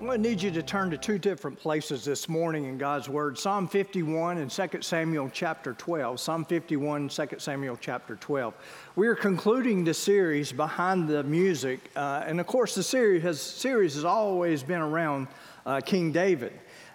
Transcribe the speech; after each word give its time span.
I'm 0.00 0.06
going 0.06 0.22
to 0.22 0.28
need 0.28 0.40
you 0.40 0.52
to 0.52 0.62
turn 0.62 0.90
to 0.90 0.96
two 0.96 1.18
different 1.18 1.58
places 1.58 2.04
this 2.04 2.28
morning 2.28 2.66
in 2.66 2.78
God's 2.78 3.08
Word 3.08 3.36
Psalm 3.36 3.66
51 3.66 4.38
and 4.38 4.48
2 4.48 4.80
Samuel 4.80 5.28
chapter 5.32 5.72
12. 5.72 6.20
Psalm 6.20 6.44
51, 6.44 7.08
2 7.08 7.28
Samuel 7.38 7.76
chapter 7.80 8.14
12. 8.14 8.54
We 8.94 9.08
are 9.08 9.16
concluding 9.16 9.82
the 9.82 9.92
series 9.92 10.52
Behind 10.52 11.08
the 11.08 11.24
Music. 11.24 11.80
Uh, 11.96 12.22
and 12.24 12.38
of 12.38 12.46
course, 12.46 12.76
the 12.76 12.82
series 12.84 13.24
has, 13.24 13.42
series 13.42 13.96
has 13.96 14.04
always 14.04 14.62
been 14.62 14.80
around 14.80 15.26
uh, 15.66 15.80
King 15.80 16.12
David. 16.12 16.52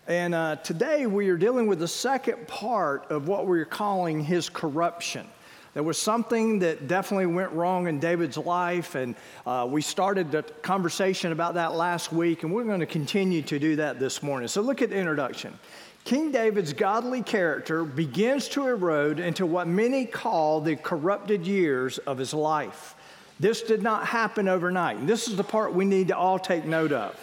And 0.07 0.33
uh, 0.33 0.55
today 0.63 1.05
we 1.05 1.27
are 1.27 1.37
dealing 1.37 1.67
with 1.67 1.79
the 1.79 1.89
second 1.89 2.47
part 2.47 3.11
of 3.11 3.27
what 3.27 3.47
we're 3.47 3.65
calling 3.65 4.23
his 4.23 4.47
corruption. 4.47 5.27
There 5.73 5.81
was 5.81 5.97
something 5.97 6.59
that 6.59 6.87
definitely 6.87 7.25
went 7.25 7.51
wrong 7.51 7.87
in 7.87 7.99
David's 7.99 8.37
life, 8.37 8.93
and 8.93 9.15
uh, 9.45 9.67
we 9.67 9.81
started 9.81 10.31
the 10.31 10.43
conversation 10.61 11.31
about 11.31 11.55
that 11.55 11.73
last 11.73 12.13
week, 12.13 12.43
and 12.43 12.53
we're 12.53 12.63
going 12.63 12.79
to 12.81 12.85
continue 12.85 13.41
to 13.41 13.57
do 13.57 13.75
that 13.77 13.99
this 13.99 14.21
morning. 14.21 14.47
So, 14.47 14.61
look 14.61 14.83
at 14.83 14.91
the 14.91 14.97
introduction. 14.97 15.57
King 16.03 16.31
David's 16.31 16.73
godly 16.73 17.23
character 17.23 17.83
begins 17.85 18.47
to 18.49 18.67
erode 18.67 19.19
into 19.19 19.47
what 19.47 19.67
many 19.67 20.05
call 20.05 20.61
the 20.61 20.75
corrupted 20.75 21.47
years 21.47 21.97
of 21.99 22.19
his 22.19 22.35
life. 22.35 22.95
This 23.39 23.63
did 23.63 23.81
not 23.81 24.05
happen 24.05 24.47
overnight. 24.47 24.97
And 24.97 25.09
this 25.09 25.27
is 25.27 25.37
the 25.37 25.43
part 25.43 25.73
we 25.73 25.85
need 25.85 26.09
to 26.09 26.17
all 26.17 26.37
take 26.37 26.65
note 26.65 26.91
of. 26.91 27.17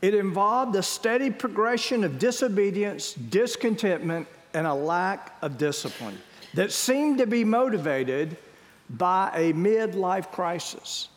It 0.00 0.14
involved 0.14 0.74
a 0.76 0.82
steady 0.82 1.30
progression 1.30 2.02
of 2.04 2.18
disobedience, 2.18 3.12
discontentment, 3.12 4.26
and 4.54 4.66
a 4.66 4.72
lack 4.72 5.36
of 5.42 5.58
discipline 5.58 6.18
that 6.54 6.72
seem 6.72 7.18
to 7.18 7.26
be 7.26 7.44
motivated 7.44 8.36
by 8.88 9.30
a 9.34 9.52
midlife 9.52 10.30
crisis. 10.32 11.08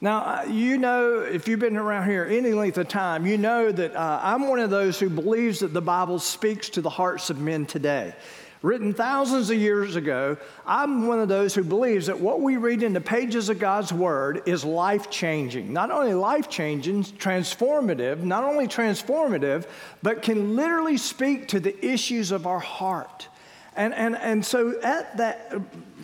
Now, 0.00 0.20
uh, 0.20 0.44
you 0.48 0.78
know, 0.78 1.20
if 1.20 1.46
you've 1.46 1.60
been 1.60 1.76
around 1.76 2.08
here 2.08 2.24
any 2.24 2.52
length 2.52 2.78
of 2.78 2.88
time, 2.88 3.26
you 3.26 3.36
know 3.36 3.70
that 3.70 3.94
uh, 3.94 4.20
I'm 4.22 4.48
one 4.48 4.58
of 4.58 4.70
those 4.70 4.98
who 4.98 5.10
believes 5.10 5.60
that 5.60 5.74
the 5.74 5.82
Bible 5.82 6.18
speaks 6.18 6.70
to 6.70 6.80
the 6.80 6.88
hearts 6.88 7.28
of 7.28 7.38
men 7.38 7.66
today. 7.66 8.14
Written 8.62 8.92
thousands 8.92 9.48
of 9.48 9.56
years 9.56 9.96
ago, 9.96 10.36
I'm 10.66 11.06
one 11.06 11.18
of 11.18 11.28
those 11.28 11.54
who 11.54 11.64
believes 11.64 12.06
that 12.06 12.20
what 12.20 12.40
we 12.40 12.58
read 12.58 12.82
in 12.82 12.92
the 12.92 13.00
pages 13.00 13.48
of 13.48 13.58
God's 13.58 13.90
Word 13.90 14.42
is 14.44 14.66
life 14.66 15.10
changing. 15.10 15.72
Not 15.72 15.90
only 15.90 16.12
life 16.12 16.50
changing, 16.50 17.04
transformative, 17.04 18.22
not 18.22 18.44
only 18.44 18.68
transformative, 18.68 19.66
but 20.02 20.20
can 20.20 20.56
literally 20.56 20.98
speak 20.98 21.48
to 21.48 21.60
the 21.60 21.74
issues 21.84 22.32
of 22.32 22.46
our 22.46 22.58
heart. 22.58 23.28
And, 23.80 23.94
and, 23.94 24.14
and 24.16 24.44
so 24.44 24.78
at 24.82 25.16
that 25.16 25.54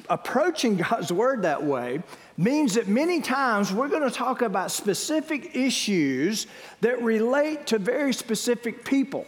approaching 0.08 0.76
God's 0.76 1.12
word 1.12 1.42
that 1.42 1.62
way 1.62 2.02
means 2.38 2.72
that 2.72 2.88
many 2.88 3.20
times 3.20 3.70
we're 3.70 3.88
going 3.88 4.02
to 4.02 4.10
talk 4.10 4.40
about 4.40 4.70
specific 4.70 5.54
issues 5.54 6.46
that 6.80 7.02
relate 7.02 7.66
to 7.66 7.78
very 7.78 8.14
specific 8.14 8.82
people. 8.82 9.26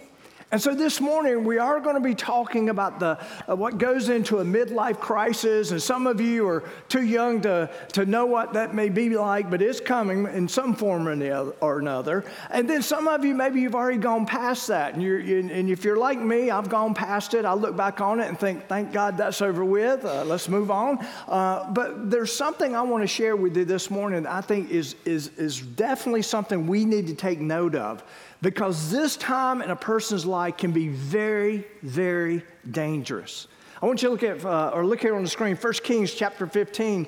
And 0.50 0.62
so 0.62 0.74
this 0.74 0.98
morning 0.98 1.44
we 1.44 1.58
are 1.58 1.78
going 1.78 1.96
to 1.96 2.00
be 2.00 2.14
talking 2.14 2.70
about 2.70 2.98
the, 2.98 3.18
uh, 3.46 3.54
what 3.54 3.76
goes 3.76 4.08
into 4.08 4.38
a 4.38 4.44
midlife 4.44 4.98
crisis. 4.98 5.72
And 5.72 5.82
some 5.82 6.06
of 6.06 6.22
you 6.22 6.48
are 6.48 6.64
too 6.88 7.02
young 7.02 7.42
to, 7.42 7.68
to 7.92 8.06
know 8.06 8.24
what 8.24 8.54
that 8.54 8.74
may 8.74 8.88
be 8.88 9.10
like, 9.10 9.50
but 9.50 9.60
it's 9.60 9.78
coming 9.78 10.24
in 10.24 10.48
some 10.48 10.74
form 10.74 11.06
or, 11.06 11.54
or 11.60 11.78
another. 11.80 12.24
And 12.48 12.68
then 12.68 12.80
some 12.80 13.08
of 13.08 13.26
you, 13.26 13.34
maybe 13.34 13.60
you've 13.60 13.74
already 13.74 13.98
gone 13.98 14.24
past 14.24 14.68
that. 14.68 14.94
And, 14.94 15.02
you're, 15.02 15.20
you, 15.20 15.40
and 15.40 15.68
if 15.68 15.84
you're 15.84 15.98
like 15.98 16.18
me, 16.18 16.50
I've 16.50 16.70
gone 16.70 16.94
past 16.94 17.34
it. 17.34 17.44
I 17.44 17.52
look 17.52 17.76
back 17.76 18.00
on 18.00 18.18
it 18.18 18.28
and 18.28 18.40
think, 18.40 18.68
thank 18.68 18.90
God 18.90 19.18
that's 19.18 19.42
over 19.42 19.66
with. 19.66 20.06
Uh, 20.06 20.24
let's 20.24 20.48
move 20.48 20.70
on. 20.70 21.06
Uh, 21.26 21.70
but 21.72 22.10
there's 22.10 22.32
something 22.34 22.74
I 22.74 22.80
want 22.80 23.02
to 23.02 23.08
share 23.08 23.36
with 23.36 23.54
you 23.54 23.66
this 23.66 23.90
morning 23.90 24.26
I 24.26 24.40
think 24.40 24.70
is, 24.70 24.96
is, 25.04 25.28
is 25.36 25.60
definitely 25.60 26.22
something 26.22 26.66
we 26.66 26.86
need 26.86 27.06
to 27.08 27.14
take 27.14 27.38
note 27.38 27.74
of 27.74 28.02
because 28.40 28.90
this 28.90 29.16
time 29.16 29.62
in 29.62 29.70
a 29.70 29.76
person's 29.76 30.24
life 30.24 30.56
can 30.56 30.72
be 30.72 30.88
very, 30.88 31.64
very 31.82 32.42
dangerous. 32.70 33.48
I 33.82 33.86
want 33.86 34.02
you 34.02 34.08
to 34.08 34.12
look 34.12 34.22
at, 34.22 34.44
uh, 34.44 34.70
or 34.74 34.84
look 34.84 35.00
here 35.00 35.16
on 35.16 35.22
the 35.22 35.28
screen, 35.28 35.56
1 35.56 35.72
Kings 35.84 36.12
chapter 36.12 36.46
15. 36.46 37.06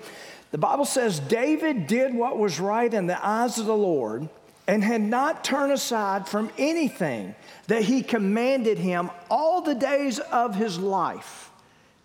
The 0.50 0.58
Bible 0.58 0.84
says, 0.84 1.20
David 1.20 1.86
did 1.86 2.14
what 2.14 2.38
was 2.38 2.58
right 2.58 2.92
in 2.92 3.06
the 3.06 3.24
eyes 3.24 3.58
of 3.58 3.66
the 3.66 3.76
Lord 3.76 4.28
and 4.66 4.84
had 4.84 5.00
not 5.00 5.42
turned 5.42 5.72
aside 5.72 6.28
from 6.28 6.50
anything 6.58 7.34
that 7.66 7.82
he 7.82 8.02
commanded 8.02 8.78
him 8.78 9.10
all 9.28 9.62
the 9.62 9.74
days 9.74 10.18
of 10.18 10.54
his 10.54 10.78
life. 10.78 11.50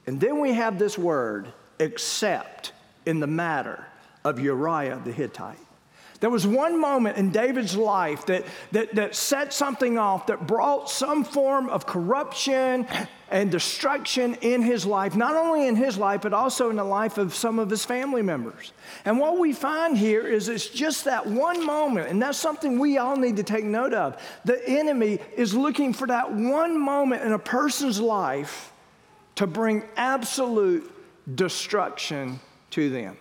And 0.07 0.19
then 0.19 0.39
we 0.39 0.53
have 0.53 0.79
this 0.79 0.97
word, 0.97 1.51
except 1.79 2.73
in 3.05 3.19
the 3.19 3.28
matter 3.28 3.85
of 4.23 4.39
Uriah 4.39 5.01
the 5.03 5.11
Hittite. 5.11 5.57
There 6.21 6.29
was 6.29 6.47
one 6.47 6.79
moment 6.79 7.17
in 7.17 7.31
David's 7.31 7.75
life 7.75 8.25
that, 8.27 8.45
that, 8.71 8.95
that 8.95 9.15
set 9.15 9.53
something 9.53 9.97
off, 9.97 10.27
that 10.27 10.47
brought 10.47 10.89
some 10.89 11.23
form 11.23 11.69
of 11.69 11.85
corruption 11.85 12.87
and 13.29 13.51
destruction 13.51 14.35
in 14.35 14.61
his 14.61 14.85
life, 14.85 15.15
not 15.15 15.35
only 15.35 15.67
in 15.67 15.75
his 15.75 15.97
life, 15.97 16.21
but 16.21 16.31
also 16.31 16.69
in 16.69 16.77
the 16.77 16.83
life 16.83 17.17
of 17.17 17.35
some 17.35 17.59
of 17.59 17.69
his 17.69 17.83
family 17.83 18.21
members. 18.21 18.71
And 19.03 19.19
what 19.19 19.37
we 19.37 19.51
find 19.51 19.97
here 19.97 20.25
is 20.25 20.47
it's 20.47 20.67
just 20.67 21.05
that 21.05 21.25
one 21.25 21.65
moment, 21.65 22.09
and 22.09 22.21
that's 22.21 22.37
something 22.37 22.79
we 22.79 22.97
all 22.97 23.17
need 23.17 23.35
to 23.37 23.43
take 23.43 23.65
note 23.65 23.93
of. 23.93 24.21
The 24.45 24.67
enemy 24.69 25.19
is 25.35 25.53
looking 25.53 25.91
for 25.91 26.07
that 26.07 26.31
one 26.31 26.79
moment 26.79 27.23
in 27.23 27.33
a 27.33 27.39
person's 27.39 27.99
life 27.99 28.71
to 29.35 29.47
bring 29.47 29.83
absolute 29.97 30.89
destruction 31.35 32.39
to 32.71 32.89
them. 32.89 33.17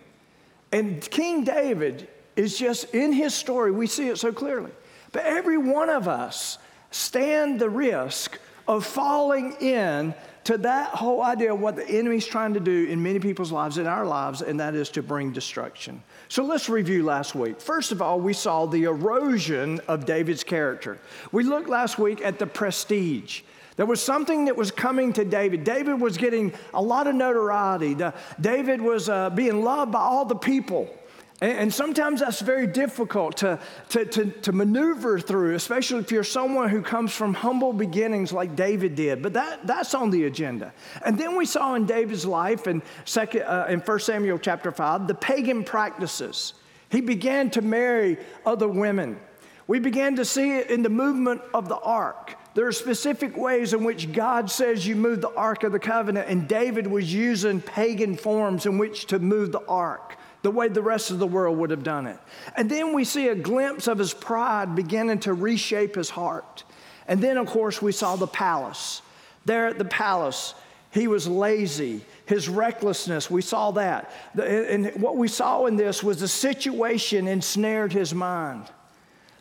And 0.70 1.00
King 1.10 1.44
David 1.44 2.08
is 2.36 2.58
just 2.58 2.94
in 2.94 3.12
his 3.12 3.34
story, 3.34 3.70
we 3.70 3.86
see 3.86 4.08
it 4.08 4.18
so 4.18 4.32
clearly. 4.32 4.70
But 5.12 5.24
every 5.24 5.58
one 5.58 5.90
of 5.90 6.08
us 6.08 6.58
stand 6.90 7.60
the 7.60 7.70
risk 7.70 8.38
of 8.66 8.84
falling 8.84 9.52
in 9.60 10.14
to 10.44 10.58
that 10.58 10.90
whole 10.90 11.22
idea 11.22 11.54
of 11.54 11.60
what 11.60 11.74
the 11.74 11.88
enemy's 11.88 12.26
trying 12.26 12.54
to 12.54 12.60
do 12.60 12.86
in 12.86 13.02
many 13.02 13.18
people's 13.18 13.50
lives, 13.50 13.78
in 13.78 13.86
our 13.86 14.04
lives, 14.04 14.42
and 14.42 14.60
that 14.60 14.74
is 14.74 14.90
to 14.90 15.02
bring 15.02 15.32
destruction. 15.32 16.02
So 16.28 16.44
let's 16.44 16.68
review 16.68 17.02
last 17.02 17.34
week. 17.34 17.60
First 17.60 17.92
of 17.92 18.02
all, 18.02 18.20
we 18.20 18.34
saw 18.34 18.66
the 18.66 18.84
erosion 18.84 19.80
of 19.88 20.04
David's 20.04 20.44
character. 20.44 20.98
We 21.32 21.44
looked 21.44 21.68
last 21.68 21.98
week 21.98 22.20
at 22.22 22.38
the 22.38 22.46
prestige. 22.46 23.42
There 23.76 23.86
was 23.86 24.02
something 24.02 24.44
that 24.44 24.56
was 24.56 24.70
coming 24.70 25.12
to 25.14 25.24
David. 25.24 25.64
David 25.64 26.00
was 26.00 26.16
getting 26.16 26.52
a 26.74 26.82
lot 26.82 27.06
of 27.06 27.14
notoriety. 27.14 27.96
David 28.40 28.80
was 28.80 29.08
uh, 29.08 29.30
being 29.30 29.64
loved 29.64 29.92
by 29.92 30.00
all 30.00 30.24
the 30.24 30.36
people. 30.36 30.94
And, 31.40 31.74
sometimes 31.74 32.20
that's 32.20 32.40
very 32.40 32.66
difficult 32.66 33.38
to, 33.38 33.58
to, 33.90 34.04
to, 34.04 34.26
to, 34.30 34.52
maneuver 34.52 35.18
through, 35.18 35.56
especially 35.56 35.98
if 35.98 36.12
you're 36.12 36.22
someone 36.22 36.68
who 36.68 36.80
comes 36.80 37.12
from 37.12 37.34
humble 37.34 37.72
beginnings 37.72 38.32
like 38.32 38.54
David 38.54 38.94
did. 38.94 39.20
But 39.20 39.32
that, 39.32 39.66
that's 39.66 39.94
on 39.94 40.10
the 40.10 40.26
agenda. 40.26 40.72
And 41.04 41.18
then 41.18 41.36
we 41.36 41.44
saw 41.44 41.74
in 41.74 41.86
David's 41.86 42.24
life 42.24 42.68
in, 42.68 42.82
second, 43.04 43.42
uh, 43.42 43.66
in 43.68 43.80
1 43.80 43.98
Samuel 44.00 44.38
chapter 44.38 44.70
5 44.70 45.08
the 45.08 45.14
pagan 45.14 45.64
practices. 45.64 46.54
He 46.88 47.00
began 47.00 47.50
to 47.50 47.62
marry 47.62 48.18
other 48.46 48.68
women. 48.68 49.18
We 49.66 49.80
began 49.80 50.16
to 50.16 50.24
see 50.24 50.58
it 50.58 50.70
in 50.70 50.82
the 50.82 50.88
movement 50.88 51.42
of 51.52 51.68
the 51.68 51.78
ark. 51.78 52.36
There 52.54 52.68
are 52.68 52.72
specific 52.72 53.36
ways 53.36 53.72
in 53.74 53.82
which 53.82 54.12
God 54.12 54.48
says 54.48 54.86
you 54.86 54.94
move 54.94 55.20
the 55.20 55.34
Ark 55.34 55.64
of 55.64 55.72
the 55.72 55.80
Covenant, 55.80 56.28
and 56.28 56.46
David 56.46 56.86
was 56.86 57.12
using 57.12 57.60
pagan 57.60 58.16
forms 58.16 58.64
in 58.64 58.78
which 58.78 59.06
to 59.06 59.18
move 59.18 59.50
the 59.50 59.66
Ark 59.66 60.16
the 60.44 60.50
way 60.50 60.68
the 60.68 60.82
rest 60.82 61.10
of 61.10 61.18
the 61.18 61.26
world 61.26 61.56
would 61.58 61.70
have 61.70 61.82
done 61.82 62.06
it. 62.06 62.18
And 62.54 62.70
then 62.70 62.92
we 62.92 63.04
see 63.04 63.28
a 63.28 63.34
glimpse 63.34 63.88
of 63.88 63.98
his 63.98 64.12
pride 64.12 64.76
beginning 64.76 65.20
to 65.20 65.32
reshape 65.32 65.96
his 65.96 66.10
heart. 66.10 66.64
And 67.08 67.20
then, 67.20 67.38
of 67.38 67.46
course, 67.46 67.80
we 67.80 67.92
saw 67.92 68.16
the 68.16 68.26
palace. 68.26 69.00
There 69.46 69.66
at 69.66 69.78
the 69.78 69.86
palace, 69.86 70.54
he 70.90 71.08
was 71.08 71.26
lazy, 71.26 72.04
his 72.26 72.48
recklessness, 72.48 73.30
we 73.30 73.40
saw 73.40 73.70
that. 73.72 74.12
And 74.40 74.92
what 74.96 75.16
we 75.16 75.28
saw 75.28 75.64
in 75.64 75.76
this 75.76 76.02
was 76.02 76.20
the 76.20 76.28
situation 76.28 77.26
ensnared 77.26 77.94
his 77.94 78.14
mind, 78.14 78.64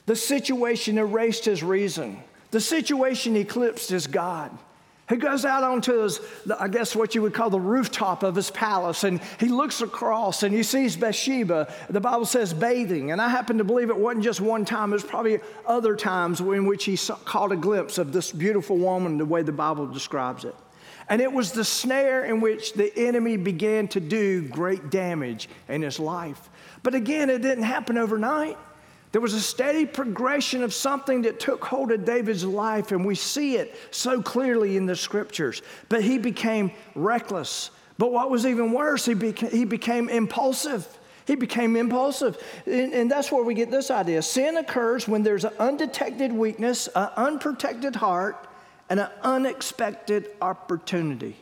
the 0.06 0.16
situation 0.16 0.98
erased 0.98 1.44
his 1.44 1.63
reason, 1.63 2.24
the 2.51 2.62
situation 2.62 3.36
eclipsed 3.36 3.89
his 3.89 4.07
God. 4.07 4.57
He 5.10 5.18
goes 5.18 5.44
out 5.44 5.64
onto 5.64 6.02
his, 6.02 6.22
I 6.58 6.70
guess 6.70 6.96
what 6.96 7.14
you 7.14 7.22
would 7.24 7.34
call 7.34 7.50
the 7.50 7.60
rooftop 7.60 8.24
of 8.24 8.36
his 8.36 8.50
palace, 8.50 9.04
and 9.04 9.20
he 9.38 9.48
looks 9.48 9.82
across 9.82 10.44
and 10.44 10.56
he 10.56 10.64
sees 10.64 10.96
Bathsheba. 10.96 11.72
The 11.90 12.00
Bible 12.00 12.26
says 12.26 12.54
bathing, 12.54 13.12
and 13.12 13.22
I 13.22 13.28
happen 13.28 13.58
to 13.58 13.66
believe 13.66 13.90
it 13.90 13.98
wasn't 13.98 14.24
just 14.24 14.40
one 14.40 14.64
time, 14.64 14.92
it 14.92 14.96
was 14.96 15.04
probably 15.04 15.40
other 15.66 15.98
times 15.98 16.40
in 16.40 16.66
which 16.66 16.86
he 16.86 16.96
saw, 16.96 17.16
caught 17.16 17.52
a 17.52 17.58
glimpse 17.58 17.98
of 17.98 18.14
this 18.14 18.32
beautiful 18.32 18.78
woman 18.78 19.18
the 19.18 19.26
way 19.26 19.42
the 19.42 19.52
Bible 19.52 19.88
describes 19.88 20.46
it. 20.46 20.56
And 21.10 21.22
it 21.22 21.32
was 21.32 21.52
the 21.52 21.66
snare 21.66 22.24
in 22.24 22.40
which 22.40 22.74
the 22.74 22.98
enemy 22.98 23.36
began 23.36 23.90
to 23.90 24.00
do 24.00 24.48
great 24.48 24.90
damage 24.90 25.50
in 25.68 25.82
his 25.82 26.00
life. 26.00 26.50
But 26.82 26.96
again, 26.96 27.30
it 27.30 27.42
didn't 27.42 27.66
happen 27.66 27.98
overnight. 27.98 28.58
There 29.13 29.21
was 29.21 29.36
a 29.36 29.42
steady 29.42 29.86
progression 29.86 30.63
of 30.63 30.74
something 30.74 31.21
that 31.21 31.39
took 31.39 31.63
hold 31.63 31.92
of 31.92 32.04
David's 32.04 32.44
life, 32.44 32.92
and 32.92 33.06
we 33.06 33.13
see 33.13 33.57
it 33.57 33.75
so 33.92 34.24
clearly 34.24 34.75
in 34.75 34.88
the 34.88 34.95
scriptures. 34.95 35.62
But 35.88 36.04
he 36.04 36.18
became 36.18 36.71
reckless. 36.95 37.69
But 38.00 38.12
what 38.12 38.31
was 38.31 38.48
even 38.48 38.71
worse, 38.71 39.06
he, 39.06 39.13
beca- 39.13 39.51
he 39.51 39.65
became 39.65 40.10
impulsive. 40.10 40.88
He 41.27 41.36
became 41.36 41.75
impulsive. 41.75 42.42
And, 42.65 42.92
and, 42.92 43.12
that's 43.12 43.31
where 43.31 43.44
we 43.44 43.54
get 43.54 43.69
this 43.69 43.92
idea. 43.92 44.24
Sin 44.24 44.57
occurs 44.57 45.07
when 45.07 45.21
there's 45.21 45.45
an 45.45 45.54
undetected 45.59 46.33
weakness, 46.33 46.89
an 46.95 47.09
unprotected 47.16 47.95
heart, 47.95 48.48
and 48.89 49.00
an 49.00 49.09
unexpected 49.21 50.31
opportunity. 50.42 51.38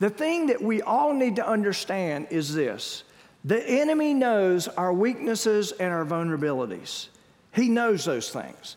The 0.00 0.10
thing 0.10 0.48
that 0.48 0.60
we 0.60 0.82
all 0.82 1.14
need 1.14 1.36
to 1.36 1.46
understand 1.46 2.26
is 2.30 2.52
this 2.52 3.04
the 3.44 3.62
enemy 3.62 4.14
knows 4.14 4.68
our 4.68 4.92
weaknesses 4.92 5.72
and 5.72 5.92
our 5.92 6.04
vulnerabilities, 6.04 7.08
he 7.52 7.68
knows 7.68 8.04
those 8.04 8.30
things. 8.30 8.76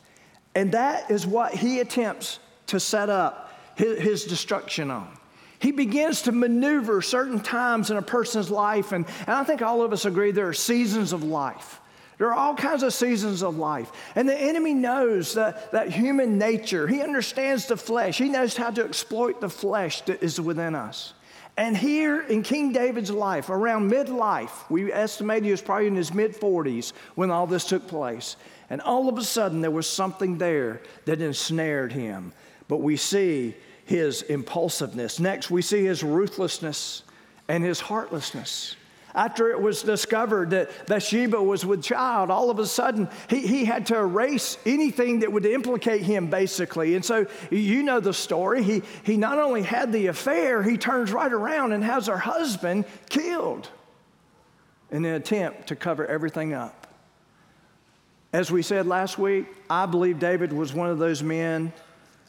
And 0.55 0.71
that 0.73 1.09
is 1.09 1.25
what 1.25 1.53
he 1.53 1.79
attempts 1.79 2.39
to 2.67 2.79
set 2.79 3.09
up 3.09 3.53
his, 3.75 3.99
his 3.99 4.25
destruction 4.25 4.91
on. 4.91 5.17
He 5.59 5.71
begins 5.71 6.23
to 6.23 6.31
maneuver 6.31 7.01
certain 7.01 7.39
times 7.39 7.89
in 7.89 7.97
a 7.97 8.01
person's 8.01 8.51
life, 8.51 8.91
and, 8.91 9.05
and 9.21 9.29
I 9.29 9.43
think 9.43 9.61
all 9.61 9.81
of 9.81 9.93
us 9.93 10.05
agree 10.05 10.31
there 10.31 10.47
are 10.47 10.53
seasons 10.53 11.13
of 11.13 11.23
life. 11.23 11.79
There 12.17 12.27
are 12.27 12.33
all 12.33 12.55
kinds 12.55 12.83
of 12.83 12.93
seasons 12.93 13.43
of 13.43 13.57
life. 13.57 13.91
And 14.15 14.27
the 14.27 14.35
enemy 14.35 14.73
knows 14.73 15.35
that, 15.35 15.71
that 15.71 15.91
human 15.91 16.39
nature. 16.39 16.87
He 16.87 17.01
understands 17.01 17.67
the 17.67 17.77
flesh. 17.77 18.17
He 18.17 18.29
knows 18.29 18.57
how 18.57 18.71
to 18.71 18.83
exploit 18.83 19.39
the 19.39 19.49
flesh 19.49 20.01
that 20.01 20.23
is 20.23 20.41
within 20.41 20.73
us. 20.73 21.13
And 21.57 21.75
here 21.75 22.21
in 22.21 22.43
King 22.43 22.71
David's 22.71 23.09
life, 23.09 23.49
around 23.49 23.89
midlife, 23.89 24.69
we 24.69 24.93
estimate 24.93 25.43
he 25.43 25.49
was 25.49 25.61
probably 25.61 25.87
in 25.87 25.95
his 25.95 26.13
mid 26.13 26.35
40s 26.35 26.93
when 27.15 27.31
all 27.31 27.47
this 27.47 27.65
took 27.65 27.87
place. 27.87 28.35
And 28.69 28.79
all 28.81 29.09
of 29.09 29.17
a 29.17 29.23
sudden, 29.23 29.61
there 29.61 29.71
was 29.71 29.89
something 29.89 30.37
there 30.37 30.81
that 31.05 31.19
ensnared 31.19 31.91
him. 31.91 32.31
But 32.67 32.81
we 32.81 32.95
see 32.95 33.55
his 33.85 34.21
impulsiveness. 34.23 35.19
Next, 35.19 35.49
we 35.49 35.63
see 35.63 35.85
his 35.85 36.03
ruthlessness 36.03 37.03
and 37.47 37.63
his 37.63 37.79
heartlessness. 37.79 38.75
After 39.17 39.49
it 39.49 39.59
was 39.59 39.81
discovered 39.81 40.51
that 40.51 40.69
Bathsheba 40.85 41.41
was 41.41 41.65
with 41.65 41.81
child, 41.81 42.29
all 42.29 42.51
of 42.51 42.59
a 42.59 42.67
sudden 42.67 43.09
he, 43.27 43.39
he 43.47 43.65
had 43.65 43.87
to 43.87 43.97
erase 43.97 44.59
anything 44.63 45.21
that 45.21 45.33
would 45.33 45.43
implicate 45.47 46.03
him, 46.03 46.27
basically. 46.27 46.93
And 46.93 47.03
so 47.03 47.25
you 47.49 47.81
know 47.81 47.99
the 47.99 48.13
story. 48.13 48.61
He, 48.61 48.83
he 49.01 49.17
not 49.17 49.39
only 49.39 49.63
had 49.63 49.91
the 49.91 50.05
affair, 50.05 50.61
he 50.61 50.77
turns 50.77 51.11
right 51.11 51.33
around 51.33 51.71
and 51.71 51.83
has 51.83 52.05
her 52.05 52.17
husband 52.19 52.85
killed 53.09 53.67
in 54.91 55.03
an 55.03 55.15
attempt 55.15 55.65
to 55.69 55.75
cover 55.75 56.05
everything 56.05 56.53
up. 56.53 56.85
As 58.31 58.51
we 58.51 58.61
said 58.61 58.85
last 58.85 59.17
week, 59.17 59.47
I 59.67 59.87
believe 59.87 60.19
David 60.19 60.53
was 60.53 60.75
one 60.75 60.91
of 60.91 60.99
those 60.99 61.23
men 61.23 61.73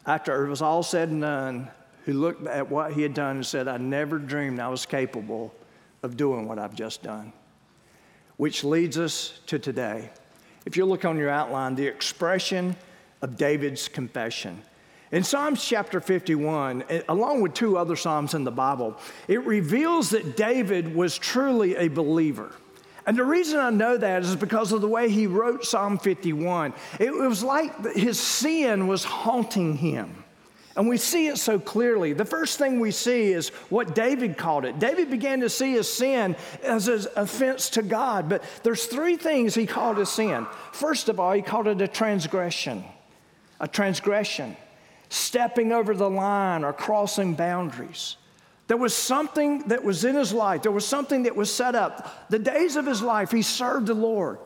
after 0.07 0.43
it 0.43 0.49
was 0.49 0.63
all 0.63 0.81
said 0.81 1.09
and 1.09 1.21
done, 1.21 1.69
who 2.05 2.13
looked 2.13 2.47
at 2.47 2.67
what 2.67 2.93
he 2.93 3.03
had 3.03 3.13
done 3.13 3.35
and 3.35 3.45
said, 3.45 3.67
I 3.67 3.77
never 3.77 4.17
dreamed 4.17 4.59
I 4.59 4.69
was 4.69 4.87
capable 4.87 5.53
of 6.03 6.17
doing 6.17 6.47
what 6.47 6.59
I've 6.59 6.75
just 6.75 7.03
done. 7.03 7.33
Which 8.37 8.63
leads 8.63 8.97
us 8.97 9.39
to 9.47 9.59
today. 9.59 10.09
If 10.65 10.77
you 10.77 10.85
look 10.85 11.05
on 11.05 11.17
your 11.17 11.29
outline, 11.29 11.75
the 11.75 11.87
expression 11.87 12.75
of 13.21 13.37
David's 13.37 13.87
confession. 13.87 14.61
In 15.11 15.23
Psalms 15.23 15.65
chapter 15.65 15.99
51, 15.99 16.83
eh, 16.89 17.01
along 17.09 17.41
with 17.41 17.53
two 17.53 17.77
other 17.77 17.95
Psalms 17.95 18.33
in 18.33 18.43
the 18.43 18.51
Bible, 18.51 18.95
it 19.27 19.43
reveals 19.45 20.11
that 20.11 20.37
David 20.37 20.95
was 20.95 21.17
truly 21.17 21.75
a 21.75 21.87
believer. 21.87 22.51
And 23.07 23.17
the 23.17 23.23
reason 23.23 23.59
I 23.59 23.71
know 23.71 23.97
that 23.97 24.21
is 24.21 24.35
because 24.35 24.71
of 24.71 24.81
the 24.81 24.87
way 24.87 25.09
he 25.09 25.25
wrote 25.25 25.65
Psalm 25.65 25.97
51. 25.97 26.75
It 26.99 27.11
was 27.11 27.43
like 27.43 27.95
his 27.95 28.19
sin 28.19 28.87
was 28.87 29.03
haunting 29.03 29.77
him. 29.77 30.18
And 30.75 30.87
we 30.87 30.97
see 30.97 31.27
it 31.27 31.37
so 31.37 31.59
clearly. 31.59 32.13
The 32.13 32.25
first 32.25 32.57
thing 32.57 32.79
we 32.79 32.91
see 32.91 33.33
is 33.33 33.49
what 33.69 33.95
David 33.95 34.37
called 34.37 34.65
it. 34.65 34.79
David 34.79 35.09
began 35.09 35.41
to 35.41 35.49
see 35.49 35.73
his 35.73 35.91
sin 35.91 36.35
as 36.63 36.87
an 36.87 37.05
offense 37.15 37.69
to 37.71 37.81
God, 37.81 38.29
but 38.29 38.43
there's 38.63 38.85
three 38.85 39.17
things 39.17 39.55
he 39.55 39.65
called 39.65 39.97
his 39.97 40.09
sin. 40.09 40.45
First 40.71 41.09
of 41.09 41.19
all, 41.19 41.33
he 41.33 41.41
called 41.41 41.67
it 41.67 41.81
a 41.81 41.87
transgression. 41.87 42.83
A 43.59 43.67
transgression, 43.67 44.55
stepping 45.09 45.73
over 45.73 45.93
the 45.93 46.09
line 46.09 46.63
or 46.63 46.71
crossing 46.71 47.33
boundaries. 47.33 48.15
There 48.67 48.77
was 48.77 48.95
something 48.95 49.67
that 49.69 49.83
was 49.83 50.05
in 50.05 50.15
his 50.15 50.31
life, 50.31 50.61
there 50.61 50.71
was 50.71 50.85
something 50.85 51.23
that 51.23 51.35
was 51.35 51.53
set 51.53 51.75
up. 51.75 52.29
The 52.29 52.39
days 52.39 52.75
of 52.75 52.85
his 52.85 53.01
life, 53.01 53.31
he 53.31 53.41
served 53.41 53.87
the 53.87 53.95
Lord, 53.95 54.37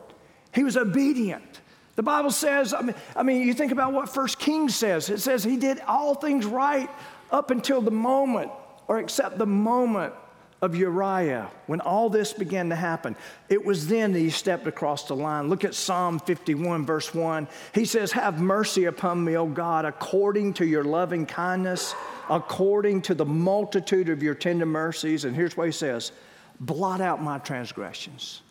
he 0.52 0.64
was 0.64 0.76
obedient. 0.76 1.60
The 1.96 2.02
Bible 2.02 2.30
says, 2.30 2.74
I 2.74 2.82
mean, 2.82 2.94
I 3.14 3.22
mean, 3.22 3.42
you 3.42 3.54
think 3.54 3.72
about 3.72 3.92
what 3.92 4.08
First 4.08 4.38
Kings 4.38 4.74
says. 4.74 5.10
It 5.10 5.20
says 5.20 5.44
he 5.44 5.56
did 5.56 5.80
all 5.80 6.14
things 6.14 6.44
right 6.44 6.90
up 7.30 7.50
until 7.50 7.80
the 7.80 7.90
moment, 7.90 8.50
or 8.88 8.98
except 8.98 9.38
the 9.38 9.46
moment 9.46 10.12
of 10.60 10.74
Uriah, 10.74 11.50
when 11.66 11.80
all 11.80 12.08
this 12.08 12.32
began 12.32 12.70
to 12.70 12.76
happen. 12.76 13.14
It 13.48 13.64
was 13.64 13.86
then 13.86 14.12
that 14.12 14.18
he 14.18 14.30
stepped 14.30 14.66
across 14.66 15.04
the 15.04 15.14
line. 15.14 15.48
Look 15.48 15.62
at 15.64 15.74
Psalm 15.74 16.18
51, 16.18 16.86
verse 16.86 17.12
1. 17.12 17.46
He 17.74 17.84
says, 17.84 18.12
Have 18.12 18.40
mercy 18.40 18.86
upon 18.86 19.22
me, 19.22 19.36
O 19.36 19.46
God, 19.46 19.84
according 19.84 20.54
to 20.54 20.66
your 20.66 20.84
loving 20.84 21.26
kindness 21.26 21.94
according 22.28 23.02
to 23.02 23.14
the 23.14 23.24
multitude 23.24 24.08
of 24.08 24.22
your 24.22 24.34
tender 24.34 24.66
mercies. 24.66 25.24
And 25.24 25.34
here's 25.34 25.56
what 25.56 25.66
he 25.66 25.72
says 25.72 26.12
blot 26.60 27.00
out 27.00 27.22
my 27.22 27.38
transgressions. 27.38 28.42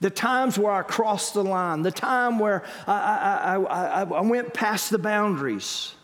The 0.00 0.10
times 0.10 0.58
where 0.58 0.72
I 0.72 0.82
crossed 0.82 1.34
the 1.34 1.44
line, 1.44 1.82
the 1.82 1.90
time 1.90 2.38
where 2.38 2.64
I, 2.86 3.56
I, 3.56 3.56
I, 3.56 4.02
I 4.02 4.20
went 4.20 4.52
past 4.52 4.90
the 4.90 4.98
boundaries. 4.98 5.94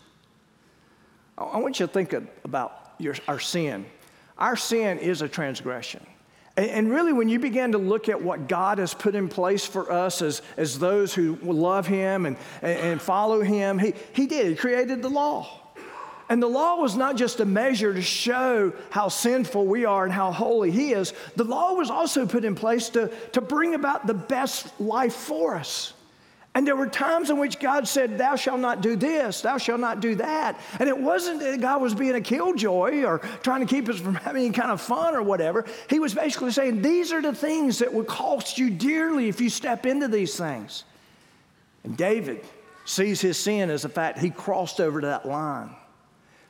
I 1.37 1.57
want 1.57 1.79
you 1.79 1.87
to 1.87 1.93
think 1.93 2.13
about 2.43 2.93
your, 2.97 3.15
our 3.27 3.39
sin. 3.39 3.85
Our 4.37 4.55
sin 4.55 4.97
is 4.99 5.21
a 5.21 5.27
transgression. 5.27 6.05
And 6.55 6.91
really, 6.91 7.13
when 7.13 7.29
you 7.29 7.39
begin 7.39 7.71
to 7.71 7.79
look 7.79 8.09
at 8.09 8.21
what 8.21 8.47
God 8.47 8.77
has 8.77 8.93
put 8.93 9.15
in 9.15 9.27
place 9.27 9.65
for 9.65 9.91
us 9.91 10.21
as, 10.21 10.43
as 10.55 10.77
those 10.77 11.13
who 11.13 11.35
love 11.41 11.87
Him 11.87 12.27
and, 12.27 12.37
and 12.61 13.01
follow 13.01 13.41
Him, 13.41 13.79
He, 13.79 13.95
he 14.13 14.27
did. 14.27 14.47
He 14.47 14.55
created 14.55 15.01
the 15.01 15.09
law. 15.09 15.62
And 16.33 16.41
the 16.41 16.47
law 16.47 16.77
was 16.77 16.95
not 16.95 17.15
just 17.15 17.41
a 17.41 17.45
measure 17.45 17.93
to 17.93 18.01
show 18.01 18.73
how 18.89 19.07
sinful 19.07 19.67
we 19.67 19.85
are 19.85 20.03
and 20.03 20.11
how 20.11 20.31
holy 20.31 20.71
He 20.71 20.91
is. 20.91 21.13
The 21.35 21.43
law 21.43 21.73
was 21.73 21.91
also 21.91 22.25
put 22.25 22.43
in 22.43 22.55
place 22.55 22.89
to, 22.89 23.11
to 23.33 23.39
bring 23.39 23.75
about 23.75 24.07
the 24.07 24.15
best 24.15 24.81
life 24.81 25.13
for 25.13 25.53
us. 25.55 25.93
And 26.55 26.65
there 26.65 26.75
were 26.75 26.87
times 26.87 27.29
in 27.29 27.37
which 27.37 27.59
God 27.59 27.87
said, 27.87 28.17
Thou 28.17 28.35
shalt 28.35 28.59
not 28.59 28.81
do 28.81 28.95
this, 28.95 29.41
thou 29.41 29.59
shalt 29.59 29.79
not 29.79 29.99
do 29.99 30.15
that. 30.15 30.59
And 30.79 30.89
it 30.89 30.97
wasn't 30.97 31.39
that 31.41 31.61
God 31.61 31.83
was 31.83 31.93
being 31.93 32.15
a 32.15 32.21
killjoy 32.21 33.03
or 33.03 33.19
trying 33.43 33.59
to 33.59 33.67
keep 33.67 33.87
us 33.87 33.99
from 33.99 34.15
having 34.25 34.45
any 34.45 34.53
kind 34.55 34.71
of 34.71 34.81
fun 34.81 35.13
or 35.15 35.21
whatever. 35.21 35.65
He 35.87 35.99
was 35.99 36.15
basically 36.15 36.51
saying, 36.51 36.81
These 36.81 37.13
are 37.13 37.21
the 37.21 37.35
things 37.35 37.77
that 37.77 37.93
would 37.93 38.07
cost 38.07 38.57
you 38.57 38.71
dearly 38.71 39.29
if 39.29 39.39
you 39.39 39.51
step 39.51 39.85
into 39.85 40.07
these 40.07 40.35
things. 40.35 40.83
And 41.83 41.95
David 41.95 42.43
sees 42.85 43.21
his 43.21 43.37
sin 43.37 43.69
as 43.69 43.83
the 43.83 43.89
fact 43.89 44.17
he 44.17 44.31
crossed 44.31 44.81
over 44.81 45.01
that 45.01 45.27
line. 45.27 45.75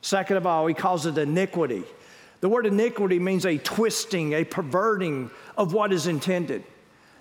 Second 0.04 0.36
of 0.36 0.46
all, 0.46 0.66
he 0.66 0.74
calls 0.74 1.06
it 1.06 1.16
iniquity. 1.16 1.82
The 2.42 2.48
word 2.50 2.66
iniquity 2.66 3.18
means 3.18 3.46
a 3.46 3.56
twisting, 3.56 4.34
a 4.34 4.44
perverting 4.44 5.30
of 5.56 5.72
what 5.72 5.94
is 5.94 6.06
intended. 6.06 6.62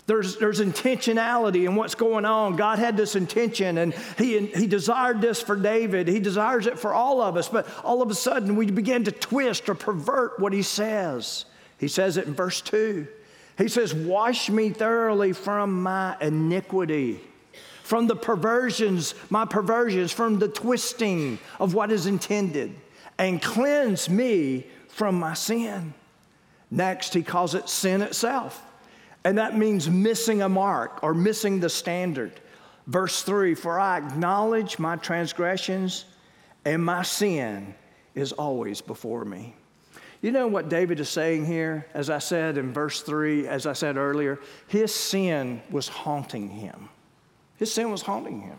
There's, 0.06 0.36
there's 0.36 0.60
intentionality 0.60 1.63
in 1.63 1.75
what's 1.75 1.96
going 1.96 2.25
on. 2.25 2.58
God 2.58 2.80
had 2.80 2.98
this 2.98 3.16
intention 3.16 3.78
and 3.78 3.94
he, 4.18 4.48
he 4.48 4.68
desired 4.68 5.22
this 5.22 5.42
for 5.42 5.56
David. 5.56 6.10
He 6.10 6.20
desires 6.20 6.68
it 6.68 6.78
for 6.78 6.94
all 6.94 7.22
of 7.22 7.38
us. 7.38 7.48
But 7.48 7.70
all 7.86 8.02
of 8.02 8.12
a 8.12 8.16
sudden, 8.16 8.58
we 8.58 8.70
begin 8.70 9.06
to 9.06 9.13
twist 9.13 9.70
or 9.70 9.75
pervert 9.75 10.38
what 10.42 10.52
he 10.52 10.62
says. 10.62 11.46
He 11.78 11.88
says 11.88 12.18
it 12.18 12.28
in 12.28 12.34
verse 12.34 12.60
2. 12.60 13.08
He 13.58 13.70
says, 13.70 13.94
Wash 13.94 14.50
me 14.50 14.72
thoroughly 14.72 15.32
from 15.32 15.84
my 15.84 16.18
iniquity 16.20 17.22
from 17.84 18.08
the 18.08 18.16
perversions, 18.16 19.13
my 19.30 19.46
perversions, 19.46 20.12
from 20.12 20.40
the 20.40 20.48
twisting 20.48 21.38
of 21.60 21.74
what 21.74 21.92
is 21.92 22.08
intended, 22.08 22.74
and 23.18 23.42
cleanse 23.42 24.10
me 24.10 24.66
from 24.88 25.20
my 25.20 25.34
sin. 25.34 25.94
Next, 26.72 27.13
he 27.13 27.22
calls 27.22 27.54
it 27.54 27.70
sin 27.70 28.02
itself. 28.02 28.63
And 29.25 29.38
that 29.38 29.58
means 29.58 29.90
missing 29.90 30.42
a 30.42 30.50
mark 30.50 31.04
or 31.04 31.13
missing 31.13 31.60
the 31.60 31.70
standard. 31.70 32.40
Verse 32.88 33.22
3 33.22 33.54
For 33.54 33.80
I 33.80 33.98
acknowledge 33.98 34.80
my 34.80 34.96
transgressions, 34.96 36.06
and 36.66 36.84
my 36.84 37.04
sin 37.04 37.75
is 38.16 38.32
always 38.32 38.82
before 38.82 39.25
me. 39.25 39.56
You 40.22 40.32
know 40.32 40.48
what 40.48 40.70
David 40.70 41.02
is 41.02 41.10
saying 41.10 41.46
here? 41.46 41.86
As 41.94 42.10
I 42.10 42.20
said 42.20 42.58
in 42.58 42.72
verse 42.72 43.02
3, 43.02 43.48
as 43.48 43.66
I 43.66 43.74
said 43.74 43.98
earlier, 43.98 44.40
his 44.68 44.94
sin 44.94 45.62
was 45.70 45.90
haunting 45.90 46.48
him. 46.48 46.88
His 47.57 47.74
sin 47.74 47.91
was 47.91 48.01
haunting 48.01 48.41
him. 48.41 48.57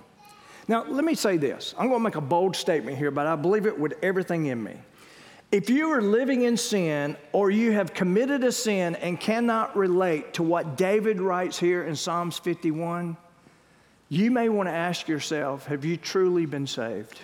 Now, 0.67 0.85
let 0.85 1.05
me 1.05 1.15
say 1.15 1.37
this. 1.37 1.75
I'm 1.79 1.89
going 1.89 2.01
to 2.01 2.05
make 2.05 2.17
a 2.17 2.21
bold 2.21 2.57
statement 2.57 2.97
here, 2.97 3.11
but 3.11 3.27
I 3.27 3.37
believe 3.37 3.67
it 3.67 3.79
with 3.79 3.95
everything 4.03 4.47
in 4.47 4.63
me. 4.63 4.77
If 5.53 5.71
you 5.71 5.91
are 5.93 6.03
living 6.03 6.43
in 6.43 6.57
sin 6.57 7.17
or 7.33 7.51
you 7.51 7.73
have 7.73 7.95
committed 7.95 8.43
a 8.45 8.51
sin 8.51 8.97
and 8.97 9.21
cannot 9.21 9.77
relate 9.77 10.35
to 10.35 10.43
what 10.43 10.77
David 10.77 11.21
writes 11.21 11.59
here 11.59 11.85
in 11.85 11.95
Psalms 11.95 12.39
51, 12.39 13.17
you 14.09 14.31
may 14.31 14.49
want 14.49 14.69
to 14.69 14.73
ask 14.73 15.07
yourself 15.07 15.67
have 15.67 15.85
you 15.85 15.97
truly 15.97 16.47
been 16.47 16.67
saved? 16.67 17.21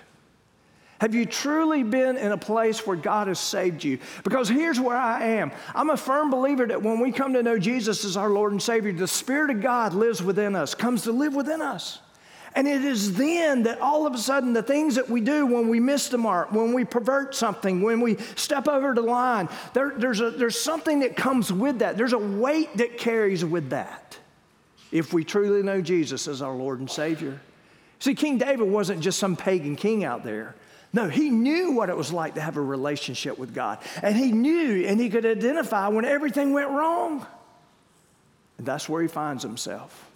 Have 1.01 1.15
you 1.15 1.25
truly 1.25 1.83
been 1.83 2.19
in 2.19 2.31
a 2.31 2.37
place 2.37 2.87
where 2.87 2.97
God 2.97 3.29
has 3.29 3.41
saved 3.41 3.83
you? 3.83 3.99
Because 4.23 4.51
here's 4.51 4.79
where 4.79 4.99
I 4.99 5.25
am. 5.25 5.51
I'm 5.75 5.89
a 5.89 5.97
firm 5.97 6.29
believer 6.29 6.67
that 6.67 6.83
when 6.83 7.01
we 7.01 7.11
come 7.11 7.33
to 7.33 7.43
know 7.43 7.59
Jesus 7.59 8.05
as 8.05 8.19
our 8.19 8.29
Lord 8.29 8.53
and 8.53 8.63
Savior, 8.63 8.93
the 8.93 9.09
Spirit 9.09 9.51
of 9.51 9.63
God 9.63 9.95
lives 9.95 10.23
within 10.23 10.55
us, 10.55 10.75
comes 10.75 11.03
to 11.05 11.13
live 11.13 11.35
within 11.35 11.63
us. 11.63 12.01
And 12.55 12.69
it 12.69 12.85
is 12.85 13.15
then 13.15 13.63
that 13.63 13.81
all 13.81 14.07
of 14.07 14.13
a 14.13 14.19
sudden 14.19 14.53
the 14.53 14.63
things 14.63 14.97
that 14.97 15.09
we 15.09 15.23
do 15.23 15.47
when 15.47 15.69
we 15.69 15.81
miss 15.81 16.09
the 16.09 16.19
mark, 16.19 16.53
when 16.53 16.75
we 16.75 16.85
pervert 16.85 17.35
something, 17.35 17.81
when 17.81 18.03
we 18.03 18.17
step 18.37 18.69
over 18.69 18.93
the 18.93 19.01
line, 19.01 19.49
there, 19.73 19.95
there's, 19.97 20.21
a, 20.21 20.31
there's 20.31 20.61
something 20.61 21.01
that 21.01 21.17
comes 21.17 21.51
with 21.51 21.79
that. 21.79 21.97
There's 21.97 22.13
a 22.13 22.19
weight 22.19 22.77
that 22.77 22.99
carries 22.99 23.43
with 23.43 23.71
that 23.71 24.19
if 24.93 25.15
we 25.15 25.25
truly 25.25 25.63
know 25.63 25.81
Jesus 25.81 26.29
as 26.29 26.43
our 26.43 26.55
Lord 26.55 26.81
and 26.81 26.91
Savior. 26.91 27.41
See, 28.01 28.15
King 28.15 28.37
David 28.37 28.69
wasn't 28.69 29.01
just 29.01 29.19
some 29.19 29.35
pagan 29.35 29.77
king 29.77 30.05
out 30.05 30.25
there. 30.25 30.57
No, 30.93 31.09
he 31.09 31.31
knew 31.31 31.73
what 31.73 31.89
it 31.89 31.97
was 31.97 32.13
like 32.13 32.35
to 32.35 32.41
have 32.41 32.57
a 32.57 32.61
relationship 32.61 33.39
with 33.39 33.55
God. 33.55 33.79
And 34.03 34.17
he 34.17 34.33
knew 34.33 34.87
and 34.87 35.01
he 35.01 35.09
could 35.09 35.25
identify 35.25 35.89
when 35.89 36.05
everything 36.05 36.53
went 36.53 36.71
wrong. 36.71 37.27
And 38.59 38.67
that's 38.67 38.89
where 38.89 39.01
he 39.01 39.09
finds 39.09 39.43
himself. 39.43 40.11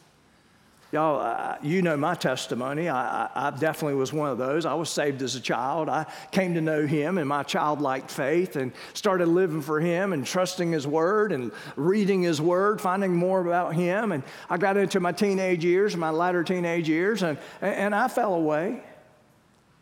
Y'all, 0.95 1.21
uh, 1.21 1.57
you 1.61 1.83
know 1.83 1.97
my 1.97 2.15
testimony. 2.15 2.89
I, 2.89 3.25
I, 3.25 3.49
I, 3.49 3.51
definitely 3.51 3.97
was 3.97 4.13
one 4.13 4.31
of 4.31 4.39
those. 4.39 4.65
I 4.65 4.75
was 4.75 4.89
saved 4.89 5.23
as 5.23 5.35
a 5.35 5.41
child. 5.41 5.89
I 5.89 6.07
came 6.31 6.55
to 6.55 6.61
know 6.61 6.87
Him 6.87 7.19
in 7.19 7.27
my 7.27 7.43
childlike 7.43 8.09
faith 8.09 8.55
and 8.55 8.71
started 8.93 9.27
living 9.27 9.61
for 9.61 9.81
Him 9.81 10.13
and 10.13 10.25
trusting 10.25 10.71
His 10.71 10.87
Word 10.87 11.33
and 11.33 11.51
reading 11.75 12.23
His 12.23 12.41
Word, 12.41 12.81
finding 12.81 13.17
more 13.17 13.41
about 13.41 13.75
Him. 13.75 14.13
And 14.13 14.23
I 14.49 14.57
got 14.57 14.77
into 14.77 15.01
my 15.01 15.11
teenage 15.11 15.65
years, 15.65 15.97
my 15.97 16.11
latter 16.11 16.45
teenage 16.45 16.89
years, 16.89 17.25
and, 17.25 17.39
and 17.61 17.93
I 17.93 18.07
fell 18.07 18.35
away. 18.35 18.81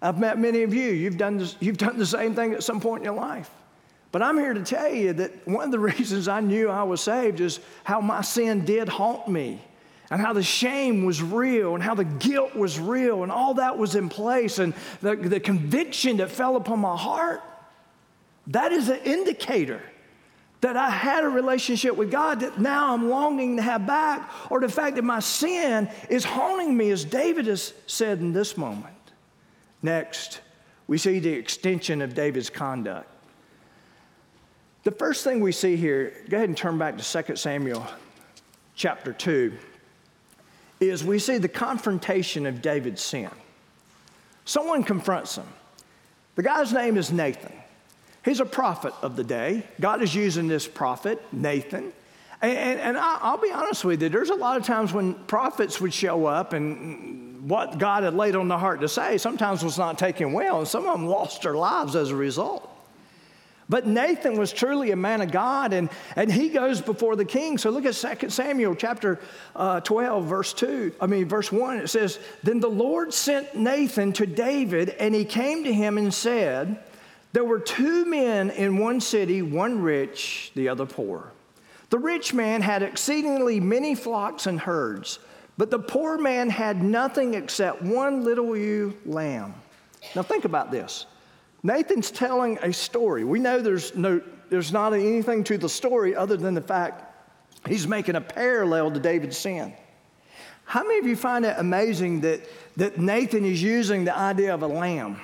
I've 0.02 0.18
met 0.18 0.38
many 0.38 0.64
of 0.64 0.74
you. 0.74 0.90
You've 0.90 1.16
done, 1.16 1.38
this, 1.38 1.56
you've 1.60 1.78
done 1.78 1.96
the 1.96 2.04
same 2.04 2.34
thing 2.34 2.52
at 2.52 2.64
some 2.64 2.80
point 2.80 3.02
in 3.02 3.04
your 3.04 3.14
life. 3.14 3.48
But 4.10 4.20
I'm 4.20 4.36
here 4.36 4.52
to 4.52 4.62
tell 4.62 4.92
you 4.92 5.12
that 5.14 5.46
one 5.46 5.66
of 5.66 5.70
the 5.70 5.78
reasons 5.92 6.28
I 6.28 6.40
knew 6.40 6.68
I 6.68 6.82
was 6.82 7.00
saved 7.00 7.40
is 7.40 7.60
how 7.84 8.00
my 8.00 8.20
sin 8.20 8.64
did 8.64 8.88
haunt 8.88 9.28
me 9.28 9.60
and 10.10 10.20
how 10.20 10.32
the 10.32 10.42
shame 10.42 11.04
was 11.04 11.22
real 11.22 11.74
and 11.74 11.82
how 11.82 11.94
the 11.94 12.04
guilt 12.04 12.54
was 12.54 12.78
real 12.78 13.22
and 13.22 13.30
all 13.30 13.54
that 13.54 13.78
was 13.78 13.94
in 13.94 14.08
place 14.08 14.58
and 14.58 14.74
the, 15.00 15.16
the 15.16 15.40
conviction 15.40 16.18
that 16.18 16.30
fell 16.30 16.56
upon 16.56 16.80
my 16.80 16.96
heart. 16.96 17.40
That 18.48 18.72
is 18.72 18.88
an 18.88 18.98
indicator 19.04 19.80
that 20.62 20.76
I 20.76 20.90
had 20.90 21.24
a 21.24 21.28
relationship 21.28 21.96
with 21.96 22.10
God 22.10 22.40
that 22.40 22.60
now 22.60 22.92
I'm 22.92 23.08
longing 23.08 23.56
to 23.56 23.62
have 23.62 23.86
back, 23.86 24.30
or 24.48 24.60
the 24.60 24.68
fact 24.68 24.94
that 24.94 25.02
my 25.02 25.18
sin 25.18 25.88
is 26.08 26.24
haunting 26.24 26.76
me, 26.76 26.90
as 26.90 27.04
David 27.04 27.46
has 27.46 27.72
said 27.88 28.20
in 28.20 28.32
this 28.32 28.56
moment. 28.56 28.91
Next, 29.82 30.40
we 30.86 30.98
see 30.98 31.18
the 31.18 31.32
extension 31.32 32.00
of 32.00 32.14
David's 32.14 32.50
conduct. 32.50 33.08
The 34.84 34.90
first 34.90 35.24
thing 35.24 35.40
we 35.40 35.52
see 35.52 35.76
here, 35.76 36.12
go 36.28 36.36
ahead 36.36 36.48
and 36.48 36.56
turn 36.56 36.78
back 36.78 36.98
to 36.98 37.22
2 37.22 37.36
Samuel 37.36 37.86
chapter 38.74 39.12
2, 39.12 39.52
is 40.80 41.04
we 41.04 41.18
see 41.18 41.38
the 41.38 41.48
confrontation 41.48 42.46
of 42.46 42.60
David's 42.62 43.02
sin. 43.02 43.30
Someone 44.44 44.82
confronts 44.82 45.36
him. 45.36 45.46
The 46.34 46.42
guy's 46.42 46.72
name 46.72 46.96
is 46.96 47.12
Nathan. 47.12 47.52
He's 48.24 48.40
a 48.40 48.44
prophet 48.44 48.92
of 49.02 49.16
the 49.16 49.24
day. 49.24 49.64
God 49.80 50.02
is 50.02 50.14
using 50.14 50.48
this 50.48 50.66
prophet, 50.66 51.22
Nathan. 51.32 51.92
And, 52.40 52.58
and, 52.58 52.80
and 52.80 52.98
I'll 52.98 53.36
be 53.36 53.52
honest 53.52 53.84
with 53.84 54.02
you, 54.02 54.08
there's 54.08 54.30
a 54.30 54.34
lot 54.34 54.56
of 54.56 54.64
times 54.64 54.92
when 54.92 55.14
prophets 55.14 55.80
would 55.80 55.94
show 55.94 56.26
up 56.26 56.52
and 56.52 57.21
what 57.42 57.78
God 57.78 58.04
had 58.04 58.14
laid 58.14 58.36
on 58.36 58.46
the 58.46 58.58
heart 58.58 58.80
to 58.82 58.88
say 58.88 59.18
sometimes 59.18 59.64
was 59.64 59.76
not 59.76 59.98
taken 59.98 60.32
well, 60.32 60.60
and 60.60 60.68
some 60.68 60.86
of 60.86 60.92
them 60.92 61.06
lost 61.06 61.42
their 61.42 61.54
lives 61.54 61.96
as 61.96 62.10
a 62.10 62.16
result. 62.16 62.68
But 63.68 63.86
Nathan 63.86 64.38
was 64.38 64.52
truly 64.52 64.90
a 64.90 64.96
man 64.96 65.22
of 65.22 65.32
God, 65.32 65.72
and, 65.72 65.88
and 66.14 66.30
he 66.30 66.50
goes 66.50 66.80
before 66.80 67.16
the 67.16 67.24
king. 67.24 67.58
So 67.58 67.70
look 67.70 67.86
at 67.86 67.94
2 67.94 68.28
Samuel 68.28 68.74
chapter 68.74 69.18
uh, 69.56 69.80
12, 69.80 70.24
verse 70.24 70.52
2. 70.52 70.92
I 71.00 71.06
mean, 71.06 71.26
verse 71.26 71.50
1. 71.50 71.78
It 71.78 71.88
says, 71.88 72.18
Then 72.42 72.60
the 72.60 72.68
Lord 72.68 73.14
sent 73.14 73.56
Nathan 73.56 74.12
to 74.14 74.26
David, 74.26 74.90
and 74.90 75.14
he 75.14 75.24
came 75.24 75.64
to 75.64 75.72
him 75.72 75.96
and 75.96 76.12
said, 76.12 76.78
There 77.32 77.44
were 77.44 77.60
two 77.60 78.04
men 78.04 78.50
in 78.50 78.78
one 78.78 79.00
city, 79.00 79.42
one 79.42 79.80
rich, 79.80 80.52
the 80.54 80.68
other 80.68 80.86
poor. 80.86 81.32
The 81.90 81.98
rich 81.98 82.34
man 82.34 82.62
had 82.62 82.82
exceedingly 82.82 83.58
many 83.58 83.94
flocks 83.94 84.46
and 84.46 84.60
herds. 84.60 85.18
But 85.62 85.70
the 85.70 85.78
poor 85.78 86.18
man 86.18 86.50
had 86.50 86.82
nothing 86.82 87.34
except 87.34 87.82
one 87.82 88.24
little 88.24 88.56
ewe 88.56 88.98
lamb. 89.06 89.54
Now 90.16 90.22
think 90.22 90.44
about 90.44 90.72
this. 90.72 91.06
Nathan's 91.62 92.10
telling 92.10 92.58
a 92.62 92.72
story. 92.72 93.22
We 93.22 93.38
know 93.38 93.60
there's, 93.60 93.94
no, 93.94 94.20
there's 94.50 94.72
not 94.72 94.92
anything 94.92 95.44
to 95.44 95.56
the 95.56 95.68
story 95.68 96.16
other 96.16 96.36
than 96.36 96.54
the 96.54 96.60
fact 96.60 97.04
he's 97.68 97.86
making 97.86 98.16
a 98.16 98.20
parallel 98.20 98.90
to 98.90 98.98
David's 98.98 99.38
sin. 99.38 99.72
How 100.64 100.82
many 100.82 100.98
of 100.98 101.06
you 101.06 101.14
find 101.14 101.44
it 101.44 101.54
amazing 101.56 102.22
that, 102.22 102.40
that 102.76 102.98
Nathan 102.98 103.44
is 103.44 103.62
using 103.62 104.04
the 104.04 104.18
idea 104.18 104.52
of 104.52 104.64
a 104.64 104.66
lamb? 104.66 105.20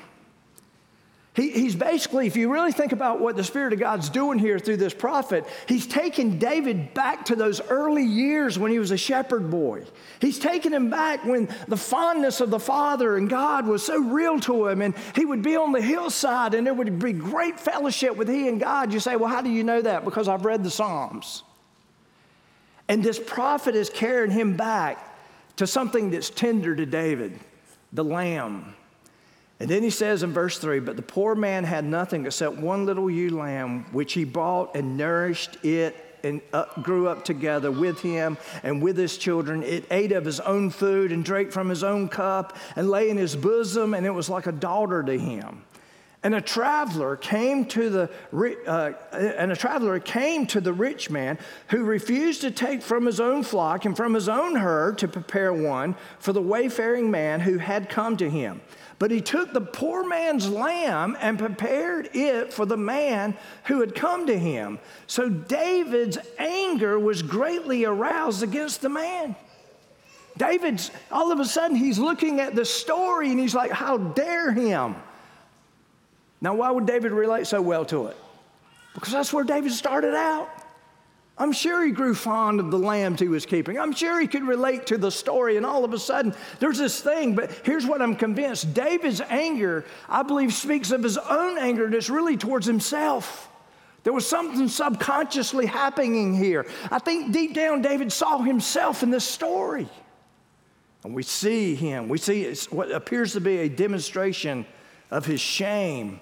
He, 1.39 1.51
he's 1.51 1.77
basically, 1.77 2.27
if 2.27 2.37
you 2.37 2.53
really 2.53 2.73
think 2.73 2.91
about 2.91 3.21
what 3.21 3.37
the 3.37 3.45
Spirit 3.45 3.73
of 3.73 3.79
God's 3.79 4.09
doing 4.09 4.41
here 4.41 4.59
through 4.59 4.79
this 4.79 4.93
prophet, 4.93 5.45
he's 5.69 5.87
taking 5.87 6.37
David 6.41 6.93
back 6.95 7.27
to 7.27 7.37
those 7.37 7.61
early 7.61 8.03
years 8.03 8.59
when 8.59 8.73
he 8.73 8.81
was 8.81 8.91
a 8.91 8.97
shepherd 8.97 9.49
boy. 9.49 9.85
He's 10.21 10.41
taking 10.41 10.73
him 10.73 10.91
back 10.91 11.25
when 11.25 11.49
the 11.69 11.77
fondness 11.77 12.41
of 12.41 12.51
the 12.51 12.59
Father 12.59 13.17
and 13.17 13.31
God 13.31 13.69
was 13.69 13.85
so 13.85 14.01
real 14.01 14.41
to 14.41 14.67
him, 14.67 14.83
and 14.83 14.97
he 15.15 15.25
would 15.25 15.43
be 15.43 15.55
on 15.55 15.71
the 15.71 15.81
hillside 15.81 16.55
and 16.55 16.67
there 16.67 16.75
would 16.75 16.99
be 16.99 17.13
great 17.13 17.61
fellowship 17.61 18.17
with 18.17 18.29
he 18.29 18.49
and 18.49 18.59
God. 18.59 18.93
You 18.93 18.99
say, 18.99 19.15
Well, 19.15 19.29
how 19.29 19.41
do 19.41 19.49
you 19.49 19.63
know 19.63 19.81
that? 19.81 20.05
Because 20.05 20.27
I've 20.27 20.45
read 20.45 20.65
the 20.65 20.71
Psalms. 20.73 21.45
And 22.89 23.01
this 23.01 23.21
prophet 23.25 23.77
is 23.77 23.91
carrying 23.91 24.33
him 24.33 24.57
back 24.57 25.17
to 25.55 25.69
something 25.69 26.11
that's 26.11 26.31
tender 26.31 26.75
to 26.75 26.85
David 26.85 27.39
the 27.93 28.03
lamb 28.03 28.75
and 29.61 29.69
then 29.69 29.83
he 29.83 29.91
says 29.91 30.23
in 30.23 30.33
verse 30.33 30.59
3 30.59 30.81
But 30.81 30.97
the 30.97 31.03
poor 31.03 31.35
man 31.35 31.65
had 31.65 31.85
nothing 31.85 32.27
except 32.27 32.57
one 32.57 32.87
little 32.87 33.11
ewe 33.11 33.31
lamb, 33.31 33.87
which 33.93 34.13
he 34.13 34.25
bought 34.25 34.77
and 34.77 34.97
nourished 34.97 35.63
it 35.65 35.97
and 36.25 36.41
up, 36.53 36.83
grew 36.83 37.09
up 37.09 37.25
together 37.25 37.71
with 37.71 38.01
him 38.01 38.39
and 38.63 38.83
with 38.83 38.97
his 38.97 39.19
children. 39.19 39.63
It 39.63 39.85
ate 39.91 40.13
of 40.13 40.25
his 40.25 40.41
own 40.41 40.71
food 40.71 41.13
and 41.13 41.25
drank 41.25 41.53
from 41.53 41.69
his 41.69 41.83
own 41.83 42.09
cup 42.09 42.57
and 42.77 42.89
lay 42.89 43.11
in 43.11 43.17
his 43.17 43.37
bosom, 43.37 43.95
and 43.95 44.07
it 44.07 44.11
was 44.11 44.29
like 44.29 44.47
a 44.47 44.53
daughter 44.53 45.03
to 45.03 45.19
him. 45.19 45.63
And 46.23 46.35
a 46.35 46.41
traveler 46.41 47.17
came 47.17 47.65
to 47.67 47.91
the 47.91 48.11
uh, 48.67 48.93
and 49.13 49.53
a 49.53 49.57
traveler 49.57 50.01
came 50.01 50.47
to 50.49 50.61
the 50.61 50.73
rich 50.73 51.11
man 51.11 51.39
who 51.69 51.85
refused 51.85 52.41
to 52.41 52.51
take 52.51 52.83
from 52.83 53.07
his 53.07 53.21
own 53.21 53.45
flock 53.45 53.85
and 53.85 53.97
from 53.97 54.15
his 54.15 54.29
own 54.29 54.57
herd 54.57 54.99
to 54.99 55.09
prepare 55.09 55.53
one 55.53 55.95
for 56.19 56.33
the 56.33 56.43
wayfaring 56.43 57.09
man 57.09 57.39
who 57.41 57.59
had 57.59 57.89
come 57.89 58.17
to 58.17 58.29
him. 58.29 58.61
But 58.99 59.13
he 59.13 59.21
took 59.21 59.53
the 59.53 59.61
poor 59.61 60.07
man's 60.07 60.49
lamb 60.49 61.17
and 61.21 61.39
prepared 61.39 62.11
it 62.15 62.53
for 62.53 62.67
the 62.67 62.77
man 62.77 63.37
who 63.65 63.81
had 63.81 63.95
come 63.95 64.27
to 64.27 64.37
him. 64.37 64.81
So 65.07 65.29
David's 65.29 66.19
anger 66.39 66.99
was 66.99 67.23
greatly 67.23 67.85
aroused 67.85 68.43
against 68.43 68.83
the 68.83 68.89
man. 68.89 69.37
David's, 70.37 70.91
all 71.13 71.31
of 71.31 71.39
a 71.41 71.45
sudden, 71.45 71.77
he's 71.77 71.99
looking 71.99 72.41
at 72.41 72.55
the 72.55 72.65
story 72.65 73.31
and 73.31 73.39
he's 73.39 73.55
like, 73.55 73.71
How 73.71 73.99
dare 73.99 74.53
him? 74.53 74.97
Now, 76.41 76.55
why 76.55 76.71
would 76.71 76.87
David 76.87 77.13
relate 77.13 77.47
so 77.47 77.61
well 77.61 77.85
to 77.87 78.07
it? 78.07 78.17
Because 78.95 79.13
that's 79.13 79.33
where 79.33 79.45
David 79.45 79.73
started 79.73 80.15
out. 80.15 80.49
I'm 81.39 81.53
sure 81.53 81.85
he 81.85 81.93
grew 81.93 82.15
fond 82.15 82.59
of 82.59 82.71
the 82.71 82.79
lambs 82.79 83.21
he 83.21 83.29
was 83.29 83.47
keeping. 83.47 83.79
I'm 83.79 83.93
sure 83.93 84.21
he 84.21 84.27
could 84.27 84.43
relate 84.43 84.87
to 84.87 84.99
the 84.99 85.11
story, 85.11 85.57
and 85.57 85.65
all 85.65 85.85
of 85.85 85.93
a 85.93 85.99
sudden, 85.99 86.35
there's 86.59 86.79
this 86.79 87.01
thing. 87.01 87.35
But 87.35 87.53
here's 87.65 87.87
what 87.87 88.03
I'm 88.03 88.17
convinced 88.17 88.75
David's 88.75 89.21
anger, 89.21 89.85
I 90.09 90.25
believe, 90.25 90.53
speaks 90.53 90.91
of 90.91 91.03
his 91.03 91.17
own 91.17 91.57
anger, 91.59 91.85
and 91.85 91.95
it's 91.95 92.11
really 92.11 92.37
towards 92.37 92.67
himself. 92.67 93.49
There 94.03 94.13
was 94.13 94.29
something 94.29 94.69
subconsciously 94.69 95.67
happening 95.67 96.35
here. 96.35 96.67
I 96.91 96.99
think 96.99 97.33
deep 97.33 97.55
down, 97.55 97.83
David 97.83 98.13
saw 98.13 98.39
himself 98.39 99.03
in 99.03 99.11
this 99.11 99.25
story. 99.25 99.89
And 101.05 101.15
we 101.15 101.23
see 101.23 101.75
him, 101.75 102.09
we 102.09 102.19
see 102.19 102.53
what 102.71 102.91
appears 102.91 103.33
to 103.35 103.41
be 103.41 103.59
a 103.59 103.69
demonstration 103.69 104.67
of 105.11 105.25
his 105.25 105.41
shame 105.41 106.21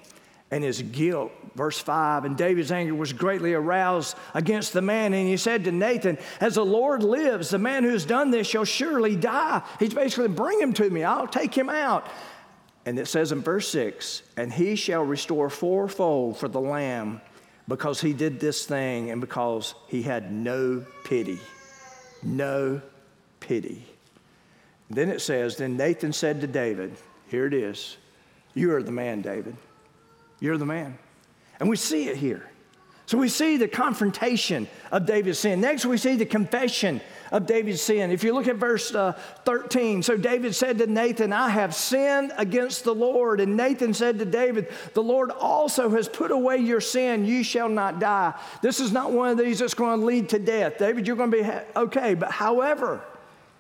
and 0.51 0.63
his 0.63 0.83
guilt. 0.83 1.33
Verse 1.55 1.79
5 1.79 2.25
And 2.25 2.37
David's 2.37 2.73
anger 2.73 2.95
was 2.95 3.13
greatly 3.13 3.55
aroused 3.55 4.17
against 4.35 4.73
the 4.73 4.83
man, 4.83 5.13
and 5.13 5.27
he 5.27 5.37
said 5.37 5.65
to 5.65 5.73
Nathan, 5.73 6.19
As 6.41 6.55
the 6.55 6.65
Lord 6.65 7.03
lives, 7.03 7.51
the 7.51 7.59
man 7.59 7.85
who's 7.85 8.05
done 8.05 8.31
this 8.31 8.47
shall 8.47 8.65
surely 8.65 9.17
die. 9.17 9.63
He's 9.79 9.95
basically, 9.95 10.29
Bring 10.29 10.61
him 10.61 10.73
to 10.75 10.89
me, 10.89 11.05
I'll 11.05 11.27
take 11.27 11.57
him 11.57 11.69
out. 11.69 12.07
And 12.85 12.99
it 13.01 13.09
says 13.09 13.33
in 13.33 13.43
verse 13.43 13.69
6 13.69 14.23
And 14.37 14.53
he 14.53 14.77
shall 14.77 15.03
restore 15.03 15.51
fourfold 15.51 16.37
for 16.37 16.49
the 16.49 16.61
lamb 16.61 17.21
because 17.69 18.01
he 18.01 18.13
did 18.13 18.39
this 18.39 18.65
thing 18.65 19.11
and 19.11 19.21
because 19.21 19.75
he 19.89 20.03
had 20.03 20.33
no 20.33 20.85
pity. 21.05 21.41
No 22.23 22.81
pity. 23.41 23.85
Then 24.89 25.11
it 25.11 25.21
says, 25.21 25.57
Then 25.57 25.77
Nathan 25.77 26.13
said 26.13 26.41
to 26.41 26.47
David, 26.47 26.97
Here 27.29 27.47
it 27.47 27.55
is. 27.55 27.97
You 28.55 28.73
are 28.75 28.83
the 28.83 28.93
man, 28.93 29.21
David. 29.21 29.57
You're 30.41 30.59
the 30.59 30.67
man. 30.67 30.99
And 31.59 31.69
we 31.69 31.77
see 31.77 32.09
it 32.09 32.17
here. 32.17 32.49
So 33.07 33.17
we 33.17 33.29
see 33.29 33.57
the 33.57 33.69
confrontation 33.69 34.67
of 34.91 35.07
David's 35.07 35.39
sin. 35.39 35.61
Next, 35.61 35.87
we 35.87 35.97
see 35.97 36.17
the 36.17 36.27
confession 36.27 37.01
of 37.31 37.47
David's 37.47 37.81
sin. 37.81 38.11
If 38.11 38.25
you 38.25 38.35
look 38.35 38.49
at 38.49 38.57
verse 38.57 38.93
uh, 38.93 39.13
13, 39.45 40.03
so 40.03 40.17
David 40.17 40.57
said 40.57 40.79
to 40.79 40.89
Nathan, 40.89 41.33
I 41.33 41.49
have 41.49 41.73
sinned 41.73 42.33
against 42.37 42.83
the 42.83 42.95
Lord. 42.95 43.41
And 43.41 43.57
Nathan 43.57 43.95
said 43.95 44.19
to 44.19 44.25
David, 44.25 44.73
The 44.95 45.05
Lord 45.05 45.31
also 45.31 45.89
has 45.91 46.09
put 46.09 46.33
away 46.33 46.59
your 46.59 46.81
sin. 46.81 47.25
You 47.25 47.45
shall 47.45 47.69
not 47.69 48.01
die. 48.01 48.35
This 48.61 48.81
is 48.81 48.91
not 48.91 49.13
one 49.13 49.31
of 49.31 49.39
these 49.39 49.61
that's 49.61 49.75
going 49.75 50.01
to 50.01 50.07
lead 50.07 50.29
to 50.31 50.41
death. 50.41 50.79
David, 50.79 51.07
you're 51.07 51.17
going 51.17 51.31
to 51.31 51.43
be 51.43 51.79
okay. 51.79 52.15
But 52.15 52.33
however, 52.33 53.05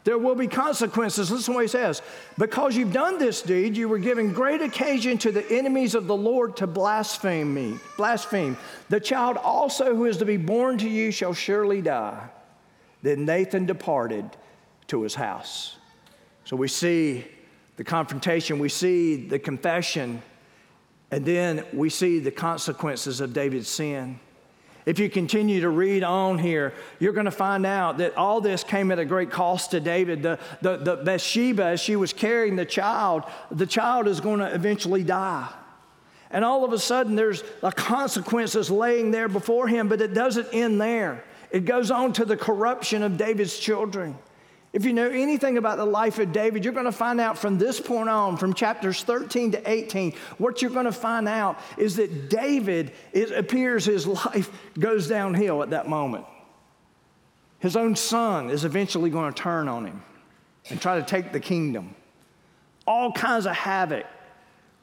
there 0.06 0.18
will 0.18 0.36
be 0.36 0.46
consequences. 0.46 1.32
Listen 1.32 1.52
to 1.52 1.56
what 1.56 1.62
he 1.62 1.68
says. 1.68 2.00
Because 2.38 2.76
you've 2.76 2.92
done 2.92 3.18
this 3.18 3.42
deed, 3.42 3.76
you 3.76 3.88
were 3.88 3.98
giving 3.98 4.32
great 4.32 4.62
occasion 4.62 5.18
to 5.18 5.32
the 5.32 5.44
enemies 5.50 5.96
of 5.96 6.06
the 6.06 6.16
Lord 6.16 6.56
to 6.58 6.68
blaspheme 6.68 7.52
me. 7.52 7.80
Blaspheme. 7.96 8.56
The 8.88 9.00
child 9.00 9.36
also 9.36 9.96
who 9.96 10.04
is 10.04 10.18
to 10.18 10.24
be 10.24 10.36
born 10.36 10.78
to 10.78 10.88
you 10.88 11.10
shall 11.10 11.34
surely 11.34 11.82
die. 11.82 12.28
Then 13.02 13.24
Nathan 13.24 13.66
departed 13.66 14.30
to 14.86 15.02
his 15.02 15.16
house. 15.16 15.76
So 16.44 16.54
we 16.54 16.68
see 16.68 17.26
the 17.74 17.82
confrontation, 17.82 18.60
we 18.60 18.68
see 18.68 19.26
the 19.26 19.40
confession, 19.40 20.22
and 21.10 21.24
then 21.24 21.64
we 21.72 21.90
see 21.90 22.20
the 22.20 22.30
consequences 22.30 23.20
of 23.20 23.32
David's 23.32 23.68
sin. 23.68 24.20
If 24.86 25.00
you 25.00 25.10
continue 25.10 25.60
to 25.62 25.68
read 25.68 26.04
on 26.04 26.38
here, 26.38 26.72
you're 27.00 27.12
going 27.12 27.24
to 27.24 27.32
find 27.32 27.66
out 27.66 27.98
that 27.98 28.16
all 28.16 28.40
this 28.40 28.62
came 28.62 28.92
at 28.92 29.00
a 29.00 29.04
great 29.04 29.32
cost 29.32 29.72
to 29.72 29.80
David. 29.80 30.22
The, 30.22 30.38
the, 30.62 30.76
the 30.76 30.96
Bathsheba, 30.96 31.64
as 31.64 31.80
she 31.80 31.96
was 31.96 32.12
carrying 32.12 32.54
the 32.54 32.64
child, 32.64 33.24
the 33.50 33.66
child 33.66 34.06
is 34.06 34.20
going 34.20 34.38
to 34.38 34.54
eventually 34.54 35.02
die. 35.02 35.52
And 36.30 36.44
all 36.44 36.64
of 36.64 36.72
a 36.72 36.78
sudden, 36.78 37.16
there's 37.16 37.42
a 37.64 37.72
consequences 37.72 38.70
laying 38.70 39.10
there 39.10 39.28
before 39.28 39.66
him, 39.66 39.88
but 39.88 40.00
it 40.00 40.14
doesn't 40.14 40.48
end 40.52 40.80
there. 40.80 41.24
It 41.50 41.64
goes 41.64 41.90
on 41.90 42.12
to 42.14 42.24
the 42.24 42.36
corruption 42.36 43.02
of 43.02 43.16
David's 43.16 43.58
children. 43.58 44.16
If 44.72 44.84
you 44.84 44.92
know 44.92 45.08
anything 45.08 45.56
about 45.56 45.78
the 45.78 45.86
life 45.86 46.18
of 46.18 46.32
David, 46.32 46.64
you're 46.64 46.74
going 46.74 46.86
to 46.86 46.92
find 46.92 47.20
out 47.20 47.38
from 47.38 47.56
this 47.56 47.80
point 47.80 48.08
on, 48.08 48.36
from 48.36 48.52
chapters 48.52 49.02
13 49.02 49.52
to 49.52 49.70
18, 49.70 50.12
what 50.38 50.60
you're 50.60 50.70
going 50.70 50.84
to 50.84 50.92
find 50.92 51.28
out 51.28 51.58
is 51.78 51.96
that 51.96 52.28
David, 52.28 52.92
it 53.12 53.30
appears 53.30 53.84
his 53.84 54.06
life 54.06 54.50
goes 54.78 55.08
downhill 55.08 55.62
at 55.62 55.70
that 55.70 55.88
moment. 55.88 56.26
His 57.58 57.76
own 57.76 57.96
son 57.96 58.50
is 58.50 58.64
eventually 58.64 59.08
going 59.08 59.32
to 59.32 59.42
turn 59.42 59.68
on 59.68 59.86
him 59.86 60.02
and 60.68 60.80
try 60.80 61.00
to 61.00 61.06
take 61.06 61.32
the 61.32 61.40
kingdom. 61.40 61.94
All 62.86 63.12
kinds 63.12 63.46
of 63.46 63.54
havoc 63.54 64.06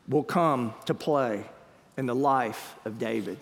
will 0.08 0.24
come 0.24 0.74
to 0.86 0.94
play 0.94 1.46
in 1.98 2.06
the 2.06 2.16
life 2.16 2.76
of 2.86 2.98
David. 2.98 3.38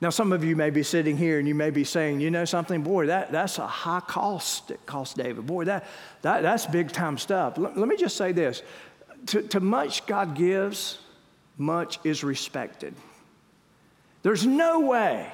Now, 0.00 0.10
some 0.10 0.32
of 0.32 0.44
you 0.44 0.54
may 0.54 0.70
be 0.70 0.84
sitting 0.84 1.16
here 1.16 1.40
and 1.40 1.48
you 1.48 1.56
may 1.56 1.70
be 1.70 1.82
saying, 1.82 2.20
you 2.20 2.30
know 2.30 2.44
something, 2.44 2.82
boy, 2.82 3.06
that, 3.06 3.32
that's 3.32 3.58
a 3.58 3.66
high 3.66 4.00
cost 4.00 4.70
it 4.70 4.84
cost 4.86 5.16
David. 5.16 5.46
Boy, 5.46 5.64
that, 5.64 5.86
that, 6.22 6.42
that's 6.42 6.66
big 6.66 6.92
time 6.92 7.18
stuff. 7.18 7.58
L- 7.58 7.72
let 7.74 7.88
me 7.88 7.96
just 7.96 8.16
say 8.16 8.30
this 8.30 8.62
to, 9.26 9.42
to 9.42 9.60
much 9.60 10.06
God 10.06 10.36
gives, 10.36 10.98
much 11.56 11.98
is 12.04 12.22
respected. 12.22 12.94
There's 14.22 14.46
no 14.46 14.80
way 14.80 15.32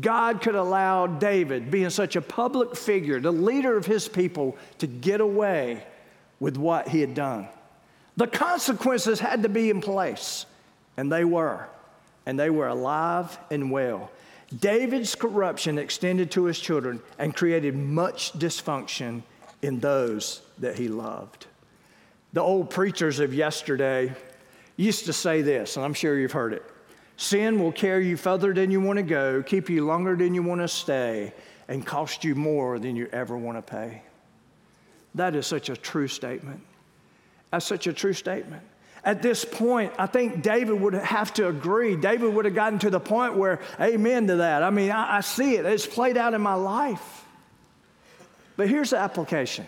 God 0.00 0.40
could 0.40 0.54
allow 0.54 1.08
David, 1.08 1.70
being 1.70 1.90
such 1.90 2.14
a 2.14 2.22
public 2.22 2.76
figure, 2.76 3.18
the 3.18 3.32
leader 3.32 3.76
of 3.76 3.86
his 3.86 4.06
people, 4.06 4.56
to 4.78 4.86
get 4.86 5.20
away 5.20 5.84
with 6.38 6.56
what 6.56 6.86
he 6.88 7.00
had 7.00 7.14
done. 7.14 7.48
The 8.16 8.28
consequences 8.28 9.18
had 9.18 9.42
to 9.42 9.48
be 9.48 9.68
in 9.68 9.80
place, 9.80 10.46
and 10.96 11.10
they 11.10 11.24
were 11.24 11.66
and 12.26 12.38
they 12.38 12.50
were 12.50 12.68
alive 12.68 13.38
and 13.50 13.70
well. 13.70 14.10
David's 14.58 15.14
corruption 15.14 15.78
extended 15.78 16.30
to 16.32 16.44
his 16.44 16.58
children 16.58 17.00
and 17.18 17.34
created 17.34 17.76
much 17.76 18.32
dysfunction 18.32 19.22
in 19.62 19.78
those 19.78 20.42
that 20.58 20.76
he 20.76 20.88
loved. 20.88 21.46
The 22.32 22.40
old 22.40 22.70
preachers 22.70 23.20
of 23.20 23.32
yesterday 23.34 24.12
used 24.76 25.06
to 25.06 25.12
say 25.12 25.42
this, 25.42 25.76
and 25.76 25.84
I'm 25.84 25.94
sure 25.94 26.18
you've 26.18 26.32
heard 26.32 26.52
it 26.52 26.64
Sin 27.20 27.60
will 27.60 27.70
carry 27.70 28.08
you 28.08 28.16
further 28.16 28.54
than 28.54 28.70
you 28.70 28.80
want 28.80 28.96
to 28.96 29.02
go, 29.02 29.42
keep 29.42 29.68
you 29.68 29.84
longer 29.84 30.16
than 30.16 30.32
you 30.32 30.42
want 30.42 30.62
to 30.62 30.68
stay, 30.68 31.34
and 31.68 31.84
cost 31.84 32.24
you 32.24 32.34
more 32.34 32.78
than 32.78 32.96
you 32.96 33.10
ever 33.12 33.36
want 33.36 33.58
to 33.58 33.62
pay. 33.62 34.00
That 35.14 35.36
is 35.36 35.46
such 35.46 35.68
a 35.68 35.76
true 35.76 36.08
statement. 36.08 36.62
That's 37.50 37.66
such 37.66 37.86
a 37.86 37.92
true 37.92 38.14
statement 38.14 38.62
at 39.04 39.22
this 39.22 39.44
point, 39.44 39.92
I 39.98 40.06
think 40.06 40.42
David 40.42 40.80
would 40.80 40.94
have 40.94 41.32
to 41.34 41.48
agree. 41.48 41.96
David 41.96 42.34
would 42.34 42.44
have 42.44 42.54
gotten 42.54 42.78
to 42.80 42.90
the 42.90 43.00
point 43.00 43.36
where, 43.36 43.60
amen 43.80 44.26
to 44.26 44.36
that. 44.36 44.62
I 44.62 44.70
mean, 44.70 44.90
I, 44.90 45.18
I 45.18 45.20
see 45.20 45.56
it, 45.56 45.64
it's 45.64 45.86
played 45.86 46.16
out 46.16 46.34
in 46.34 46.40
my 46.40 46.54
life. 46.54 47.24
But 48.56 48.68
here's 48.68 48.90
the 48.90 48.98
application. 48.98 49.66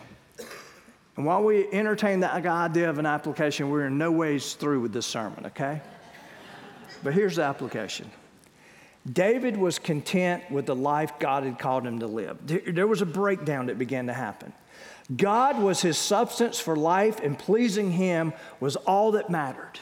And 1.17 1.27
while 1.27 1.43
we 1.43 1.67
entertain 1.73 2.21
the 2.21 2.33
idea 2.33 2.91
of 2.91 2.99
an 2.99 3.07
application, 3.07 3.71
we're 3.71 3.87
in 3.87 3.99
no 3.99 4.11
ways 4.11 4.55
through 4.55 4.81
with 4.81 4.93
this 4.93 5.07
sermon, 5.07 5.47
okay? 5.47 5.81
But 7.03 7.15
here's 7.15 7.37
the 7.37 7.43
application 7.43 8.11
David 9.11 9.57
was 9.57 9.79
content 9.79 10.51
with 10.51 10.67
the 10.67 10.77
life 10.77 11.19
God 11.19 11.45
had 11.45 11.59
called 11.59 11.87
him 11.87 12.01
to 12.01 12.07
live. 12.07 12.39
There 12.43 12.87
was 12.87 13.03
a 13.03 13.07
breakdown 13.07 13.67
that 13.67 13.79
began 13.79 14.07
to 14.07 14.13
happen. 14.13 14.53
God 15.17 15.59
was 15.59 15.81
his 15.83 15.99
substance 15.99 16.61
for 16.61 16.77
life, 16.77 17.21
and 17.21 17.39
pleasing 17.39 17.91
him 17.91 18.33
was 18.61 18.77
all 18.77 19.13
that 19.13 19.31
mattered. 19.31 19.79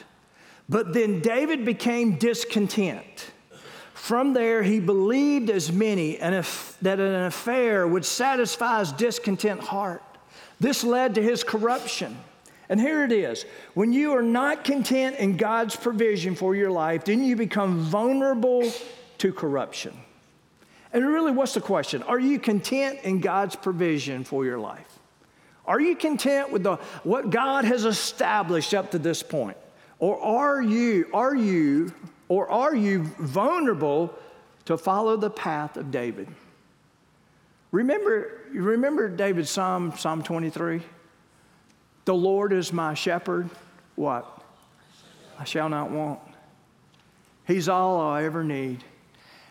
But 0.69 0.93
then 0.93 1.21
David 1.21 1.65
became 1.65 2.17
discontent. 2.17 3.33
From 3.93 4.33
there, 4.33 4.63
he 4.63 4.81
believed 4.81 5.51
as 5.51 5.71
many 5.71 6.17
that 6.17 7.01
an 7.01 7.25
affair 7.25 7.87
would 7.87 8.05
satisfy 8.05 8.79
his 8.79 8.93
discontent 8.93 9.61
heart. 9.61 10.03
This 10.59 10.83
led 10.85 11.15
to 11.17 11.23
his 11.23 11.45
corruption. 11.45 12.17
And 12.69 12.81
here 12.81 13.05
it 13.05 13.13
is 13.13 13.45
when 13.75 13.93
you 13.93 14.13
are 14.13 14.23
not 14.23 14.65
content 14.65 15.17
in 15.17 15.37
God's 15.37 15.75
provision 15.75 16.35
for 16.35 16.55
your 16.55 16.71
life, 16.71 17.05
then 17.05 17.25
you 17.25 17.37
become 17.37 17.81
vulnerable 17.81 18.73
to 19.19 19.33
corruption. 19.33 19.93
And 20.93 21.07
really, 21.07 21.33
what's 21.33 21.55
the 21.55 21.61
question? 21.61 22.03
Are 22.05 22.19
you 22.19 22.39
content 22.39 23.01
in 23.03 23.21
God's 23.21 23.55
provision 23.57 24.25
for 24.25 24.45
your 24.45 24.59
life? 24.59 24.90
Are 25.71 25.81
you 25.81 25.95
content 25.95 26.51
with 26.51 26.65
the, 26.65 26.79
what 27.05 27.31
God 27.31 27.65
has 27.65 27.85
established 27.85 28.75
up 28.75 28.91
to 28.91 28.99
this 28.99 29.23
point? 29.23 29.57
Or 30.01 30.21
are 30.21 30.61
you, 30.61 31.07
are 31.15 31.37
you, 31.37 31.95
or 32.27 32.51
are 32.51 32.75
you 32.75 33.05
vulnerable 33.21 34.13
to 34.65 34.77
follow 34.77 35.17
the 35.17 35.31
path 35.31 35.77
of 35.77 35.93
David? 35.93 36.27
Remember, 37.71 38.41
you 38.53 38.63
remember 38.63 39.09
David's 39.09 39.49
Psalm, 39.49 39.95
Psalm 39.97 40.25
23? 40.25 40.83
The 42.05 42.15
Lord 42.15 42.53
is 42.53 42.73
my 42.73 42.95
shepherd. 42.95 43.49
What? 43.95 44.43
I 45.39 45.45
shall 45.45 45.69
not 45.69 45.93
want. 45.93 46.19
He's 47.47 47.69
all 47.69 48.01
I 48.01 48.25
ever 48.25 48.43
need. 48.43 48.83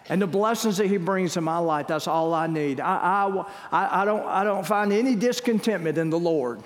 And 0.10 0.20
the 0.20 0.28
blessings 0.28 0.78
that 0.78 0.88
He 0.88 0.98
brings 0.98 1.38
in 1.38 1.44
my 1.44 1.60
life, 1.60 1.88
that's 1.88 2.08
all 2.08 2.34
I 2.34 2.48
need. 2.48 2.80
I, 2.80 3.46
I, 3.72 4.02
I, 4.02 4.06
don't, 4.06 4.26
I 4.26 4.44
don't 4.44 4.66
find 4.66 4.92
any 4.92 5.16
discontentment 5.16 6.00
in 6.00 6.10
the 6.10 6.20
Lord 6.20 6.64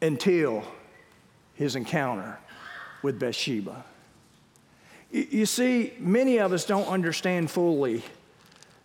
until 0.00 0.64
His 1.54 1.76
encounter 1.76 2.38
with 3.02 3.20
Bathsheba. 3.20 3.84
You, 5.10 5.44
see, 5.44 5.92
many 5.98 6.38
of 6.38 6.52
us 6.52 6.64
don't 6.64 6.86
understand 6.86 7.50
fully 7.50 8.02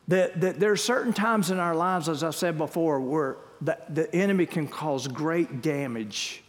that, 0.08 0.41
that 0.41 0.60
there 0.60 0.71
are 0.71 0.78
certain 0.78 1.13
times 1.13 1.51
in 1.51 1.60
our 1.60 1.75
lives, 1.75 2.10
as 2.10 2.23
I 2.23 2.32
said 2.32 2.58
before, 2.58 2.99
where 2.99 3.38
the, 3.62 3.78
the 3.89 4.13
enemy 4.13 4.45
can 4.45 4.67
cause 4.67 5.08
great 5.08 5.62
damage 5.62 6.43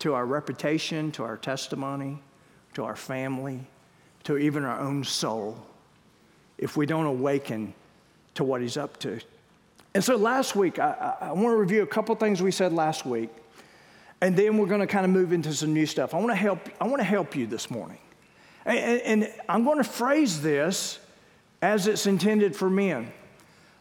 to 0.00 0.14
our 0.14 0.26
reputation, 0.26 1.12
to 1.12 1.22
our 1.22 1.36
testimony, 1.36 2.20
to 2.74 2.84
our 2.84 2.96
family, 2.96 3.60
to 4.24 4.38
even 4.38 4.64
our 4.64 4.80
own 4.80 5.04
soul 5.04 5.66
if 6.60 6.76
we 6.76 6.86
don't 6.86 7.06
awaken 7.06 7.74
to 8.34 8.44
what 8.44 8.60
he's 8.60 8.76
up 8.76 8.98
to. 9.00 9.18
And 9.94 10.04
so 10.04 10.14
last 10.14 10.54
week, 10.54 10.78
I, 10.78 11.16
I, 11.20 11.32
want 11.32 11.46
to 11.46 11.56
review 11.56 11.82
a 11.82 11.86
couple 11.86 12.14
things 12.14 12.40
we 12.40 12.52
said 12.52 12.72
last 12.72 13.04
week, 13.04 13.30
and 14.20 14.36
then 14.36 14.56
we're 14.56 14.66
going 14.66 14.80
to 14.80 14.86
kind 14.86 15.04
of 15.04 15.10
move 15.10 15.32
into 15.32 15.52
some 15.52 15.72
new 15.72 15.86
stuff. 15.86 16.14
I 16.14 16.18
want 16.18 16.30
to 16.30 16.36
help, 16.36 16.60
I 16.80 16.86
want 16.86 16.98
to 16.98 17.04
help 17.04 17.34
you 17.34 17.46
this 17.46 17.70
morning. 17.70 17.98
And, 18.64 19.00
and 19.00 19.32
I'm 19.48 19.64
going 19.64 19.78
to 19.78 19.84
phrase 19.84 20.40
this 20.42 21.00
as 21.62 21.86
it's 21.86 22.06
intended 22.06 22.54
for 22.54 22.70
men. 22.70 23.10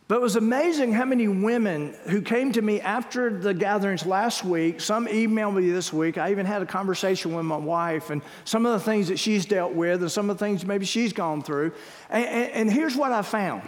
But 0.10 0.16
it 0.16 0.22
was 0.22 0.38
amazing 0.38 0.92
how 0.92 1.06
many 1.06 1.28
women 1.28 1.94
who 2.08 2.24
came 2.24 2.52
to 2.54 2.64
me 2.64 2.82
after 2.82 3.30
the 3.30 3.54
gatherings 3.54 4.08
last 4.08 4.44
week, 4.44 4.82
some 4.82 5.06
emailed 5.06 5.54
me 5.54 5.70
this 5.70 5.94
week. 5.94 6.18
I 6.18 6.32
even 6.32 6.48
had 6.48 6.64
a 6.64 6.66
conversation 6.66 7.36
with 7.36 7.46
my 7.46 7.58
wife 7.58 8.10
and 8.10 8.24
some 8.44 8.66
of 8.66 8.74
the 8.74 8.80
things 8.84 9.10
that 9.10 9.20
she's 9.20 9.46
dealt 9.46 9.74
with 9.74 10.02
and 10.02 10.12
some 10.12 10.32
of 10.32 10.40
the 10.40 10.44
things 10.44 10.66
maybe 10.66 10.88
she's 10.88 11.14
gone 11.14 11.44
through. 11.44 11.74
And, 12.10 12.26
and, 12.26 12.52
and 12.54 12.72
here's 12.72 12.96
what 12.96 13.12
I 13.12 13.22
found 13.22 13.62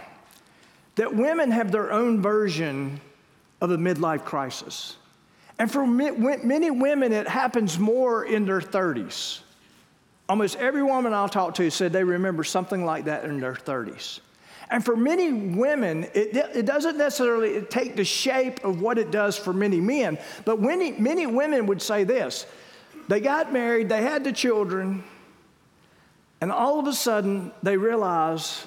that 0.96 1.14
women 1.14 1.52
have 1.52 1.70
their 1.70 1.92
own 1.92 2.20
version 2.20 3.00
of 3.60 3.70
a 3.70 3.78
midlife 3.78 4.24
crisis. 4.24 4.96
And 5.60 5.70
for 5.70 5.86
many 5.86 6.70
women, 6.72 7.12
it 7.12 7.28
happens 7.28 7.78
more 7.78 8.24
in 8.24 8.46
their 8.46 8.60
30s. 8.60 9.38
Almost 10.28 10.56
every 10.56 10.82
woman 10.82 11.14
I'll 11.14 11.28
talk 11.28 11.54
to 11.54 11.70
said 11.70 11.92
they 11.92 12.02
remember 12.02 12.42
something 12.42 12.84
like 12.84 13.04
that 13.04 13.26
in 13.26 13.38
their 13.38 13.54
30s. 13.54 14.18
And 14.72 14.82
for 14.82 14.96
many 14.96 15.30
women, 15.30 16.04
it, 16.14 16.34
it 16.34 16.64
doesn't 16.64 16.96
necessarily 16.96 17.60
take 17.60 17.94
the 17.94 18.06
shape 18.06 18.64
of 18.64 18.80
what 18.80 18.96
it 18.96 19.10
does 19.10 19.36
for 19.36 19.52
many 19.52 19.82
men, 19.82 20.18
but 20.46 20.62
many, 20.62 20.92
many 20.92 21.26
women 21.26 21.66
would 21.66 21.82
say 21.82 22.04
this. 22.04 22.46
They 23.06 23.20
got 23.20 23.52
married, 23.52 23.90
they 23.90 24.00
had 24.00 24.24
the 24.24 24.32
children, 24.32 25.04
and 26.40 26.50
all 26.50 26.80
of 26.80 26.86
a 26.86 26.94
sudden 26.94 27.52
they 27.62 27.76
realized 27.76 28.66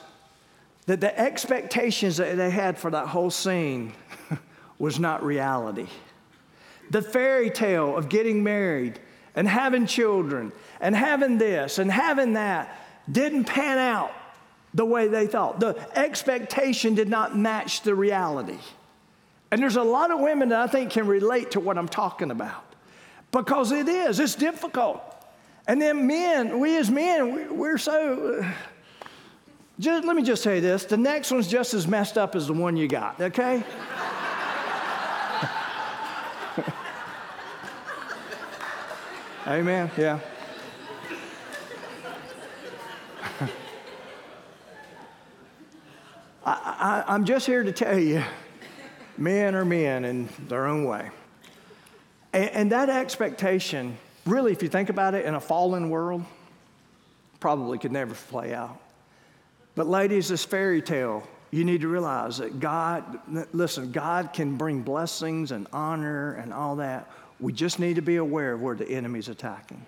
that 0.85 1.01
the 1.01 1.19
expectations 1.19 2.17
that 2.17 2.37
they 2.37 2.51
had 2.51 2.77
for 2.77 2.91
that 2.91 3.07
whole 3.07 3.31
scene 3.31 3.91
was 4.77 4.99
not 4.99 5.23
reality. 5.23 5.87
The 6.91 7.01
fairy 7.01 7.49
tale 7.49 7.97
of 7.97 8.09
getting 8.09 8.43
married 8.43 8.99
and 9.35 9.47
having 9.47 9.87
children 9.87 10.51
and 10.79 10.95
having 10.95 11.39
this 11.39 11.79
and 11.79 11.91
having 11.91 12.33
that 12.33 12.79
didn't 13.11 13.45
pan 13.45 13.79
out 13.79 14.11
the 14.75 14.85
way 14.85 15.07
they 15.07 15.25
thought. 15.25 15.59
The 15.59 15.75
expectation 15.97 16.93
did 16.93 17.09
not 17.09 17.35
match 17.35 17.81
the 17.81 17.95
reality. 17.95 18.59
And 19.49 19.61
there's 19.61 19.77
a 19.77 19.83
lot 19.83 20.11
of 20.11 20.19
women 20.19 20.49
that 20.49 20.59
I 20.59 20.67
think 20.67 20.91
can 20.91 21.07
relate 21.07 21.51
to 21.51 21.61
what 21.61 21.77
I'm 21.77 21.87
talking 21.87 22.29
about 22.29 22.75
because 23.31 23.71
it 23.71 23.87
is, 23.87 24.19
it's 24.19 24.35
difficult. 24.35 25.01
And 25.67 25.81
then 25.81 26.05
men, 26.05 26.59
we 26.59 26.77
as 26.77 26.91
men, 26.91 27.57
we're 27.57 27.77
so. 27.77 28.45
Just, 29.79 30.05
let 30.05 30.15
me 30.15 30.23
just 30.23 30.43
say 30.43 30.59
this 30.59 30.85
the 30.85 30.97
next 30.97 31.31
one's 31.31 31.47
just 31.47 31.73
as 31.73 31.87
messed 31.87 32.17
up 32.17 32.35
as 32.35 32.47
the 32.47 32.53
one 32.53 32.77
you 32.77 32.87
got, 32.87 33.19
okay? 33.19 33.63
Amen. 39.47 39.91
Yeah. 39.97 40.19
I, 46.45 47.03
am 47.07 47.25
just 47.25 47.47
here 47.47 47.63
to 47.63 47.71
tell 47.71 47.97
you 47.97 48.23
men 49.17 49.55
are 49.55 49.65
men 49.65 50.05
in 50.05 50.29
their 50.47 50.67
own 50.67 50.85
way. 50.85 51.09
And, 52.33 52.49
and 52.51 52.71
that 52.71 52.89
expectation, 52.89 53.97
really, 54.25 54.51
if 54.51 54.61
you 54.61 54.69
think 54.69 54.89
about 54.89 55.15
it, 55.15 55.25
in 55.25 55.33
a 55.33 55.39
fallen 55.39 55.89
world, 55.89 56.23
probably 57.39 57.79
could 57.79 57.91
never 57.91 58.13
play 58.13 58.53
out. 58.53 58.79
But, 59.75 59.87
ladies, 59.87 60.29
this 60.29 60.45
fairy 60.45 60.81
tale, 60.81 61.27
you 61.51 61.65
need 61.65 61.81
to 61.81 61.87
realize 61.87 62.37
that 62.37 62.59
God, 62.59 63.19
listen, 63.53 63.91
God 63.91 64.31
can 64.31 64.55
bring 64.55 64.81
blessings 64.81 65.51
and 65.51 65.67
honor 65.73 66.33
and 66.33 66.53
all 66.53 66.75
that. 66.77 67.09
We 67.39 67.53
just 67.53 67.79
need 67.79 67.95
to 67.95 68.01
be 68.01 68.17
aware 68.17 68.53
of 68.53 68.61
where 68.61 68.75
the 68.75 68.87
enemy's 68.87 69.29
attacking. 69.29 69.85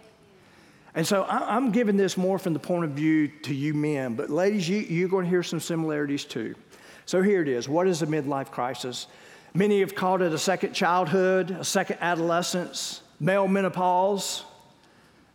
And 0.97 1.05
so 1.05 1.27
I'm 1.29 1.71
giving 1.71 1.95
this 1.95 2.17
more 2.17 2.39
from 2.39 2.53
the 2.53 2.59
point 2.59 2.83
of 2.83 2.89
view 2.89 3.27
to 3.43 3.53
you 3.53 3.75
men, 3.75 4.15
but 4.15 4.31
ladies, 4.31 4.67
you, 4.67 4.79
you're 4.79 5.07
going 5.07 5.25
to 5.25 5.29
hear 5.29 5.43
some 5.43 5.59
similarities 5.59 6.25
too. 6.25 6.55
So 7.05 7.21
here 7.21 7.43
it 7.43 7.47
is. 7.47 7.69
What 7.69 7.87
is 7.87 8.01
a 8.01 8.07
midlife 8.07 8.49
crisis? 8.49 9.05
Many 9.53 9.81
have 9.81 9.93
called 9.93 10.23
it 10.23 10.33
a 10.33 10.39
second 10.39 10.73
childhood, 10.73 11.51
a 11.51 11.63
second 11.63 11.99
adolescence, 12.01 13.03
male 13.19 13.47
menopause, 13.47 14.43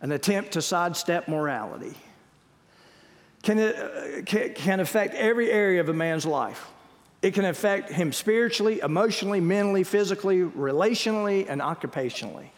an 0.00 0.10
attempt 0.10 0.50
to 0.54 0.62
sidestep 0.62 1.28
morality. 1.28 1.94
Can 3.44 3.60
it 3.60 3.76
uh, 3.76 4.50
can 4.56 4.80
affect 4.80 5.14
every 5.14 5.48
area 5.48 5.80
of 5.80 5.88
a 5.88 5.94
man's 5.94 6.26
life. 6.26 6.66
It 7.22 7.34
can 7.34 7.44
affect 7.44 7.88
him 7.88 8.12
spiritually, 8.12 8.80
emotionally, 8.80 9.40
mentally, 9.40 9.84
physically, 9.84 10.40
relationally, 10.40 11.46
and 11.48 11.60
occupationally. 11.60 12.48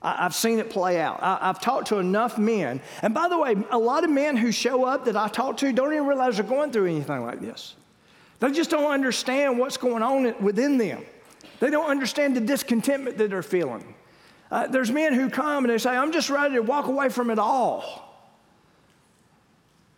I, 0.00 0.22
have 0.22 0.34
seen 0.34 0.58
it 0.58 0.70
play 0.70 1.00
out. 1.00 1.22
I, 1.22 1.46
have 1.46 1.60
talked 1.60 1.88
to 1.88 1.98
enough 1.98 2.38
men. 2.38 2.80
And 3.02 3.12
by 3.12 3.28
the 3.28 3.38
way, 3.38 3.56
a 3.70 3.78
lot 3.78 4.04
of 4.04 4.10
men 4.10 4.36
who 4.36 4.52
show 4.52 4.84
up 4.84 5.06
that 5.06 5.16
I 5.16 5.28
talk 5.28 5.56
to 5.58 5.72
don't 5.72 5.92
even 5.92 6.06
realize 6.06 6.36
they're 6.36 6.46
going 6.46 6.70
through 6.70 6.86
anything 6.86 7.24
like 7.24 7.40
this. 7.40 7.74
They 8.40 8.52
just 8.52 8.70
don't 8.70 8.90
understand 8.90 9.58
what's 9.58 9.76
going 9.76 10.02
on 10.02 10.40
within 10.42 10.78
them. 10.78 11.04
They 11.58 11.70
don't 11.70 11.90
understand 11.90 12.36
the 12.36 12.40
discontentment 12.40 13.18
that 13.18 13.30
they're 13.30 13.42
feeling. 13.42 13.94
Uh, 14.50 14.68
there's 14.68 14.90
men 14.90 15.12
who 15.12 15.28
come 15.28 15.64
and 15.64 15.72
they 15.72 15.78
say, 15.78 15.90
I'm 15.90 16.12
just 16.12 16.30
ready 16.30 16.54
to 16.54 16.62
walk 16.62 16.86
away 16.86 17.08
from 17.08 17.30
it 17.30 17.38
all. 17.38 18.04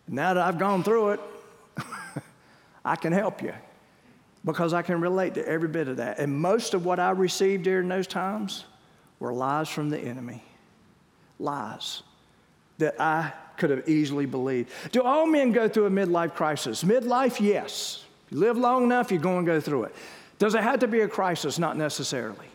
Now 0.07 0.33
that 0.33 0.43
I've 0.43 0.57
gone 0.57 0.83
through 0.83 1.11
it, 1.11 1.19
I 2.85 2.95
can 2.95 3.13
help 3.13 3.41
you 3.43 3.53
because 4.43 4.73
I 4.73 4.81
can 4.81 4.99
relate 4.99 5.35
to 5.35 5.47
every 5.47 5.69
bit 5.69 5.87
of 5.87 5.97
that. 5.97 6.17
And 6.17 6.33
most 6.33 6.73
of 6.73 6.83
what 6.83 6.99
I 6.99 7.11
received 7.11 7.63
during 7.63 7.87
those 7.87 8.07
times 8.07 8.65
were 9.21 9.31
lies 9.31 9.69
from 9.69 9.89
the 9.89 9.99
enemy. 9.99 10.43
Lies 11.39 12.03
that 12.79 12.99
I 12.99 13.31
could 13.55 13.69
have 13.69 13.87
easily 13.87 14.25
believed. 14.25 14.71
Do 14.91 15.03
all 15.03 15.27
men 15.27 15.51
go 15.51 15.69
through 15.69 15.85
a 15.85 15.91
midlife 15.91 16.33
crisis? 16.33 16.83
Midlife, 16.83 17.39
yes. 17.39 18.03
If 18.25 18.33
You 18.33 18.39
live 18.39 18.57
long 18.57 18.83
enough, 18.83 19.11
you're 19.11 19.21
going 19.21 19.45
to 19.45 19.51
go 19.51 19.61
through 19.61 19.83
it. 19.83 19.95
Does 20.39 20.55
it 20.55 20.63
have 20.63 20.79
to 20.79 20.87
be 20.87 21.01
a 21.01 21.07
crisis? 21.07 21.59
Not 21.59 21.77
necessarily. 21.77 22.47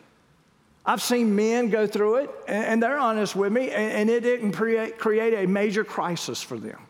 I've 0.85 1.01
seen 1.01 1.35
men 1.35 1.71
go 1.71 1.87
through 1.87 2.17
it, 2.17 2.31
and 2.49 2.83
they're 2.83 2.99
honest 2.99 3.37
with 3.37 3.53
me, 3.53 3.71
and 3.71 4.11
it 4.11 4.21
didn't 4.21 4.53
create, 4.53 4.99
create 4.99 5.45
a 5.45 5.47
major 5.47 5.85
crisis 5.85 6.43
for 6.43 6.59
them 6.59 6.81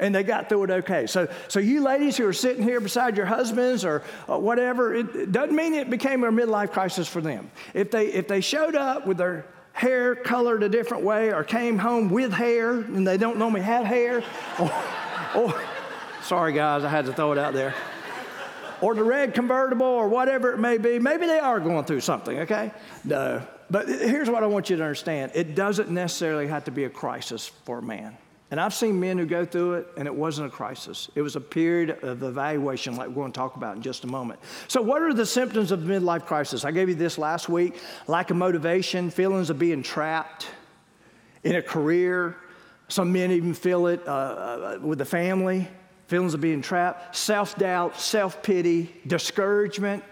and 0.00 0.14
they 0.14 0.22
got 0.22 0.48
through 0.48 0.64
it 0.64 0.70
okay. 0.70 1.06
So, 1.06 1.28
so 1.46 1.60
you 1.60 1.82
ladies 1.82 2.16
who 2.16 2.26
are 2.26 2.32
sitting 2.32 2.62
here 2.62 2.80
beside 2.80 3.16
your 3.16 3.26
husbands 3.26 3.84
or, 3.84 4.02
or 4.26 4.40
whatever, 4.40 4.94
it, 4.94 5.14
it 5.14 5.32
doesn't 5.32 5.54
mean 5.54 5.74
it 5.74 5.90
became 5.90 6.24
a 6.24 6.32
midlife 6.32 6.72
crisis 6.72 7.06
for 7.06 7.20
them. 7.20 7.50
If 7.74 7.90
they, 7.90 8.06
if 8.06 8.26
they 8.26 8.40
showed 8.40 8.74
up 8.74 9.06
with 9.06 9.18
their 9.18 9.46
hair 9.72 10.16
colored 10.16 10.62
a 10.62 10.68
different 10.68 11.04
way 11.04 11.32
or 11.32 11.44
came 11.44 11.78
home 11.78 12.10
with 12.10 12.32
hair 12.32 12.72
and 12.72 13.06
they 13.06 13.16
don't 13.16 13.38
normally 13.38 13.60
have 13.60 13.84
hair, 13.84 14.24
or, 14.58 14.72
or 15.36 15.62
sorry 16.22 16.52
guys, 16.52 16.82
I 16.82 16.88
had 16.88 17.04
to 17.04 17.12
throw 17.12 17.32
it 17.32 17.38
out 17.38 17.52
there. 17.52 17.74
Or 18.80 18.94
the 18.94 19.04
red 19.04 19.34
convertible 19.34 19.86
or 19.86 20.08
whatever 20.08 20.54
it 20.54 20.58
may 20.58 20.78
be, 20.78 20.98
maybe 20.98 21.26
they 21.26 21.38
are 21.38 21.60
going 21.60 21.84
through 21.84 22.00
something, 22.00 22.38
okay? 22.40 22.72
No. 23.04 23.46
But 23.70 23.88
here's 23.88 24.30
what 24.30 24.42
I 24.42 24.46
want 24.46 24.70
you 24.70 24.76
to 24.76 24.82
understand 24.82 25.32
it 25.34 25.54
doesn't 25.54 25.90
necessarily 25.90 26.46
have 26.46 26.64
to 26.64 26.70
be 26.70 26.84
a 26.84 26.90
crisis 26.90 27.46
for 27.66 27.80
a 27.80 27.82
man. 27.82 28.16
And 28.50 28.60
I've 28.60 28.74
seen 28.74 28.98
men 28.98 29.16
who 29.16 29.26
go 29.26 29.44
through 29.44 29.74
it, 29.74 29.88
and 29.96 30.08
it 30.08 30.14
wasn't 30.14 30.48
a 30.48 30.50
crisis. 30.50 31.08
It 31.14 31.22
was 31.22 31.36
a 31.36 31.40
period 31.40 32.02
of 32.02 32.22
evaluation, 32.24 32.96
like 32.96 33.08
we're 33.08 33.14
going 33.14 33.32
to 33.32 33.38
talk 33.38 33.54
about 33.54 33.76
in 33.76 33.82
just 33.82 34.02
a 34.02 34.08
moment. 34.08 34.40
So, 34.66 34.82
what 34.82 35.02
are 35.02 35.14
the 35.14 35.26
symptoms 35.26 35.70
of 35.70 35.80
midlife 35.80 36.26
crisis? 36.26 36.64
I 36.64 36.72
gave 36.72 36.88
you 36.88 36.96
this 36.96 37.16
last 37.16 37.48
week 37.48 37.80
lack 38.08 38.30
of 38.30 38.36
motivation, 38.36 39.08
feelings 39.10 39.50
of 39.50 39.58
being 39.58 39.84
trapped 39.84 40.48
in 41.44 41.56
a 41.56 41.62
career. 41.62 42.36
Some 42.88 43.12
men 43.12 43.30
even 43.30 43.54
feel 43.54 43.86
it 43.86 44.02
uh, 44.06 44.10
uh, 44.10 44.78
with 44.82 44.98
the 44.98 45.04
family, 45.04 45.68
feelings 46.08 46.34
of 46.34 46.40
being 46.40 46.60
trapped, 46.60 47.14
self 47.14 47.56
doubt, 47.56 48.00
self 48.00 48.42
pity, 48.42 48.92
discouragement. 49.06 50.02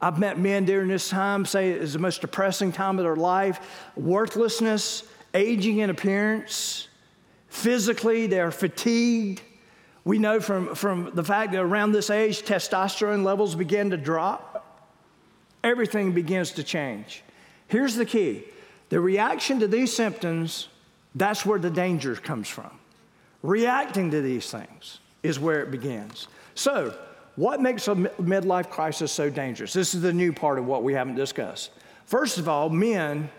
I've 0.00 0.18
met 0.18 0.38
men 0.38 0.64
during 0.64 0.88
this 0.88 1.10
time 1.10 1.44
say 1.44 1.72
it 1.72 1.82
is 1.82 1.92
the 1.92 1.98
most 1.98 2.20
depressing 2.20 2.70
time 2.70 3.00
of 3.00 3.04
their 3.04 3.16
life, 3.16 3.90
worthlessness, 3.96 5.02
aging 5.34 5.78
in 5.78 5.90
appearance 5.90 6.86
Physically, 7.50 8.28
they're 8.28 8.52
fatigued. 8.52 9.42
We 10.04 10.18
know 10.18 10.40
from, 10.40 10.74
from 10.74 11.10
the 11.14 11.24
fact 11.24 11.52
that 11.52 11.60
around 11.60 11.92
this 11.92 12.08
age, 12.08 12.42
testosterone 12.42 13.24
levels 13.24 13.54
begin 13.54 13.90
to 13.90 13.96
drop. 13.96 14.86
Everything 15.62 16.12
begins 16.12 16.52
to 16.52 16.64
change. 16.64 17.22
Here's 17.66 17.96
the 17.96 18.06
key 18.06 18.44
the 18.88 19.00
reaction 19.00 19.60
to 19.60 19.68
these 19.68 19.94
symptoms, 19.94 20.68
that's 21.14 21.44
where 21.44 21.58
the 21.58 21.70
danger 21.70 22.14
comes 22.14 22.48
from. 22.48 22.70
Reacting 23.42 24.10
to 24.10 24.22
these 24.22 24.50
things 24.50 25.00
is 25.22 25.38
where 25.38 25.62
it 25.62 25.70
begins. 25.70 26.28
So, 26.54 26.96
what 27.36 27.60
makes 27.60 27.88
a 27.88 27.94
midlife 27.94 28.70
crisis 28.70 29.12
so 29.12 29.28
dangerous? 29.28 29.72
This 29.72 29.94
is 29.94 30.02
the 30.02 30.12
new 30.12 30.32
part 30.32 30.58
of 30.58 30.66
what 30.66 30.82
we 30.82 30.94
haven't 30.94 31.14
discussed. 31.16 31.70
First 32.06 32.38
of 32.38 32.48
all, 32.48 32.68
men 32.70 33.30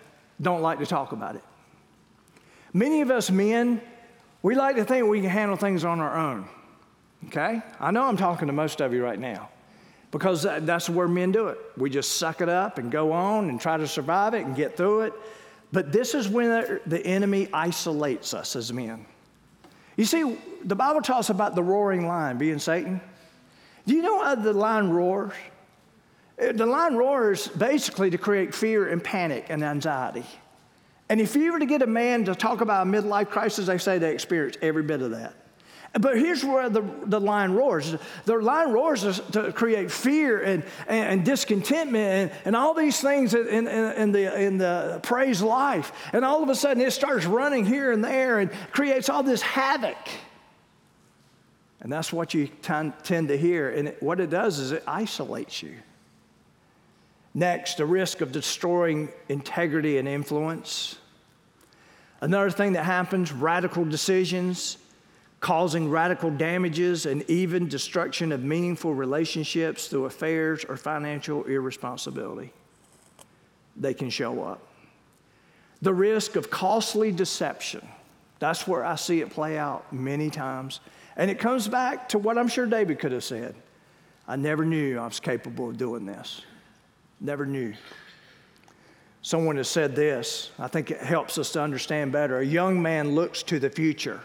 don't 0.42 0.62
like 0.62 0.80
to 0.80 0.86
talk 0.86 1.12
about 1.12 1.36
it. 1.36 1.44
Many 2.74 3.02
of 3.02 3.12
us 3.12 3.30
men 3.30 3.82
we 4.44 4.56
like 4.56 4.76
to 4.78 4.86
think 4.86 5.08
we 5.08 5.22
can 5.22 5.30
handle 5.30 5.58
things 5.58 5.86
on 5.86 6.00
our 6.00 6.18
own. 6.18 6.48
Okay? 7.28 7.62
I 7.80 7.92
know 7.92 8.04
I'm 8.04 8.18
talking 8.18 8.48
to 8.48 8.54
most 8.54 8.82
of 8.82 8.94
you 8.94 9.04
right 9.04 9.20
now 9.20 9.50
because 10.12 10.44
that's 10.44 10.90
where 10.90 11.08
men 11.08 11.32
do 11.32 11.48
it. 11.48 11.58
We 11.78 11.90
just 11.90 12.18
suck 12.18 12.42
it 12.42 12.50
up 12.50 12.78
and 12.78 12.92
go 12.92 13.12
on 13.12 13.50
and 13.50 13.60
try 13.62 13.78
to 13.78 13.88
survive 13.88 14.34
it 14.34 14.46
and 14.46 14.56
get 14.56 14.76
through 14.76 15.02
it. 15.02 15.14
But 15.72 15.92
this 15.92 16.14
is 16.14 16.28
when 16.28 16.80
the 16.86 17.06
enemy 17.06 17.48
isolates 17.54 18.34
us 18.34 18.56
as 18.56 18.74
men. 18.74 19.06
You 19.96 20.06
see, 20.06 20.38
the 20.64 20.76
Bible 20.76 21.02
talks 21.02 21.30
about 21.30 21.56
the 21.56 21.64
roaring 21.64 22.08
lion 22.08 22.38
being 22.38 22.60
Satan. 22.60 23.00
Do 23.86 23.94
you 23.94 24.02
know 24.02 24.24
how 24.24 24.36
the 24.36 24.54
lion 24.54 24.92
roars? 24.92 25.34
The 26.38 26.66
lion 26.66 26.98
roars 26.98 27.48
basically 27.48 28.10
to 28.10 28.18
create 28.18 28.54
fear 28.54 28.88
and 28.88 29.04
panic 29.04 29.46
and 29.50 29.64
anxiety. 29.64 30.26
And 31.12 31.20
if 31.20 31.36
you 31.36 31.52
were 31.52 31.60
to 31.60 31.66
get 31.66 31.82
a 31.82 31.88
man 31.88 32.24
to 32.24 32.36
talk 32.36 32.62
about 32.62 32.88
a 32.88 32.90
midlife 32.90 33.30
crisis, 33.30 33.66
they 33.66 33.78
say 33.78 33.98
they 33.98 34.14
experience 34.14 34.56
every 34.62 34.82
bit 34.82 35.02
of 35.02 35.12
that. 35.12 35.34
But 36.00 36.18
here's 36.18 36.42
where 36.42 36.70
the, 36.70 36.90
the 37.04 37.20
line 37.20 37.52
roars. 37.52 37.98
The 38.24 38.38
line 38.38 38.72
roars 38.72 39.20
to 39.34 39.52
create 39.52 39.92
fear 39.92 40.42
and, 40.42 40.64
and, 40.88 41.10
and 41.10 41.26
discontentment 41.26 42.32
and, 42.32 42.32
and, 42.46 42.56
all 42.56 42.74
these 42.74 43.02
things 43.02 43.34
in, 43.34 43.46
in, 43.46 43.68
in, 43.68 44.12
the, 44.14 44.42
in 44.42 44.58
the 44.58 45.02
praise 45.04 45.42
life. 45.42 45.92
And 46.14 46.24
all 46.24 46.44
of 46.44 46.48
a 46.48 46.56
sudden 46.56 46.82
it 46.82 46.92
starts 46.92 47.26
running 47.26 47.66
here 47.66 47.92
and 47.92 48.02
there 48.02 48.40
and 48.40 48.50
creates 48.72 49.10
all 49.10 49.22
this 49.22 49.42
havoc. 49.42 49.98
And 51.82 51.92
that's 51.92 52.14
what 52.14 52.34
you 52.34 52.48
tend 52.62 52.94
to 53.04 53.38
hear. 53.38 53.70
And 53.70 53.90
it, 53.90 54.02
what 54.02 54.22
it 54.22 54.30
does 54.30 54.60
is 54.60 54.72
it 54.72 54.84
isolates 54.88 55.62
you. 55.62 55.76
Next, 57.34 57.76
the 57.76 57.86
risk 57.86 58.22
of 58.22 58.32
destroying 58.32 59.10
integrity 59.28 59.98
and 59.98 60.08
influence. 60.08 61.00
Another 62.22 62.52
thing 62.52 62.74
that 62.74 62.84
happens 62.84 63.32
radical 63.32 63.84
decisions, 63.84 64.78
causing 65.40 65.90
radical 65.90 66.30
damages 66.30 67.08
and 67.08 67.28
even 67.30 67.68
destruction 67.68 68.32
of 68.32 68.44
meaningful 68.44 68.94
relationships 68.94 69.88
through 69.88 70.06
affairs 70.06 70.64
or 70.64 70.78
financial 70.78 71.44
irresponsibility. 71.46 72.54
They 73.76 73.96
can 73.96 74.12
show 74.12 74.44
up. 74.44 74.62
The 75.82 75.94
risk 75.94 76.36
of 76.36 76.52
costly 76.52 77.12
deception. 77.12 77.88
That's 78.38 78.68
where 78.68 78.86
I 78.86 78.96
see 78.96 79.22
it 79.22 79.32
play 79.32 79.58
out 79.58 79.92
many 79.92 80.30
times. 80.30 80.80
And 81.18 81.32
it 81.32 81.40
comes 81.40 81.68
back 81.68 82.10
to 82.10 82.20
what 82.20 82.38
I'm 82.38 82.48
sure 82.48 82.68
David 82.68 83.00
could 83.00 83.12
have 83.12 83.24
said 83.24 83.56
I 84.28 84.36
never 84.36 84.64
knew 84.64 85.00
I 85.00 85.08
was 85.08 85.20
capable 85.20 85.70
of 85.70 85.78
doing 85.78 86.06
this. 86.06 86.42
Never 87.20 87.46
knew. 87.46 87.74
Someone 89.22 89.58
has 89.58 89.68
said 89.68 89.96
this, 89.96 90.52
I 90.58 90.68
think 90.68 90.90
it 90.90 91.00
helps 91.00 91.38
us 91.38 91.52
to 91.52 91.62
understand 91.62 92.12
better. 92.12 92.40
A 92.40 92.46
young 92.46 92.82
man 92.82 93.14
looks 93.14 93.44
to 93.44 93.60
the 93.60 93.70
future, 93.70 94.20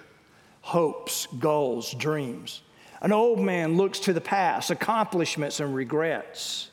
hopes, 0.62 1.26
goals, 1.38 1.92
dreams. 1.94 2.62
An 3.02 3.12
old 3.12 3.38
man 3.38 3.76
looks 3.76 3.98
to 4.00 4.14
the 4.14 4.22
past, 4.22 4.70
accomplishments, 4.70 5.60
and 5.60 5.74
regrets, 5.74 6.70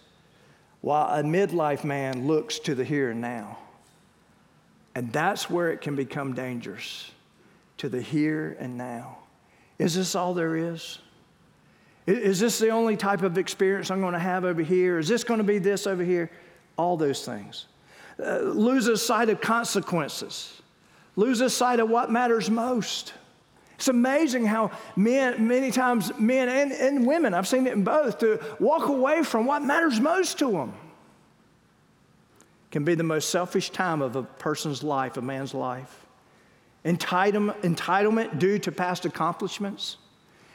while 0.79 1.19
a 1.19 1.23
midlife 1.23 1.83
man 1.83 2.25
looks 2.25 2.59
to 2.59 2.75
the 2.75 2.83
here 2.85 3.11
and 3.11 3.19
now. 3.19 3.57
And 4.95 5.11
that's 5.11 5.49
where 5.49 5.71
it 5.71 5.81
can 5.81 5.95
become 5.95 6.33
dangerous 6.33 7.11
to 7.77 7.89
the 7.89 8.01
here 8.01 8.55
and 8.59 8.77
now. 8.77 9.17
Is 9.79 9.95
this 9.95 10.15
all 10.15 10.33
there 10.33 10.55
is? 10.55 10.99
Is 12.05 12.39
this 12.39 12.59
the 12.59 12.69
only 12.69 12.95
type 12.95 13.21
of 13.21 13.37
experience 13.37 13.91
I'm 13.91 14.01
going 14.01 14.13
to 14.13 14.19
have 14.19 14.45
over 14.45 14.61
here? 14.61 14.97
Is 14.97 15.07
this 15.09 15.23
going 15.25 15.39
to 15.39 15.43
be 15.43 15.57
this 15.57 15.87
over 15.87 16.03
here? 16.03 16.31
All 16.77 16.95
those 16.95 17.25
things. 17.25 17.65
Uh, 18.19 18.39
loses 18.39 19.03
sight 19.03 19.29
of 19.29 19.41
consequences, 19.41 20.61
loses 21.15 21.55
sight 21.55 21.79
of 21.79 21.89
what 21.89 22.11
matters 22.11 22.49
most. 22.49 23.13
It's 23.75 23.87
amazing 23.87 24.45
how 24.45 24.71
men, 24.95 25.47
many 25.47 25.71
times 25.71 26.11
men 26.19 26.47
and, 26.47 26.71
and 26.71 27.07
women, 27.07 27.33
I've 27.33 27.47
seen 27.47 27.65
it 27.65 27.73
in 27.73 27.83
both, 27.83 28.19
to 28.19 28.39
walk 28.59 28.87
away 28.87 29.23
from 29.23 29.45
what 29.45 29.63
matters 29.63 29.99
most 29.99 30.37
to 30.39 30.51
them 30.51 30.73
can 32.73 32.83
be 32.83 32.95
the 32.95 33.03
most 33.03 33.29
selfish 33.29 33.69
time 33.69 34.01
of 34.01 34.15
a 34.15 34.23
person's 34.23 34.81
life, 34.81 35.15
a 35.17 35.21
man's 35.21 35.53
life. 35.53 36.07
Entitlement, 36.83 37.55
entitlement 37.61 38.39
due 38.39 38.57
to 38.57 38.71
past 38.71 39.05
accomplishments 39.05 39.97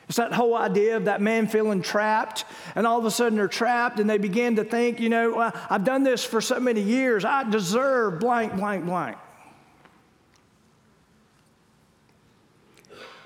it's 0.09 0.17
that 0.17 0.33
whole 0.33 0.57
idea 0.57 0.97
of 0.97 1.05
that 1.05 1.21
man 1.21 1.47
feeling 1.47 1.83
trapped, 1.83 2.47
and 2.75 2.87
all 2.87 2.99
of 2.99 3.05
a 3.05 3.11
sudden 3.11 3.37
they're 3.37 3.47
trapped, 3.47 4.01
and 4.01 4.09
they 4.09 4.17
begin 4.17 4.57
to 4.57 4.65
think, 4.65 5.01
you 5.01 5.11
know, 5.11 5.35
well, 5.35 5.53
I've 5.69 5.85
done 5.85 6.03
this 6.03 6.25
for 6.25 6.41
so 6.41 6.59
many 6.59 6.81
years, 6.81 7.27
I 7.27 7.49
deserve 7.49 8.19
blank, 8.19 8.57
blank, 8.57 8.87
blank. 8.87 9.19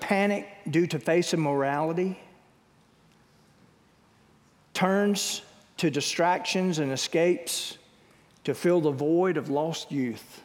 Panic 0.01 0.49
due 0.68 0.88
to 0.88 0.99
face 0.99 1.33
immorality 1.33 2.18
turns 4.75 5.42
to 5.77 5.88
distractions 5.88 6.81
and 6.81 6.90
escapes 6.90 7.79
to 8.42 8.55
fill 8.55 8.81
the 8.81 8.90
void 8.90 9.37
of 9.37 9.49
lost 9.49 9.92
youth. 9.92 10.42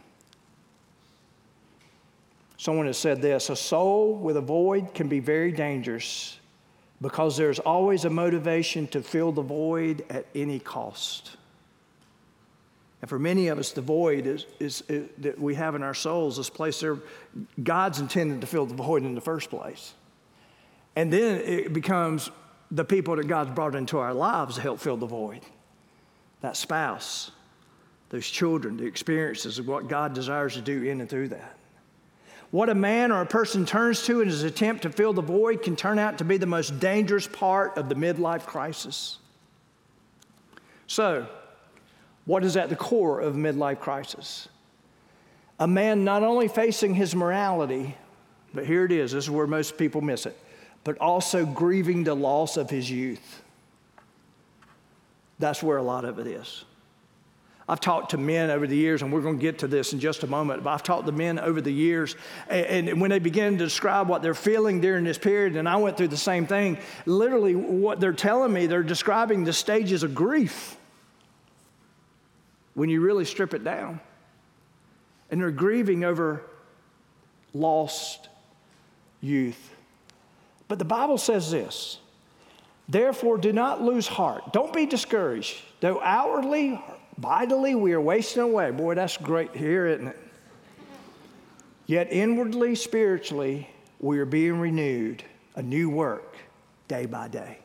Someone 2.58 2.88
has 2.88 2.98
said 2.98 3.22
this 3.22 3.50
a 3.50 3.56
soul 3.56 4.16
with 4.16 4.36
a 4.36 4.42
void 4.42 4.94
can 4.94 5.08
be 5.08 5.20
very 5.20 5.52
dangerous 5.52 6.40
because 7.00 7.38
there's 7.38 7.60
always 7.60 8.06
a 8.06 8.10
motivation 8.10 8.88
to 8.88 9.02
fill 9.02 9.32
the 9.32 9.44
void 9.44 10.04
at 10.10 10.26
any 10.34 10.60
cost. 10.60 11.38
And 13.02 13.10
for 13.10 13.20
many 13.20 13.50
of 13.50 13.60
us, 13.60 13.72
the 13.72 13.82
void 13.82 14.26
is, 14.26 14.48
is, 14.60 14.84
is, 14.90 15.08
that 15.20 15.40
we 15.40 15.54
have 15.54 15.76
in 15.76 15.84
our 15.84 15.94
souls, 15.94 16.38
this 16.38 16.50
place 16.50 16.80
there, 16.80 16.98
God's 17.64 18.00
intended 18.00 18.42
to 18.42 18.48
fill 18.48 18.66
the 18.66 18.74
void 18.74 19.04
in 19.04 19.14
the 19.14 19.22
first 19.22 19.52
place. 19.52 19.94
And 20.96 21.14
then 21.14 21.42
it 21.42 21.74
becomes 21.74 22.32
the 22.72 22.84
people 22.84 23.16
that 23.18 23.28
God's 23.28 23.52
brought 23.52 23.76
into 23.76 24.00
our 24.00 24.16
lives 24.16 24.56
to 24.56 24.62
help 24.62 24.80
fill 24.80 24.98
the 24.98 25.06
void. 25.06 25.42
That 26.42 26.58
spouse, 26.58 27.30
those 28.10 28.28
children, 28.28 28.78
the 28.78 28.86
experiences 28.86 29.60
of 29.60 29.68
what 29.68 29.88
God 29.88 30.16
desires 30.16 30.56
to 30.56 30.62
do 30.62 30.82
in 30.82 31.00
and 31.00 31.08
through 31.08 31.28
that. 31.30 31.57
What 32.52 32.70
a 32.70 32.76
man 32.76 33.12
or 33.12 33.22
a 33.22 33.26
person 33.26 33.66
turns 33.66 34.04
to 34.06 34.22
in 34.22 34.28
his 34.28 34.44
attempt 34.44 34.84
to 34.84 34.90
fill 34.90 35.14
the 35.14 35.22
void 35.22 35.64
can 35.64 35.76
turn 35.76 36.00
out 36.00 36.20
to 36.20 36.24
be 36.24 36.38
the 36.38 36.46
most 36.46 36.80
dangerous 36.80 37.28
part 37.28 37.78
of 37.78 37.90
the 37.90 37.96
midlife 37.96 38.46
crisis. 38.46 39.18
So, 40.88 41.28
what 42.26 42.44
is 42.44 42.56
at 42.56 42.70
the 42.70 42.76
core 42.76 43.20
of 43.20 43.36
midlife 43.36 43.80
crisis? 43.80 44.48
A 45.60 45.68
man 45.68 46.04
not 46.04 46.24
only 46.24 46.48
facing 46.48 46.94
his 46.94 47.16
morality, 47.16 47.96
but 48.54 48.66
here 48.66 48.86
it 48.86 48.92
is, 48.92 49.12
this 49.12 49.26
is 49.26 49.30
where 49.30 49.48
most 49.48 49.78
people 49.78 50.02
miss 50.02 50.26
it, 50.26 50.38
but 50.84 50.98
also 51.00 51.46
grieving 51.46 52.04
the 52.04 52.16
loss 52.16 52.56
of 52.56 52.70
his 52.70 52.90
youth. 52.90 53.42
That's 55.40 55.62
where 55.62 55.78
a 55.78 55.84
lot 55.84 56.06
of 56.06 56.20
it 56.20 56.28
is. 56.28 56.64
I've 57.70 57.82
talked 57.82 58.12
to 58.12 58.18
men 58.18 58.50
over 58.50 58.66
the 58.66 58.78
years, 58.78 59.02
and 59.02 59.12
we're 59.12 59.22
going 59.22 59.38
to 59.38 59.42
get 59.42 59.60
to 59.60 59.68
this 59.68 59.92
in 59.92 60.00
just 60.00 60.24
a 60.24 60.28
moment, 60.28 60.64
but 60.64 60.70
I've 60.70 60.84
talked 60.84 61.06
to 61.08 61.12
men 61.12 61.38
over 61.38 61.60
the 61.60 61.72
years, 61.72 62.16
and, 62.50 62.90
and, 62.90 63.02
when 63.02 63.10
they 63.10 63.20
begin 63.20 63.58
to 63.58 63.64
describe 63.66 64.08
what 64.08 64.22
they're 64.22 64.34
feeling 64.34 64.80
during 64.80 65.04
this 65.04 65.18
period, 65.18 65.58
and 65.58 65.68
I 65.68 65.76
went 65.76 65.98
through 65.98 66.08
the 66.08 66.16
same 66.16 66.48
thing, 66.48 66.78
literally 67.06 67.56
what 67.56 68.00
they're 68.00 68.14
telling 68.14 68.54
me, 68.54 68.68
they're 68.68 68.84
describing 68.84 69.44
the 69.44 69.52
stages 69.52 70.04
of 70.04 70.16
grief 70.16 70.78
when 72.74 72.90
you 72.90 73.02
really 73.02 73.26
strip 73.26 73.54
it 73.54 73.64
down. 73.66 74.00
And 75.30 75.42
they're 75.42 75.52
grieving 75.52 76.06
over 76.06 76.44
lost 77.54 78.30
youth. 79.20 79.76
But 80.70 80.80
the 80.80 80.86
Bible 80.86 81.18
says 81.18 81.52
this 81.52 81.98
Therefore, 82.88 83.38
do 83.38 83.52
not 83.52 83.82
lose 83.82 84.08
heart. 84.08 84.54
Don't 84.54 84.72
be 84.72 84.86
discouraged. 84.86 85.58
Though 85.82 86.02
outwardly 86.02 86.82
Vitally, 87.18 87.74
we 87.74 87.94
are 87.94 88.02
wasting 88.02 88.44
away. 88.44 88.72
Boy, 88.72 88.96
that's 88.96 89.18
great 89.18 89.56
here, 89.56 89.88
isn't 89.88 90.08
it? 90.08 90.20
Yet 91.88 92.12
inwardly, 92.12 92.76
spiritually, 92.76 93.70
we 94.00 94.20
are 94.20 94.26
being 94.26 94.60
renewed, 94.60 95.24
a 95.56 95.62
new 95.62 95.90
work 95.90 96.36
day 96.88 97.06
by 97.06 97.28
day. 97.28 97.60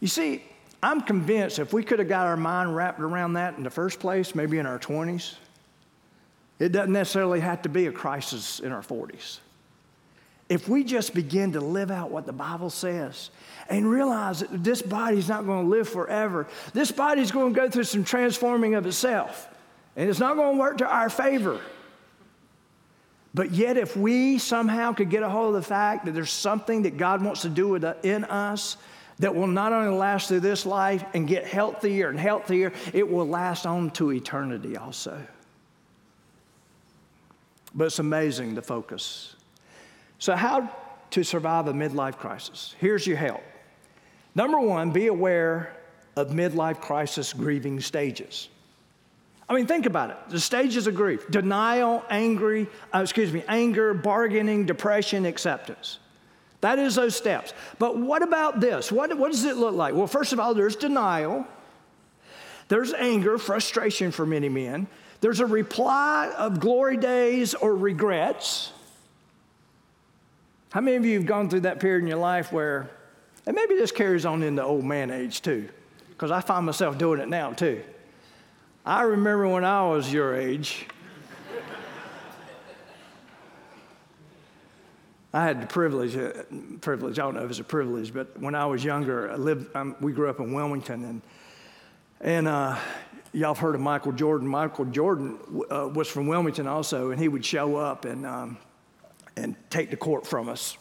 You 0.00 0.08
see, 0.08 0.42
I'm 0.82 1.02
convinced 1.02 1.58
if 1.58 1.72
we 1.72 1.82
could 1.82 1.98
have 1.98 2.08
got 2.08 2.26
our 2.26 2.36
mind 2.36 2.74
wrapped 2.74 3.00
around 3.00 3.34
that 3.34 3.58
in 3.58 3.64
the 3.64 3.70
first 3.70 4.00
place, 4.00 4.34
maybe 4.34 4.58
in 4.58 4.66
our 4.66 4.78
20s, 4.78 5.34
it 6.58 6.72
doesn't 6.72 6.92
necessarily 6.92 7.40
have 7.40 7.62
to 7.62 7.68
be 7.68 7.86
a 7.86 7.92
crisis 7.92 8.60
in 8.60 8.72
our 8.72 8.82
40s. 8.82 9.40
If 10.50 10.68
we 10.68 10.82
just 10.82 11.14
begin 11.14 11.52
to 11.52 11.60
live 11.60 11.92
out 11.92 12.10
what 12.10 12.26
the 12.26 12.32
Bible 12.32 12.70
says 12.70 13.30
and 13.68 13.88
realize 13.88 14.40
that 14.40 14.64
this 14.64 14.82
body's 14.82 15.28
not 15.28 15.46
going 15.46 15.64
to 15.64 15.70
live 15.70 15.88
forever. 15.88 16.48
This 16.74 16.90
body's 16.90 17.30
going 17.30 17.54
to 17.54 17.60
go 17.60 17.70
through 17.70 17.84
some 17.84 18.02
transforming 18.02 18.74
of 18.74 18.84
itself, 18.84 19.48
and 19.94 20.10
it's 20.10 20.18
not 20.18 20.34
going 20.34 20.56
to 20.56 20.60
work 20.60 20.78
to 20.78 20.88
our 20.88 21.08
favor. 21.08 21.60
But 23.32 23.52
yet, 23.52 23.76
if 23.76 23.96
we 23.96 24.38
somehow 24.38 24.92
could 24.92 25.08
get 25.08 25.22
a 25.22 25.28
hold 25.28 25.54
of 25.54 25.62
the 25.62 25.68
fact 25.68 26.04
that 26.04 26.14
there's 26.14 26.32
something 26.32 26.82
that 26.82 26.96
God 26.96 27.22
wants 27.22 27.42
to 27.42 27.48
do 27.48 27.76
uh, 27.76 27.94
in 28.02 28.24
us 28.24 28.76
that 29.20 29.32
will 29.32 29.46
not 29.46 29.72
only 29.72 29.96
last 29.96 30.26
through 30.26 30.40
this 30.40 30.66
life 30.66 31.04
and 31.14 31.28
get 31.28 31.46
healthier 31.46 32.08
and 32.08 32.18
healthier, 32.18 32.72
it 32.92 33.08
will 33.08 33.28
last 33.28 33.66
on 33.66 33.90
to 33.92 34.10
eternity 34.10 34.76
also. 34.76 35.24
But 37.72 37.84
it's 37.84 38.00
amazing 38.00 38.56
the 38.56 38.62
focus. 38.62 39.36
So, 40.20 40.36
how 40.36 40.70
to 41.10 41.24
survive 41.24 41.66
a 41.66 41.72
midlife 41.72 42.16
crisis? 42.16 42.76
Here's 42.78 43.06
your 43.06 43.16
help 43.16 43.42
Number 44.34 44.60
one, 44.60 44.92
be 44.92 45.08
aware 45.08 45.74
of 46.16 46.28
midlife 46.28 46.80
crisis 46.80 47.32
grieving 47.32 47.80
stages. 47.80 48.48
I 49.48 49.54
mean, 49.54 49.66
think 49.66 49.86
about 49.86 50.10
it. 50.10 50.16
The 50.28 50.38
stages 50.38 50.86
of 50.86 50.94
grief 50.94 51.28
denial, 51.28 52.04
angry, 52.08 52.68
uh, 52.94 53.00
excuse 53.00 53.32
me, 53.32 53.42
anger, 53.48 53.92
bargaining, 53.94 54.66
depression, 54.66 55.26
acceptance. 55.26 55.98
That 56.60 56.78
is 56.78 56.94
those 56.94 57.16
steps. 57.16 57.54
But 57.78 57.96
what 57.96 58.22
about 58.22 58.60
this? 58.60 58.92
What, 58.92 59.16
what 59.16 59.32
does 59.32 59.44
it 59.44 59.56
look 59.56 59.74
like? 59.74 59.94
Well, 59.94 60.06
first 60.06 60.32
of 60.32 60.38
all, 60.38 60.54
there's 60.54 60.76
denial, 60.76 61.46
there's 62.68 62.92
anger, 62.92 63.38
frustration 63.38 64.12
for 64.12 64.26
many 64.26 64.48
men, 64.48 64.86
there's 65.20 65.40
a 65.40 65.46
reply 65.46 66.32
of 66.36 66.60
glory 66.60 66.96
days 66.96 67.54
or 67.54 67.74
regrets. 67.74 68.72
How 70.70 70.80
many 70.80 70.96
of 70.96 71.04
you 71.04 71.18
have 71.18 71.26
gone 71.26 71.50
through 71.50 71.60
that 71.60 71.80
period 71.80 72.02
in 72.02 72.06
your 72.06 72.18
life 72.18 72.52
where, 72.52 72.88
and 73.44 73.56
maybe 73.56 73.74
this 73.74 73.90
carries 73.90 74.24
on 74.24 74.44
into 74.44 74.62
old 74.62 74.84
man 74.84 75.10
age 75.10 75.42
too, 75.42 75.68
because 76.10 76.30
I 76.30 76.40
find 76.40 76.64
myself 76.64 76.96
doing 76.96 77.18
it 77.18 77.28
now 77.28 77.52
too. 77.52 77.82
I 78.86 79.02
remember 79.02 79.48
when 79.48 79.64
I 79.64 79.88
was 79.88 80.12
your 80.12 80.36
age, 80.36 80.86
I 85.32 85.44
had 85.44 85.60
the 85.62 85.66
privilege, 85.66 86.16
uh, 86.16 86.44
privilege, 86.80 87.18
I 87.18 87.22
don't 87.22 87.34
know 87.34 87.44
if 87.44 87.50
it's 87.50 87.58
a 87.58 87.64
privilege, 87.64 88.14
but 88.14 88.38
when 88.38 88.54
I 88.54 88.66
was 88.66 88.84
younger, 88.84 89.30
I 89.30 89.36
lived, 89.36 89.74
um, 89.74 89.96
we 90.00 90.12
grew 90.12 90.30
up 90.30 90.38
in 90.38 90.52
Wilmington, 90.52 91.04
and, 91.04 91.22
and 92.20 92.46
uh, 92.46 92.78
y'all 93.32 93.54
have 93.54 93.58
heard 93.58 93.74
of 93.74 93.80
Michael 93.80 94.12
Jordan. 94.12 94.46
Michael 94.46 94.84
Jordan 94.84 95.36
uh, 95.68 95.88
was 95.92 96.06
from 96.06 96.28
Wilmington 96.28 96.68
also, 96.68 97.10
and 97.10 97.20
he 97.20 97.26
would 97.26 97.44
show 97.44 97.74
up 97.74 98.04
and, 98.04 98.24
um, 98.24 98.56
and 99.40 99.56
take 99.70 99.90
the 99.90 99.96
court 99.96 100.26
from 100.26 100.48
us, 100.48 100.76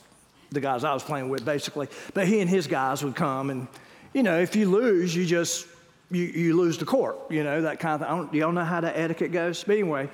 the 0.52 0.60
guys 0.60 0.84
I 0.84 0.94
was 0.94 1.04
playing 1.04 1.30
with, 1.30 1.46
basically. 1.46 1.88
But 2.14 2.28
he 2.28 2.42
and 2.42 2.50
his 2.50 2.68
guys 2.68 3.04
would 3.04 3.16
come, 3.16 3.50
and, 3.50 3.68
you 4.14 4.24
know, 4.24 4.40
if 4.40 4.56
you 4.56 4.70
lose, 4.70 5.16
you 5.16 5.26
just, 5.26 5.68
you, 6.12 6.24
you 6.24 6.58
lose 6.58 6.78
the 6.78 6.86
court, 6.86 7.18
you 7.30 7.44
know, 7.44 7.62
that 7.62 7.80
kind 7.80 8.02
of 8.02 8.08
thing. 8.08 8.18
don't, 8.18 8.34
y'all 8.34 8.52
know 8.52 8.64
how 8.64 8.82
that 8.82 8.98
etiquette 8.98 9.32
goes? 9.32 9.64
But 9.64 9.74
anyway, 9.74 10.10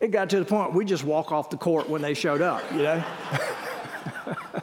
it 0.00 0.10
got 0.10 0.30
to 0.30 0.38
the 0.38 0.44
point 0.44 0.74
we 0.74 0.84
just 0.84 1.04
walk 1.04 1.32
off 1.32 1.50
the 1.50 1.56
court 1.56 1.88
when 1.88 2.02
they 2.02 2.14
showed 2.14 2.42
up, 2.42 2.62
you 2.72 2.82
know? 2.82 3.04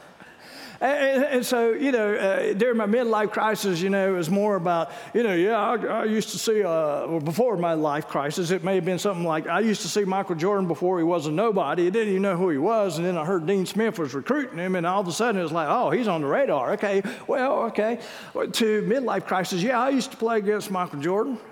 and, 0.80 1.24
and, 1.24 1.46
so, 1.46 1.72
you 1.72 1.90
know, 1.90 2.14
uh, 2.14 2.52
during 2.52 2.76
my 2.76 2.86
midlife 2.86 3.32
crisis, 3.32 3.80
you 3.80 3.88
know, 3.88 4.12
it 4.12 4.16
was 4.16 4.28
more 4.28 4.56
about, 4.56 4.90
you 5.14 5.22
know, 5.22 5.34
yeah, 5.34 5.56
I, 5.56 5.76
I 5.76 6.04
used 6.04 6.30
to 6.30 6.38
see, 6.38 6.62
uh, 6.62 7.06
well, 7.06 7.20
before 7.20 7.56
my 7.56 7.72
life 7.72 8.08
crisis, 8.08 8.50
it 8.50 8.62
may 8.62 8.74
have 8.74 8.84
been 8.84 8.98
something 8.98 9.24
like 9.24 9.46
I 9.46 9.60
used 9.60 9.80
to 9.82 9.88
see 9.88 10.04
Michael 10.04 10.34
Jordan 10.34 10.68
before 10.68 10.98
he 10.98 11.04
was 11.04 11.26
a 11.26 11.32
nobody. 11.32 11.86
I 11.86 11.90
didn't 11.90 12.10
even 12.10 12.22
know 12.22 12.36
who 12.36 12.50
he 12.50 12.58
was. 12.58 12.98
And 12.98 13.06
then 13.06 13.16
I 13.16 13.24
heard 13.24 13.46
Dean 13.46 13.64
Smith 13.64 13.98
was 13.98 14.12
recruiting 14.12 14.58
him, 14.58 14.76
and 14.76 14.86
all 14.86 15.00
of 15.00 15.08
a 15.08 15.12
sudden 15.12 15.40
it 15.40 15.44
was 15.44 15.52
like, 15.52 15.68
oh, 15.68 15.90
he's 15.90 16.08
on 16.08 16.20
the 16.20 16.26
radar. 16.26 16.72
Okay, 16.72 17.02
well, 17.26 17.62
okay. 17.64 17.98
To 18.34 18.82
midlife 18.82 19.26
crisis, 19.26 19.62
yeah, 19.62 19.80
I 19.80 19.88
used 19.88 20.10
to 20.10 20.18
play 20.18 20.38
against 20.38 20.70
Michael 20.70 21.00
Jordan. 21.00 21.38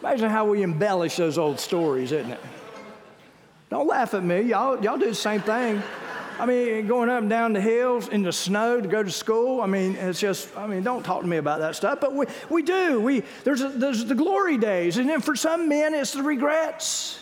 Imagine 0.00 0.30
how 0.30 0.46
we 0.46 0.62
embellish 0.62 1.16
those 1.16 1.38
old 1.38 1.58
stories, 1.58 2.12
isn't 2.12 2.32
it? 2.32 2.40
Don't 3.70 3.86
laugh 3.86 4.14
at 4.14 4.22
me. 4.22 4.42
Y'all, 4.42 4.82
y'all 4.82 4.98
do 4.98 5.06
the 5.06 5.14
same 5.14 5.40
thing. 5.40 5.82
I 6.38 6.46
mean, 6.46 6.86
going 6.86 7.08
up 7.08 7.20
and 7.20 7.30
down 7.30 7.52
the 7.52 7.60
hills 7.60 8.08
in 8.08 8.22
the 8.22 8.32
snow 8.32 8.80
to 8.80 8.88
go 8.88 9.02
to 9.02 9.10
school. 9.10 9.60
I 9.60 9.66
mean, 9.66 9.94
it's 9.96 10.18
just, 10.18 10.56
I 10.56 10.66
mean, 10.66 10.82
don't 10.82 11.02
talk 11.02 11.20
to 11.20 11.26
me 11.26 11.36
about 11.36 11.60
that 11.60 11.76
stuff. 11.76 12.00
But 12.00 12.14
we, 12.14 12.26
we 12.48 12.62
do. 12.62 13.00
We, 13.00 13.22
there's, 13.44 13.60
a, 13.60 13.68
there's 13.68 14.04
the 14.04 14.14
glory 14.14 14.56
days. 14.56 14.96
And 14.96 15.08
then 15.08 15.20
for 15.20 15.36
some 15.36 15.68
men, 15.68 15.94
it's 15.94 16.12
the 16.12 16.22
regrets. 16.22 17.18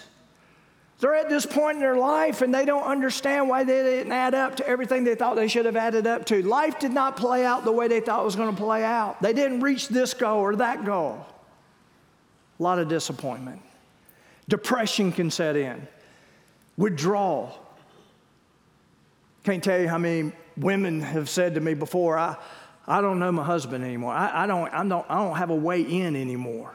They're 1.01 1.15
at 1.15 1.29
this 1.29 1.47
point 1.47 1.77
in 1.77 1.81
their 1.81 1.97
life 1.97 2.43
and 2.43 2.53
they 2.53 2.65
don't 2.65 2.83
understand 2.83 3.49
why 3.49 3.65
they 3.65 3.83
didn't 3.83 4.13
add 4.13 4.35
up 4.35 4.57
to 4.57 4.67
everything 4.67 5.05
they 5.05 5.15
thought 5.15 5.37
they 5.37 5.49
should 5.49 5.67
have 5.67 5.77
added 5.77 6.07
up 6.07 6.25
to. 6.27 6.43
Life 6.43 6.79
did 6.79 6.93
not 6.93 7.17
play 7.17 7.45
out 7.45 7.65
the 7.65 7.73
way 7.73 7.89
they 7.89 8.01
thought 8.01 8.23
it 8.23 8.25
was 8.25 8.37
going 8.37 8.55
to 8.55 8.61
play 8.61 8.85
out. 8.85 9.21
They 9.23 9.33
didn't 9.33 9.61
reach 9.61 9.89
this 9.89 10.15
goal 10.15 10.41
or 10.41 10.57
that 10.57 10.85
goal 10.85 11.25
a 12.59 12.63
lot 12.63 12.79
of 12.79 12.89
disappointment. 12.89 13.63
Depression 14.49 15.13
can 15.13 15.31
set 15.31 15.57
in, 15.57 15.87
withdrawal. 16.79 17.59
Can't 19.45 19.63
tell 19.63 19.79
you 19.79 19.89
how 19.89 19.99
many 19.99 20.33
women 20.57 21.03
have 21.03 21.29
said 21.29 21.57
to 21.57 21.61
me 21.61 21.75
before, 21.75 22.17
I, 22.17 22.37
I 22.87 23.03
don't 23.03 23.19
know 23.19 23.31
my 23.31 23.45
husband 23.45 23.85
anymore. 23.85 24.15
I, 24.15 24.45
I, 24.45 24.47
don't, 24.47 24.73
I, 24.73 24.87
don't, 24.87 25.05
I 25.11 25.17
don't 25.17 25.37
have 25.37 25.51
a 25.51 25.55
way 25.55 25.83
in 25.83 26.17
anymore. 26.17 26.73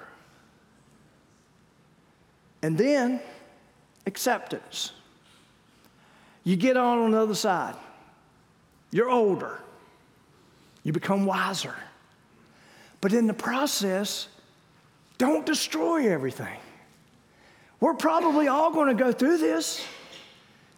And 2.61 2.77
then 2.77 3.19
acceptance. 4.05 4.91
You 6.43 6.55
get 6.55 6.77
on 6.77 6.99
on 6.99 7.11
the 7.11 7.19
other 7.19 7.35
side. 7.35 7.75
You're 8.91 9.09
older. 9.09 9.59
You 10.83 10.91
become 10.91 11.25
wiser. 11.25 11.75
But 13.01 13.13
in 13.13 13.27
the 13.27 13.33
process, 13.33 14.27
don't 15.17 15.45
destroy 15.45 16.09
everything. 16.09 16.57
We're 17.83 17.93
probably 17.95 18.47
all 18.47 18.71
going 18.71 18.95
to 18.95 19.03
go 19.03 19.11
through 19.11 19.39
this, 19.39 19.85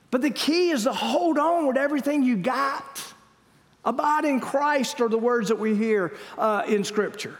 but 0.09 0.23
the 0.23 0.31
key 0.31 0.71
is 0.71 0.85
to 0.85 0.91
hold 0.91 1.37
on 1.37 1.67
with 1.67 1.77
everything 1.77 2.23
you 2.23 2.35
got. 2.35 2.99
Abide 3.85 4.25
in 4.25 4.39
Christ 4.39 4.99
are 5.01 5.07
the 5.07 5.19
words 5.19 5.49
that 5.49 5.59
we 5.59 5.75
hear 5.75 6.15
uh, 6.35 6.63
in 6.67 6.83
Scripture. 6.83 7.37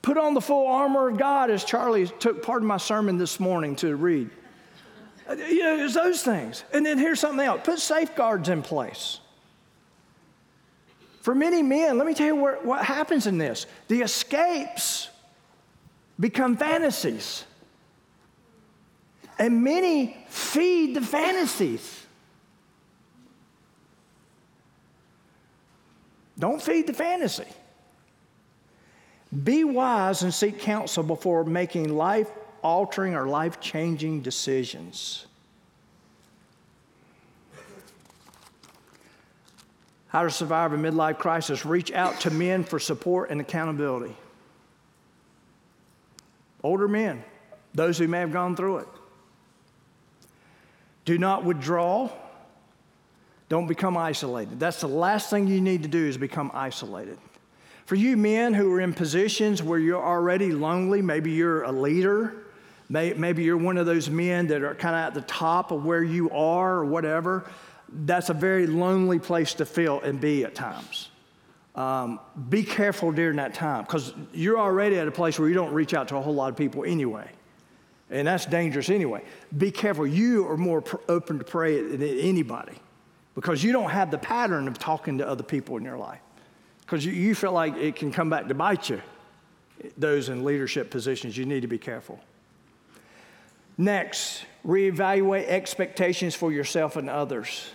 Put 0.00 0.16
on 0.16 0.34
the 0.34 0.40
full 0.40 0.68
armor 0.68 1.08
of 1.08 1.18
God, 1.18 1.50
as 1.50 1.64
Charlie 1.64 2.06
took 2.06 2.44
part 2.44 2.62
of 2.62 2.68
my 2.68 2.76
sermon 2.76 3.18
this 3.18 3.40
morning 3.40 3.74
to 3.76 3.96
read. 3.96 4.30
Uh, 5.28 5.32
you 5.32 5.64
know, 5.64 5.84
it's 5.84 5.94
those 5.94 6.22
things. 6.22 6.62
And 6.72 6.86
then 6.86 6.98
here's 6.98 7.18
something 7.18 7.44
else 7.44 7.62
put 7.64 7.80
safeguards 7.80 8.48
in 8.48 8.62
place. 8.62 9.18
For 11.22 11.34
many 11.34 11.64
men, 11.64 11.98
let 11.98 12.06
me 12.06 12.14
tell 12.14 12.26
you 12.26 12.36
where, 12.36 12.58
what 12.62 12.84
happens 12.84 13.26
in 13.26 13.38
this 13.38 13.66
the 13.88 14.02
escapes 14.02 15.08
become 16.20 16.56
fantasies. 16.56 17.42
And 19.42 19.64
many 19.64 20.16
feed 20.28 20.94
the 20.94 21.00
fantasies. 21.00 22.06
Don't 26.38 26.62
feed 26.62 26.86
the 26.86 26.92
fantasy. 26.92 27.48
Be 29.42 29.64
wise 29.64 30.22
and 30.22 30.32
seek 30.32 30.60
counsel 30.60 31.02
before 31.02 31.42
making 31.42 31.92
life 31.92 32.30
altering 32.62 33.16
or 33.16 33.26
life 33.26 33.58
changing 33.60 34.20
decisions. 34.20 35.26
How 40.06 40.22
to 40.22 40.30
survive 40.30 40.72
a 40.72 40.76
midlife 40.76 41.18
crisis? 41.18 41.66
Reach 41.66 41.90
out 41.90 42.20
to 42.20 42.30
men 42.30 42.62
for 42.62 42.78
support 42.78 43.30
and 43.30 43.40
accountability 43.40 44.14
older 46.62 46.86
men, 46.86 47.24
those 47.74 47.98
who 47.98 48.06
may 48.06 48.20
have 48.20 48.32
gone 48.32 48.54
through 48.54 48.76
it. 48.76 48.88
Do 51.04 51.18
not 51.18 51.44
withdraw. 51.44 52.10
Don't 53.48 53.66
become 53.66 53.96
isolated. 53.96 54.58
That's 54.58 54.80
the 54.80 54.88
last 54.88 55.30
thing 55.30 55.46
you 55.46 55.60
need 55.60 55.82
to 55.82 55.88
do 55.88 56.04
is 56.06 56.16
become 56.16 56.50
isolated. 56.54 57.18
For 57.86 57.96
you 57.96 58.16
men 58.16 58.54
who 58.54 58.72
are 58.72 58.80
in 58.80 58.94
positions 58.94 59.62
where 59.62 59.78
you're 59.78 60.02
already 60.02 60.52
lonely, 60.52 61.02
maybe 61.02 61.32
you're 61.32 61.64
a 61.64 61.72
leader, 61.72 62.46
maybe 62.88 63.42
you're 63.42 63.56
one 63.56 63.76
of 63.76 63.86
those 63.86 64.08
men 64.08 64.46
that 64.46 64.62
are 64.62 64.74
kind 64.74 64.94
of 64.94 65.00
at 65.00 65.14
the 65.14 65.22
top 65.22 65.70
of 65.70 65.84
where 65.84 66.02
you 66.02 66.30
are 66.30 66.76
or 66.76 66.84
whatever, 66.84 67.50
that's 67.88 68.30
a 68.30 68.34
very 68.34 68.66
lonely 68.66 69.18
place 69.18 69.54
to 69.54 69.66
feel 69.66 70.00
and 70.00 70.20
be 70.20 70.44
at 70.44 70.54
times 70.54 71.10
um, 71.74 72.20
be 72.50 72.62
careful 72.62 73.12
during 73.12 73.36
that 73.36 73.54
time 73.54 73.84
because 73.84 74.12
you're 74.32 74.58
already 74.58 74.98
at 74.98 75.08
a 75.08 75.12
place 75.12 75.38
where 75.38 75.48
you 75.48 75.54
don't 75.54 75.72
reach 75.72 75.94
out 75.94 76.08
to 76.08 76.16
a 76.16 76.20
whole 76.20 76.34
lot 76.34 76.50
of 76.50 76.56
people 76.56 76.84
anyway. 76.84 77.28
And 78.12 78.28
that's 78.28 78.44
dangerous 78.44 78.90
anyway. 78.90 79.24
Be 79.56 79.70
careful. 79.70 80.06
You 80.06 80.46
are 80.48 80.58
more 80.58 80.82
pr- 80.82 80.96
open 81.08 81.38
to 81.38 81.44
pray 81.44 81.80
than 81.80 82.02
anybody 82.02 82.74
because 83.34 83.64
you 83.64 83.72
don't 83.72 83.90
have 83.90 84.10
the 84.10 84.18
pattern 84.18 84.68
of 84.68 84.78
talking 84.78 85.18
to 85.18 85.26
other 85.26 85.42
people 85.42 85.78
in 85.78 85.84
your 85.84 85.96
life 85.96 86.20
because 86.82 87.06
you, 87.06 87.12
you 87.12 87.34
feel 87.34 87.52
like 87.52 87.74
it 87.76 87.96
can 87.96 88.12
come 88.12 88.28
back 88.28 88.48
to 88.48 88.54
bite 88.54 88.90
you. 88.90 89.00
Those 89.96 90.28
in 90.28 90.44
leadership 90.44 90.90
positions, 90.90 91.38
you 91.38 91.46
need 91.46 91.62
to 91.62 91.68
be 91.68 91.78
careful. 91.78 92.20
Next, 93.78 94.44
reevaluate 94.66 95.46
expectations 95.46 96.34
for 96.34 96.52
yourself 96.52 96.96
and 96.96 97.08
others. 97.08 97.70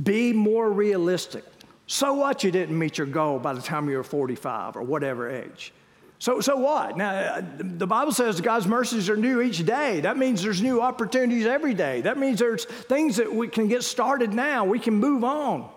Be 0.00 0.34
more 0.34 0.70
realistic. 0.70 1.44
So 1.86 2.12
what 2.12 2.44
you 2.44 2.50
didn't 2.50 2.78
meet 2.78 2.98
your 2.98 3.06
goal 3.06 3.38
by 3.38 3.54
the 3.54 3.62
time 3.62 3.88
you 3.88 3.96
were 3.96 4.04
45 4.04 4.76
or 4.76 4.82
whatever 4.82 5.30
age? 5.30 5.72
So, 6.20 6.42
so 6.42 6.54
what? 6.56 6.98
Now, 6.98 7.42
the 7.58 7.86
Bible 7.86 8.12
says 8.12 8.42
God's 8.42 8.66
mercies 8.66 9.08
are 9.08 9.16
new 9.16 9.40
each 9.40 9.64
day. 9.64 10.00
That 10.00 10.18
means 10.18 10.42
there's 10.42 10.60
new 10.60 10.82
opportunities 10.82 11.46
every 11.46 11.72
day. 11.72 12.02
That 12.02 12.18
means 12.18 12.38
there's 12.38 12.66
things 12.66 13.16
that 13.16 13.32
we 13.32 13.48
can 13.48 13.68
get 13.68 13.82
started 13.82 14.34
now. 14.34 14.66
We 14.66 14.78
can 14.78 14.94
move 14.94 15.24
on. 15.24 15.70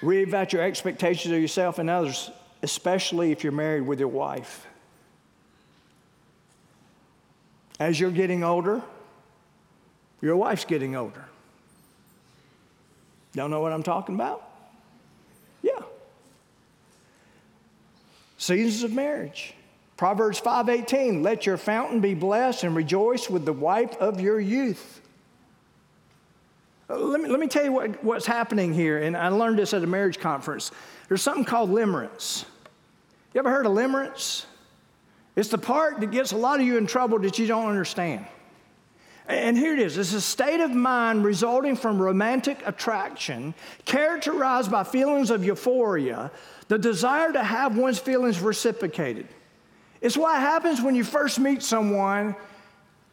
Reevaluate 0.00 0.52
your 0.52 0.62
expectations 0.62 1.34
of 1.34 1.40
yourself 1.40 1.80
and 1.80 1.90
others, 1.90 2.30
especially 2.62 3.32
if 3.32 3.42
you're 3.42 3.52
married 3.52 3.82
with 3.82 3.98
your 3.98 4.08
wife. 4.08 4.64
As 7.80 7.98
you're 7.98 8.12
getting 8.12 8.44
older, 8.44 8.80
your 10.20 10.36
wife's 10.36 10.64
getting 10.64 10.94
older. 10.94 11.24
Don't 13.32 13.50
know 13.50 13.60
what 13.60 13.72
I'm 13.72 13.82
talking 13.82 14.14
about? 14.14 14.48
Yeah. 15.62 15.82
Seasons 18.38 18.84
of 18.84 18.92
marriage. 18.92 19.54
Proverbs 19.96 20.40
5:18, 20.40 21.22
let 21.22 21.44
your 21.44 21.56
fountain 21.56 22.00
be 22.00 22.14
blessed 22.14 22.62
and 22.62 22.74
rejoice 22.74 23.28
with 23.28 23.44
the 23.44 23.52
wife 23.52 23.96
of 23.96 24.20
your 24.20 24.38
youth. 24.38 25.00
Uh, 26.88 26.96
let 26.96 27.20
me, 27.20 27.28
let 27.28 27.40
me 27.40 27.48
tell 27.48 27.64
you 27.64 27.72
what, 27.72 28.02
what's 28.02 28.24
happening 28.24 28.72
here, 28.72 28.98
and 28.98 29.16
I 29.16 29.28
learned 29.28 29.58
this 29.58 29.74
at 29.74 29.82
a 29.82 29.86
marriage 29.86 30.20
conference. 30.20 30.70
There's 31.08 31.20
something 31.20 31.44
called 31.44 31.70
limerence. 31.70 32.44
You 33.34 33.40
ever 33.40 33.50
heard 33.50 33.66
of 33.66 33.72
limerence? 33.72 34.46
It's 35.34 35.48
the 35.48 35.58
part 35.58 36.00
that 36.00 36.12
gets 36.12 36.32
a 36.32 36.36
lot 36.36 36.60
of 36.60 36.66
you 36.66 36.78
in 36.78 36.86
trouble 36.86 37.18
that 37.18 37.38
you 37.38 37.46
don't 37.46 37.66
understand. 37.66 38.24
And 39.28 39.58
here 39.58 39.74
it 39.74 39.78
is 39.78 39.98
it's 39.98 40.14
a 40.14 40.20
state 40.20 40.60
of 40.60 40.70
mind 40.70 41.22
resulting 41.22 41.76
from 41.76 42.00
romantic 42.00 42.62
attraction, 42.66 43.54
characterized 43.84 44.70
by 44.70 44.84
feelings 44.84 45.30
of 45.30 45.44
euphoria, 45.44 46.30
the 46.68 46.78
desire 46.78 47.32
to 47.32 47.44
have 47.44 47.76
one's 47.76 47.98
feelings 47.98 48.40
reciprocated. 48.40 49.28
It's 50.00 50.16
what 50.16 50.40
happens 50.40 50.80
when 50.80 50.94
you 50.94 51.04
first 51.04 51.38
meet 51.38 51.62
someone 51.62 52.36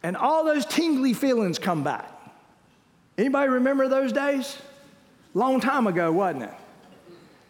and 0.02 0.16
all 0.16 0.44
those 0.44 0.64
tingly 0.64 1.12
feelings 1.12 1.58
come 1.58 1.82
back. 1.82 2.10
Anybody 3.18 3.50
remember 3.50 3.88
those 3.88 4.12
days? 4.12 4.58
Long 5.34 5.60
time 5.60 5.86
ago, 5.86 6.12
wasn't 6.12 6.44
it? 6.44 6.54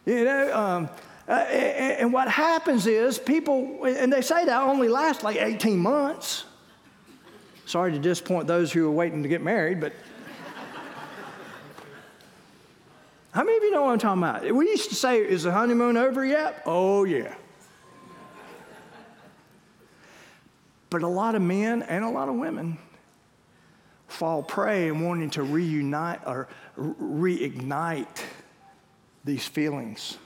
You 0.07 0.25
know, 0.25 0.57
um, 0.57 0.89
uh, 1.29 1.33
and, 1.33 2.01
and 2.01 2.13
what 2.13 2.29
happens 2.29 2.87
is 2.87 3.19
people, 3.19 3.85
and 3.85 4.13
they 4.13 4.23
say 4.23 4.45
that 4.45 4.63
only 4.63 4.89
lasts 4.89 5.23
like 5.23 5.37
18 5.37 5.79
months. 5.79 6.45
Sorry 7.67 7.91
to 7.91 7.99
disappoint 7.99 8.47
those 8.47 8.73
who 8.73 8.87
are 8.87 8.93
waiting 8.93 9.25
to 9.25 9.29
get 9.29 9.43
married, 9.43 9.81
but 9.81 9.93
how 13.33 13.43
many 13.43 13.57
of 13.57 13.63
you 13.65 13.73
know 13.73 13.83
what 13.83 13.91
I'm 13.91 13.99
talking 13.99 14.23
about? 14.23 14.55
We 14.55 14.71
used 14.71 14.89
to 14.89 14.95
say, 14.95 15.19
Is 15.19 15.43
the 15.43 15.53
honeymoon 15.53 15.97
over 15.97 16.25
yet? 16.25 16.63
Oh, 16.65 17.05
yeah. 17.05 17.35
But 20.91 21.03
a 21.03 21.09
lot 21.09 21.35
of 21.35 21.43
men 21.43 21.83
and 21.83 22.05
a 22.05 22.09
lot 22.09 22.29
of 22.29 22.37
women 22.37 22.79
fall 24.07 24.45
prey 24.45 24.87
in 24.87 25.05
wanting 25.05 25.31
to 25.31 25.43
reunite 25.43 26.21
or 26.25 26.49
reignite 26.79 28.23
these 29.25 29.45
feelings 29.45 30.17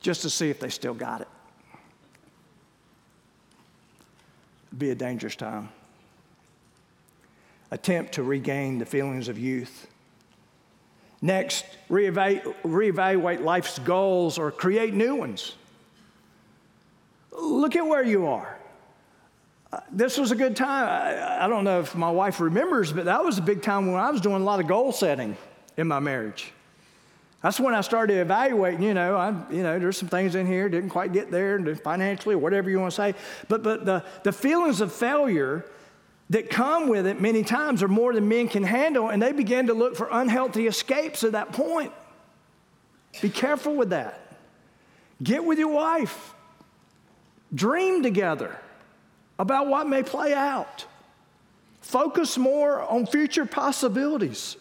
just 0.00 0.22
to 0.22 0.30
see 0.30 0.50
if 0.50 0.60
they 0.60 0.68
still 0.68 0.94
got 0.94 1.22
it. 1.22 1.28
Be 4.76 4.90
a 4.90 4.94
dangerous 4.94 5.36
time. 5.36 5.68
Attempt 7.70 8.14
to 8.14 8.22
regain 8.22 8.78
the 8.78 8.86
feelings 8.86 9.28
of 9.28 9.38
youth. 9.38 9.86
Next, 11.22 11.64
reevaluate, 11.90 13.42
life's 13.42 13.78
goals 13.78 14.38
or 14.38 14.50
create 14.50 14.94
new 14.94 15.16
ones. 15.16 15.54
Look 17.30 17.76
at 17.76 17.86
where 17.86 18.02
you 18.02 18.26
are. 18.26 18.58
Uh, 19.72 19.80
this 19.92 20.18
was 20.18 20.32
a 20.32 20.36
good 20.36 20.56
time. 20.56 20.88
I, 20.88 21.44
I, 21.44 21.48
don't 21.48 21.62
know 21.62 21.80
if 21.80 21.94
my 21.94 22.10
wife 22.10 22.40
remembers, 22.40 22.92
but 22.92 23.04
that 23.04 23.24
was 23.24 23.38
a 23.38 23.42
big 23.42 23.62
time 23.62 23.92
when 23.92 24.00
I 24.00 24.10
was 24.10 24.20
doing 24.20 24.42
a 24.42 24.44
lot 24.44 24.58
of 24.58 24.66
goal 24.66 24.90
setting 24.90 25.36
in 25.76 25.86
my 25.86 26.00
marriage. 26.00 26.52
That's 27.42 27.58
when 27.58 27.74
I 27.74 27.80
started 27.80 28.18
evaluating, 28.18 28.82
you 28.82 28.92
know, 28.92 29.16
I, 29.16 29.30
you 29.50 29.62
know, 29.62 29.78
there's 29.78 29.96
some 29.96 30.08
things 30.08 30.34
in 30.34 30.46
here, 30.46 30.68
didn't 30.68 30.90
quite 30.90 31.12
get 31.12 31.30
there 31.30 31.58
financially 31.76 32.34
or 32.34 32.38
whatever 32.38 32.68
you 32.68 32.78
want 32.78 32.92
to 32.92 32.96
say. 32.96 33.14
But, 33.48 33.62
but 33.62 33.86
the, 33.86 34.04
the 34.24 34.32
feelings 34.32 34.82
of 34.82 34.92
failure 34.92 35.64
that 36.28 36.50
come 36.50 36.88
with 36.88 37.06
it 37.06 37.20
many 37.20 37.42
times 37.42 37.82
are 37.82 37.88
more 37.88 38.12
than 38.12 38.28
men 38.28 38.46
can 38.46 38.62
handle, 38.62 39.08
and 39.08 39.22
they 39.22 39.32
begin 39.32 39.68
to 39.68 39.74
look 39.74 39.96
for 39.96 40.08
unhealthy 40.12 40.66
escapes 40.66 41.24
at 41.24 41.32
that 41.32 41.52
point. 41.52 41.92
Be 43.22 43.30
careful 43.30 43.74
with 43.74 43.90
that. 43.90 44.36
Get 45.22 45.44
with 45.44 45.58
your 45.58 45.72
wife. 45.72 46.34
Dream 47.54 48.02
together 48.02 48.56
about 49.38 49.66
what 49.66 49.88
may 49.88 50.02
play 50.02 50.34
out. 50.34 50.84
Focus 51.80 52.36
more 52.36 52.82
on 52.82 53.06
future 53.06 53.46
possibilities 53.46 54.56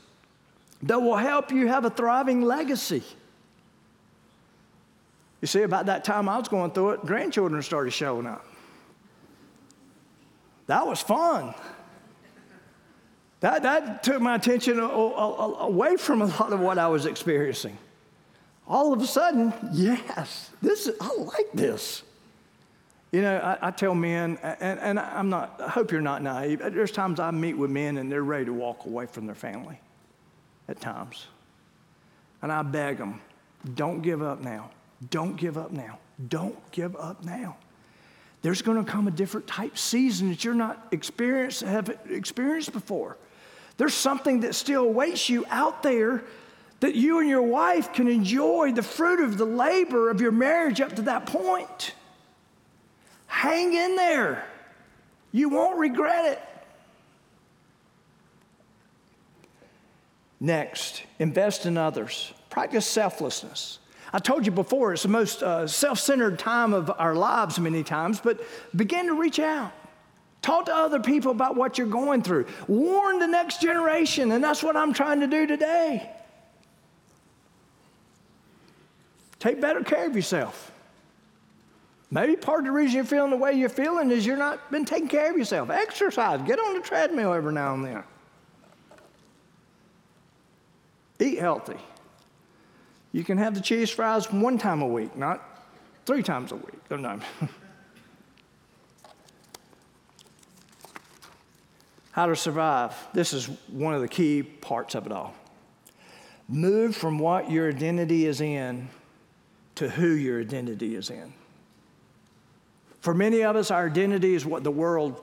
that 0.84 1.02
will 1.02 1.18
help 1.18 1.52
you 1.52 1.68
have 1.68 1.86
a 1.86 1.90
thriving 1.90 2.42
legacy. 2.42 3.04
You 5.42 5.48
see, 5.48 5.62
about 5.62 5.86
that 5.88 6.04
time 6.04 6.28
I 6.28 6.38
was 6.38 6.48
going 6.48 6.72
through 6.72 6.92
it, 6.92 7.06
grandchildren 7.06 7.62
started 7.62 7.92
showing 7.92 8.28
up. 8.28 8.46
That 10.68 10.86
was 10.86 11.02
fun. 11.02 11.54
That, 13.40 13.64
that 13.64 14.04
took 14.04 14.22
my 14.22 14.36
attention 14.36 14.80
away 14.80 15.96
from 15.96 16.22
a 16.22 16.26
lot 16.26 16.52
of 16.52 16.60
what 16.60 16.78
I 16.78 16.88
was 16.88 17.06
experiencing. 17.06 17.78
All 18.68 18.94
of 18.94 19.02
a 19.02 19.08
sudden, 19.08 19.54
yes, 19.72 20.52
this 20.62 20.90
I 21.02 21.16
like 21.16 21.52
this. 21.54 22.04
You 23.12 23.22
know, 23.22 23.38
I, 23.38 23.70
I 23.70 23.72
tell 23.72 23.96
men, 23.96 24.38
and, 24.44 24.80
and 24.80 25.00
I'm 25.00 25.30
not, 25.30 25.60
I 25.60 25.70
hope 25.70 25.92
you're 25.92 26.02
not 26.02 26.22
naive. 26.22 26.60
There's 26.60 26.92
times 26.92 27.20
I 27.20 27.32
meet 27.32 27.58
with 27.58 27.72
men 27.72 27.98
and 27.98 28.12
they're 28.12 28.24
ready 28.24 28.46
to 28.46 28.54
walk 28.54 28.86
away 28.86 29.08
from 29.08 29.26
their 29.26 29.36
family 29.36 29.80
at 30.70 30.80
times. 30.80 31.28
And 32.42 32.52
I 32.52 32.62
beg 32.62 32.98
them, 32.98 33.20
don't 33.76 34.02
give 34.02 34.22
up 34.22 34.42
now. 34.42 34.70
Don't 35.10 35.36
give 35.36 35.58
up 35.58 35.72
now. 35.72 36.00
Don't 36.28 36.72
give 36.72 36.96
up 36.96 37.24
now. 37.24 37.58
There's 38.42 38.62
going 38.62 38.84
to 38.84 38.90
come 38.90 39.08
a 39.08 39.12
different 39.12 39.48
type 39.48 39.78
season 39.78 40.30
that 40.30 40.44
you're 40.44 40.54
not 40.54 40.88
experienced 40.92 41.62
have 41.62 41.90
experienced 42.10 42.72
before. 42.72 43.18
There's 43.78 43.94
something 43.94 44.42
that 44.42 44.56
still 44.56 44.84
awaits 44.84 45.30
you 45.30 45.46
out 45.50 45.84
there 45.84 46.24
that 46.80 46.96
you 46.96 47.20
and 47.20 47.28
your 47.28 47.42
wife 47.42 47.92
can 47.92 48.08
enjoy 48.08 48.72
the 48.72 48.84
fruit 48.84 49.22
of 49.22 49.38
the 49.38 49.46
labor 49.46 50.10
of 50.10 50.22
your 50.22 50.32
marriage 50.32 50.80
up 50.80 50.96
to 50.96 51.02
that 51.04 51.26
point. 51.26 51.94
Hang 53.28 53.74
in 53.74 53.96
there. 53.96 54.46
You 55.32 55.50
won't 55.50 55.78
regret 55.78 56.26
it. 56.26 56.42
Next, 60.40 61.04
invest 61.20 61.66
in 61.66 61.78
others. 61.78 62.34
Practice 62.50 62.86
selflessness. 62.86 63.80
I 64.12 64.20
told 64.20 64.46
you 64.46 64.52
before, 64.52 64.94
it's 64.94 65.04
the 65.04 65.10
most 65.10 65.44
uh, 65.44 65.68
self 65.68 66.00
centered 66.00 66.40
time 66.40 66.74
of 66.74 66.92
our 66.98 67.14
lives 67.16 67.60
many 67.60 67.84
times, 67.84 68.20
but 68.20 68.40
begin 68.76 69.08
to 69.08 69.14
reach 69.14 69.40
out. 69.40 69.72
Talk 70.42 70.66
to 70.66 70.76
other 70.76 71.00
people 71.00 71.32
about 71.32 71.56
what 71.56 71.78
you're 71.78 71.88
going 71.88 72.24
through. 72.24 72.48
Warn 72.68 73.20
the 73.20 73.28
next 73.28 73.62
generation, 73.62 74.32
and 74.32 74.44
that's 74.44 74.64
what 74.64 74.78
I'm 74.78 74.94
trying 74.94 75.20
to 75.20 75.28
do 75.28 75.46
today. 75.46 76.10
Take 79.38 79.62
better 79.62 79.84
care 79.84 80.08
of 80.08 80.16
yourself. 80.16 80.72
Maybe 82.12 82.36
part 82.36 82.60
of 82.60 82.66
the 82.66 82.72
reason 82.72 82.96
you're 82.96 83.06
feeling 83.06 83.30
the 83.30 83.38
way 83.38 83.54
you're 83.54 83.70
feeling 83.70 84.10
is 84.10 84.26
you're 84.26 84.38
not 84.38 84.72
been 84.72 84.86
taking 84.86 85.08
care 85.08 85.30
of 85.30 85.38
yourself. 85.38 85.70
Exercise, 85.70 86.42
get 86.48 86.58
on 86.58 86.74
the 86.74 86.80
treadmill 86.80 87.34
every 87.34 87.54
now 87.54 87.76
and 87.76 87.86
then. 87.86 88.04
Eat 91.20 91.40
healthy. 91.40 91.78
You 93.12 93.24
can 93.24 93.38
have 93.38 93.56
the 93.56 93.62
cheese 93.62 93.90
fries 93.90 94.32
one 94.32 94.58
time 94.58 94.82
a 94.82 94.88
week, 94.88 95.16
not 95.18 95.66
three 96.06 96.24
times 96.24 96.52
a 96.52 96.56
week. 96.56 96.80
Oh, 96.92 96.96
no. 96.98 97.20
How 102.12 102.26
to 102.26 102.36
survive. 102.36 102.94
This 103.14 103.34
is 103.34 103.48
one 103.68 103.94
of 103.94 104.02
the 104.02 104.08
key 104.08 104.44
parts 104.44 104.96
of 104.96 105.06
it 105.06 105.12
all. 105.12 105.34
Move 106.48 106.96
from 106.96 107.20
what 107.20 107.52
your 107.52 107.70
identity 107.70 108.26
is 108.26 108.42
in 108.42 108.90
to 109.76 109.90
who 109.90 110.10
your 110.10 110.42
identity 110.42 110.96
is 110.96 111.10
in. 111.10 111.34
For 113.02 113.14
many 113.14 113.44
of 113.44 113.56
us, 113.56 113.72
our 113.72 113.86
identity 113.86 114.36
is 114.36 114.46
what 114.46 114.64
the 114.64 114.72
world 114.72 115.22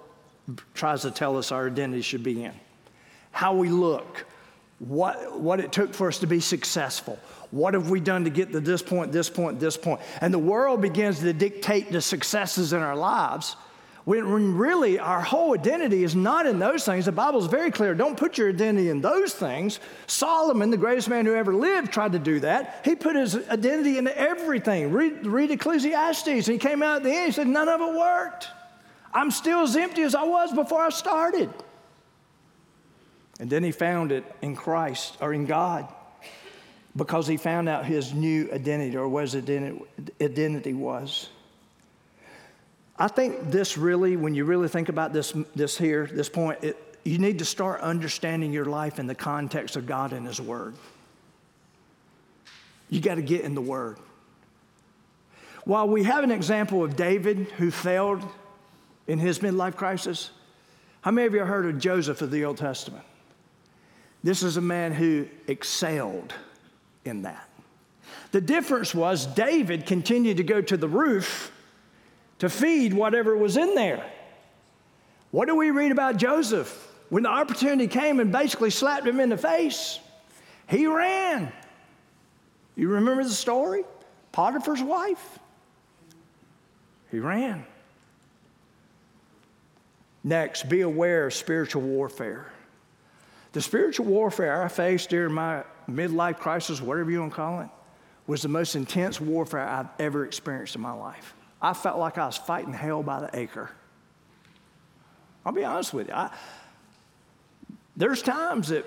tries 0.75 1.03
to 1.03 1.11
tell 1.11 1.37
us 1.37 1.53
our 1.53 1.67
identity 1.67 2.03
should 2.03 2.23
be 2.23 2.45
in. 2.45 2.55
How 3.33 3.55
we 3.55 3.69
look, 3.69 4.25
what, 4.79 5.41
what 5.41 5.61
it 5.61 5.73
took 5.73 5.95
for 5.95 6.09
us 6.09 6.19
to 6.19 6.27
be 6.27 6.41
successful. 6.41 7.19
What 7.51 7.75
have 7.75 7.91
we 7.91 8.01
done 8.01 8.25
to 8.25 8.31
get 8.31 8.53
to 8.53 8.61
this 8.61 8.83
point, 8.83 9.13
this 9.13 9.31
point, 9.31 9.59
this 9.59 9.77
point? 9.77 10.01
And 10.21 10.35
the 10.35 10.39
world 10.39 10.83
begins 10.83 11.21
to 11.21 11.33
dictate 11.33 11.91
the 11.91 12.03
successes 12.03 12.73
in 12.73 12.81
our 12.81 12.97
lives 12.97 13.57
when 14.05 14.57
really 14.57 15.01
our 15.01 15.21
whole 15.21 15.53
identity 15.53 16.05
is 16.05 16.15
not 16.15 16.47
in 16.47 16.61
those 16.61 16.85
things. 16.85 17.07
The 17.07 17.13
Bible 17.13 17.41
is 17.41 17.47
very 17.47 17.73
clear 17.73 17.93
don't 17.93 18.17
put 18.17 18.39
your 18.39 18.51
identity 18.51 18.89
in 18.89 19.01
those 19.01 19.35
things. 19.35 19.81
Solomon, 20.07 20.71
the 20.71 20.77
greatest 20.77 21.09
man 21.09 21.27
who 21.27 21.35
ever 21.35 21.53
lived, 21.53 21.93
tried 21.93 22.13
to 22.13 22.21
do 22.21 22.39
that. 22.41 22.83
He 22.85 22.95
put 22.95 23.17
his 23.17 23.37
identity 23.49 23.99
into 23.99 24.17
everything. 24.17 24.93
Read, 24.93 25.27
read 25.27 25.51
Ecclesiastes, 25.51 26.29
and 26.29 26.47
he 26.47 26.59
came 26.59 26.85
out 26.85 26.99
at 26.99 27.03
the 27.03 27.11
end, 27.11 27.27
he 27.27 27.33
said, 27.33 27.49
None 27.49 27.69
of 27.69 27.81
it 27.81 27.99
worked. 27.99 28.49
I'm 29.13 29.33
still 29.33 29.63
as 29.63 29.75
empty 29.75 30.03
as 30.03 30.15
I 30.15 30.23
was 30.23 30.53
before 30.53 30.83
I 30.83 30.91
started. 30.91 31.51
And 33.39 33.51
then 33.51 33.63
he 33.63 33.71
found 33.71 34.13
it 34.13 34.25
in 34.43 34.57
Christ 34.57 35.17
or 35.21 35.33
in 35.33 35.47
God 35.47 35.87
because 36.97 37.27
he 37.27 37.37
found 37.37 37.69
out 37.69 37.85
his 37.85 38.15
new 38.15 38.51
identity 38.53 38.97
or 38.97 39.09
what 39.09 39.23
his 39.23 39.37
identity 39.37 40.73
was. 40.73 41.29
I 42.99 43.09
think 43.09 43.51
this 43.51 43.77
really, 43.77 44.17
when 44.17 44.35
you 44.35 44.47
really 44.47 44.69
think 44.69 44.89
about 44.89 45.13
this, 45.13 45.35
this 45.55 45.77
here, 45.77 46.09
this 46.11 46.31
point, 46.31 46.65
it, 46.65 46.99
you 47.05 47.19
need 47.19 47.39
to 47.39 47.45
start 47.45 47.83
understanding 47.83 48.53
your 48.53 48.65
life 48.65 48.99
in 48.99 49.07
the 49.07 49.15
context 49.15 49.77
of 49.77 49.87
God 49.87 50.13
and 50.13 50.27
His 50.27 50.41
Word. 50.41 50.75
You 52.89 53.01
got 53.01 53.17
to 53.17 53.23
get 53.23 53.43
in 53.43 53.55
the 53.55 53.61
Word. 53.61 53.99
While 55.65 55.89
we 55.89 56.05
have 56.05 56.25
an 56.25 56.31
example 56.31 56.83
of 56.83 56.97
David 56.97 57.39
who 57.59 57.71
failed 57.71 58.23
in 59.07 59.19
his 59.19 59.41
midlife 59.41 59.77
crisis, 59.77 60.31
how 61.01 61.11
many 61.11 61.27
of 61.27 61.35
you 61.35 61.41
heard 61.41 61.67
of 61.67 61.79
Joseph 61.79 62.23
of 62.23 62.31
the 62.31 62.45
Old 62.45 62.57
Testament? 62.57 63.05
This 64.27 64.43
is 64.43 64.57
a 64.57 64.61
man 64.61 64.91
who 64.91 65.29
excelled 65.47 66.35
in 67.05 67.23
that. 67.23 67.49
The 68.33 68.41
difference 68.41 68.93
was 68.93 69.25
David 69.25 69.87
continued 69.87 70.39
to 70.39 70.43
go 70.43 70.61
to 70.61 70.77
the 70.77 70.89
roof 70.89 71.53
to 72.41 72.49
feed 72.49 72.93
whatever 72.93 73.37
was 73.37 73.57
in 73.57 73.77
there. 73.77 74.05
What 75.31 75.47
do 75.47 75.55
we 75.55 75.71
read 75.71 75.93
about 75.93 76.17
Joseph? 76.17 76.93
When 77.09 77.23
the 77.23 77.29
opportunity 77.29 77.87
came 77.87 78.19
and 78.19 78.33
basically 78.33 78.71
slapped 78.71 79.07
him 79.07 79.21
in 79.21 79.29
the 79.29 79.37
face, 79.37 80.01
he 80.69 80.89
ran. 80.89 81.53
You 82.75 82.89
remember 82.89 83.23
the 83.23 83.31
story? 83.31 83.85
Potiphar's 84.33 84.83
wife. 84.83 85.39
He 87.13 87.21
ran. 87.21 87.65
Next, 90.25 90.69
be 90.69 90.81
aware 90.81 91.29
of 91.29 91.33
spiritual 91.35 91.83
warfare. 91.83 92.51
The 93.57 93.63
spiritual 93.63 94.05
warfare 94.05 94.63
I 94.63 94.69
faced 94.69 95.09
during 95.09 95.33
my 95.33 95.65
midlife 95.91 96.37
crisis, 96.37 96.83
whatever 96.83 97.11
you 97.11 97.21
want 97.21 97.33
to 97.33 97.37
call 97.37 97.63
it, 97.63 97.71
was 98.27 98.43
the 98.43 98.49
most 98.49 98.77
intense 98.77 99.19
warfare 99.19 99.67
I've 99.67 99.89
ever 99.99 100.27
experienced 100.27 100.75
in 100.75 100.83
my 100.83 100.93
life. 100.93 101.35
I 101.63 101.73
felt 101.73 101.99
like 101.99 102.19
I 102.19 102.27
was 102.27 102.37
fighting 102.37 102.75
hell 102.75 103.03
by 103.03 103.21
the 103.21 103.31
acre. 103.33 103.71
I'll 105.47 105.55
be 105.55 105.65
honest 105.65 105.95
with 105.95 106.09
you. 106.09 106.13
I, 106.13 106.31
there's 107.97 108.21
times 108.21 108.69
that, 108.69 108.85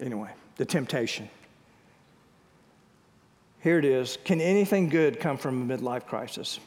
anyway, 0.00 0.30
the 0.56 0.64
temptation. 0.64 1.28
Here 3.60 3.78
it 3.78 3.84
is. 3.84 4.16
Can 4.24 4.40
anything 4.40 4.88
good 4.88 5.20
come 5.20 5.36
from 5.36 5.70
a 5.70 5.76
midlife 5.76 6.06
crisis? 6.06 6.58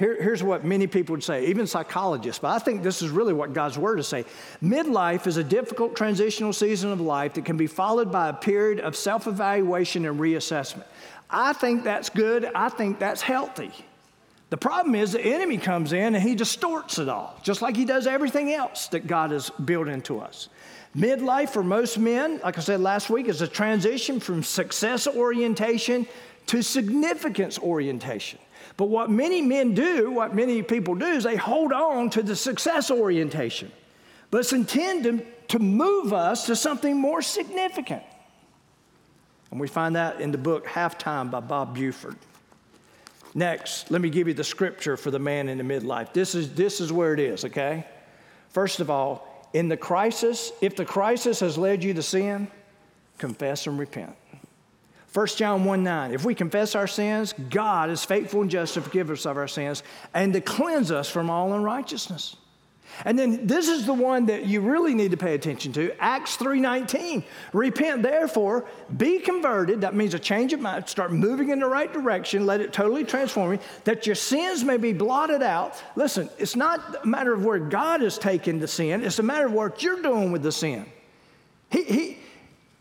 Here, 0.00 0.16
here's 0.20 0.42
what 0.42 0.64
many 0.64 0.86
people 0.86 1.12
would 1.12 1.22
say, 1.22 1.44
even 1.48 1.66
psychologists, 1.66 2.38
but 2.38 2.48
I 2.48 2.58
think 2.58 2.82
this 2.82 3.02
is 3.02 3.10
really 3.10 3.34
what 3.34 3.52
God's 3.52 3.76
word 3.76 4.00
is 4.00 4.08
saying. 4.08 4.24
Midlife 4.62 5.26
is 5.26 5.36
a 5.36 5.44
difficult 5.44 5.94
transitional 5.94 6.54
season 6.54 6.90
of 6.90 7.02
life 7.02 7.34
that 7.34 7.44
can 7.44 7.58
be 7.58 7.66
followed 7.66 8.10
by 8.10 8.30
a 8.30 8.32
period 8.32 8.80
of 8.80 8.96
self 8.96 9.26
evaluation 9.26 10.06
and 10.06 10.18
reassessment. 10.18 10.84
I 11.28 11.52
think 11.52 11.84
that's 11.84 12.08
good. 12.08 12.46
I 12.54 12.70
think 12.70 12.98
that's 12.98 13.20
healthy. 13.20 13.72
The 14.48 14.56
problem 14.56 14.94
is 14.94 15.12
the 15.12 15.20
enemy 15.20 15.58
comes 15.58 15.92
in 15.92 16.14
and 16.14 16.24
he 16.24 16.34
distorts 16.34 16.98
it 16.98 17.10
all, 17.10 17.38
just 17.42 17.60
like 17.60 17.76
he 17.76 17.84
does 17.84 18.06
everything 18.06 18.54
else 18.54 18.88
that 18.88 19.06
God 19.06 19.32
has 19.32 19.50
built 19.50 19.86
into 19.86 20.18
us. 20.18 20.48
Midlife 20.96 21.50
for 21.50 21.62
most 21.62 21.98
men, 21.98 22.40
like 22.42 22.56
I 22.56 22.62
said 22.62 22.80
last 22.80 23.10
week, 23.10 23.28
is 23.28 23.42
a 23.42 23.46
transition 23.46 24.18
from 24.18 24.44
success 24.44 25.06
orientation 25.06 26.06
to 26.46 26.62
significance 26.62 27.58
orientation. 27.58 28.38
But 28.76 28.86
what 28.86 29.10
many 29.10 29.42
men 29.42 29.74
do, 29.74 30.10
what 30.10 30.34
many 30.34 30.62
people 30.62 30.94
do, 30.94 31.06
is 31.06 31.24
they 31.24 31.36
hold 31.36 31.72
on 31.72 32.10
to 32.10 32.22
the 32.22 32.36
success 32.36 32.90
orientation. 32.90 33.70
But 34.30 34.38
it's 34.38 34.52
intended 34.52 35.26
to 35.48 35.58
move 35.58 36.12
us 36.12 36.46
to 36.46 36.56
something 36.56 36.96
more 36.96 37.22
significant. 37.22 38.02
And 39.50 39.60
we 39.60 39.66
find 39.66 39.96
that 39.96 40.20
in 40.20 40.30
the 40.30 40.38
book 40.38 40.66
Halftime 40.66 41.30
by 41.30 41.40
Bob 41.40 41.74
Buford. 41.74 42.16
Next, 43.34 43.90
let 43.90 44.00
me 44.00 44.10
give 44.10 44.28
you 44.28 44.34
the 44.34 44.44
scripture 44.44 44.96
for 44.96 45.10
the 45.10 45.18
man 45.18 45.48
in 45.48 45.58
the 45.58 45.64
midlife. 45.64 46.12
This 46.12 46.34
is, 46.34 46.54
this 46.54 46.80
is 46.80 46.92
where 46.92 47.14
it 47.14 47.20
is, 47.20 47.44
okay? 47.44 47.86
First 48.50 48.80
of 48.80 48.90
all, 48.90 49.48
in 49.52 49.68
the 49.68 49.76
crisis, 49.76 50.52
if 50.60 50.76
the 50.76 50.84
crisis 50.84 51.40
has 51.40 51.58
led 51.58 51.82
you 51.82 51.94
to 51.94 52.02
sin, 52.02 52.48
confess 53.18 53.66
and 53.66 53.78
repent. 53.78 54.14
1 55.12 55.26
John 55.28 55.64
1 55.64 55.82
9, 55.82 56.14
if 56.14 56.24
we 56.24 56.34
confess 56.34 56.74
our 56.74 56.86
sins, 56.86 57.34
God 57.50 57.90
is 57.90 58.04
faithful 58.04 58.42
and 58.42 58.50
just 58.50 58.74
to 58.74 58.80
forgive 58.80 59.10
us 59.10 59.26
of 59.26 59.36
our 59.36 59.48
sins 59.48 59.82
and 60.14 60.32
to 60.34 60.40
cleanse 60.40 60.92
us 60.92 61.08
from 61.08 61.30
all 61.30 61.52
unrighteousness. 61.52 62.36
And 63.04 63.18
then 63.18 63.46
this 63.46 63.68
is 63.68 63.86
the 63.86 63.94
one 63.94 64.26
that 64.26 64.46
you 64.46 64.60
really 64.60 64.94
need 64.94 65.12
to 65.12 65.16
pay 65.16 65.34
attention 65.34 65.72
to, 65.74 65.92
Acts 66.00 66.36
3:19. 66.36 67.24
Repent 67.52 68.02
therefore, 68.02 68.66
be 68.96 69.18
converted, 69.18 69.80
that 69.80 69.94
means 69.94 70.14
a 70.14 70.18
change 70.18 70.52
of 70.52 70.60
mind, 70.60 70.88
start 70.88 71.12
moving 71.12 71.48
in 71.48 71.60
the 71.60 71.66
right 71.66 71.92
direction, 71.92 72.46
let 72.46 72.60
it 72.60 72.72
totally 72.72 73.04
transform 73.04 73.52
you, 73.52 73.58
that 73.84 74.06
your 74.06 74.16
sins 74.16 74.64
may 74.64 74.76
be 74.76 74.92
blotted 74.92 75.42
out. 75.42 75.82
Listen, 75.96 76.28
it's 76.38 76.56
not 76.56 77.02
a 77.02 77.06
matter 77.06 77.32
of 77.32 77.44
where 77.44 77.58
God 77.58 78.00
has 78.02 78.18
taken 78.18 78.60
the 78.60 78.68
sin, 78.68 79.04
it's 79.04 79.18
a 79.18 79.24
matter 79.24 79.46
of 79.46 79.52
what 79.52 79.82
you're 79.82 80.02
doing 80.02 80.30
with 80.30 80.42
the 80.42 80.52
sin. 80.52 80.86
He, 81.70 81.84
he, 81.84 82.18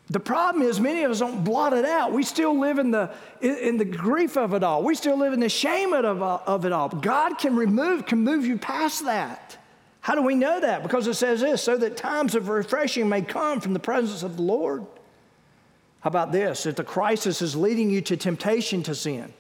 the 0.10 0.20
problem 0.20 0.64
is, 0.64 0.80
many 0.80 1.03
of 1.03 1.12
us 1.12 1.20
don't 1.20 1.43
blot 1.43 1.74
it 1.74 1.86
out. 1.86 2.12
We 2.12 2.24
still 2.24 2.57
live 2.57 2.80
in 2.80 2.89
the, 2.89 3.12
in 3.41 3.78
the 3.78 3.86
grief 3.86 4.38
of 4.38 4.55
it 4.55 4.64
all. 4.64 4.82
We 4.82 4.95
still 4.95 5.18
live 5.18 5.34
in 5.34 5.39
the 5.39 5.49
shame 5.49 5.93
of, 5.93 6.22
of 6.24 6.66
it 6.66 6.72
all. 6.72 6.89
God 6.89 7.38
can 7.38 7.55
remove, 7.55 8.07
can 8.07 8.20
move 8.20 8.43
you 8.43 8.57
past 8.57 9.05
that. 9.05 9.57
How 10.01 10.16
do 10.16 10.24
we 10.24 10.34
know 10.34 10.60
that? 10.60 10.82
Because 10.82 11.05
it 11.05 11.14
says 11.14 11.41
this 11.41 11.62
so 11.62 11.78
that 11.78 11.95
times 11.95 12.34
of 12.34 12.49
refreshing 12.49 13.07
may 13.07 13.22
come 13.22 13.62
from 13.62 13.74
the 13.74 13.80
presence 13.80 14.24
of 14.24 14.38
the 14.38 14.41
Lord. 14.41 14.82
How 15.99 16.07
about 16.07 16.32
this? 16.32 16.66
If 16.66 16.76
the 16.76 16.84
crisis 16.84 17.41
is 17.41 17.55
leading 17.55 17.91
you 17.91 18.01
to 18.01 18.18
temptation 18.18 18.82
to 18.84 18.95
sin, 18.95 19.32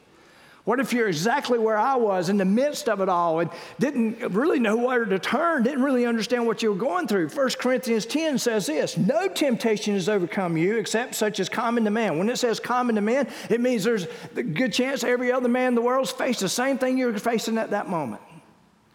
what 0.69 0.79
if 0.79 0.93
you're 0.93 1.07
exactly 1.07 1.57
where 1.57 1.79
I 1.79 1.95
was 1.95 2.29
in 2.29 2.37
the 2.37 2.45
midst 2.45 2.89
of 2.89 3.01
it 3.01 3.09
all 3.09 3.39
and 3.39 3.49
didn't 3.79 4.19
really 4.35 4.59
know 4.59 4.77
where 4.77 5.03
to 5.03 5.17
turn, 5.17 5.63
didn't 5.63 5.81
really 5.81 6.05
understand 6.05 6.45
what 6.45 6.61
you 6.61 6.71
were 6.71 6.77
going 6.77 7.07
through? 7.07 7.29
1 7.29 7.49
Corinthians 7.57 8.05
10 8.05 8.37
says 8.37 8.67
this 8.67 8.95
No 8.95 9.27
temptation 9.27 9.95
has 9.95 10.07
overcome 10.07 10.57
you 10.57 10.77
except 10.77 11.15
such 11.15 11.39
as 11.39 11.49
common 11.49 11.85
to 11.85 11.89
man. 11.89 12.19
When 12.19 12.29
it 12.29 12.37
says 12.37 12.59
common 12.59 12.93
to 12.97 13.01
man, 13.01 13.27
it 13.49 13.59
means 13.59 13.83
there's 13.83 14.05
a 14.35 14.43
good 14.43 14.71
chance 14.71 15.03
every 15.03 15.31
other 15.31 15.49
man 15.49 15.69
in 15.69 15.73
the 15.73 15.81
world's 15.81 16.11
faced 16.11 16.41
the 16.41 16.47
same 16.47 16.77
thing 16.77 16.99
you're 16.99 17.17
facing 17.17 17.57
at 17.57 17.71
that 17.71 17.89
moment. 17.89 18.21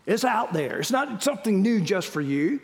It's 0.07 0.25
out 0.25 0.53
there, 0.53 0.79
it's 0.79 0.93
not 0.93 1.25
something 1.25 1.61
new 1.61 1.81
just 1.81 2.07
for 2.07 2.21
you. 2.21 2.61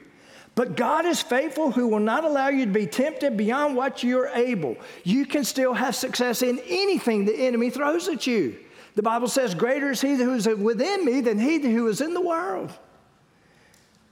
But 0.55 0.77
God 0.77 1.05
is 1.05 1.21
faithful 1.21 1.73
who 1.73 1.89
will 1.89 1.99
not 1.99 2.23
allow 2.23 2.47
you 2.47 2.65
to 2.65 2.71
be 2.71 2.87
tempted 2.87 3.37
beyond 3.37 3.75
what 3.75 4.05
you're 4.05 4.29
able. 4.29 4.77
You 5.03 5.27
can 5.27 5.43
still 5.43 5.75
have 5.75 5.97
success 5.97 6.43
in 6.43 6.61
anything 6.69 7.25
the 7.25 7.35
enemy 7.35 7.71
throws 7.71 8.07
at 8.07 8.29
you. 8.29 8.57
The 8.95 9.03
Bible 9.03 9.28
says, 9.28 9.55
Greater 9.55 9.91
is 9.91 10.01
he 10.01 10.14
who 10.14 10.34
is 10.34 10.47
within 10.47 11.05
me 11.05 11.20
than 11.20 11.38
he 11.38 11.61
who 11.61 11.86
is 11.88 12.01
in 12.01 12.14
the 12.14 12.20
world. 12.20 12.72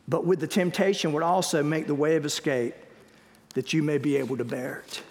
But 0.07 0.25
with 0.25 0.41
the 0.41 0.47
temptation 0.47 1.13
would 1.13 1.23
also 1.23 1.63
make 1.63 1.87
the 1.87 1.95
way 1.95 2.17
of 2.17 2.25
escape 2.25 2.75
that 3.55 3.73
you 3.73 3.83
may 3.83 3.99
be 3.99 4.17
able 4.17 4.37
to 4.37 4.45
bear 4.45 4.85
it. 4.87 5.03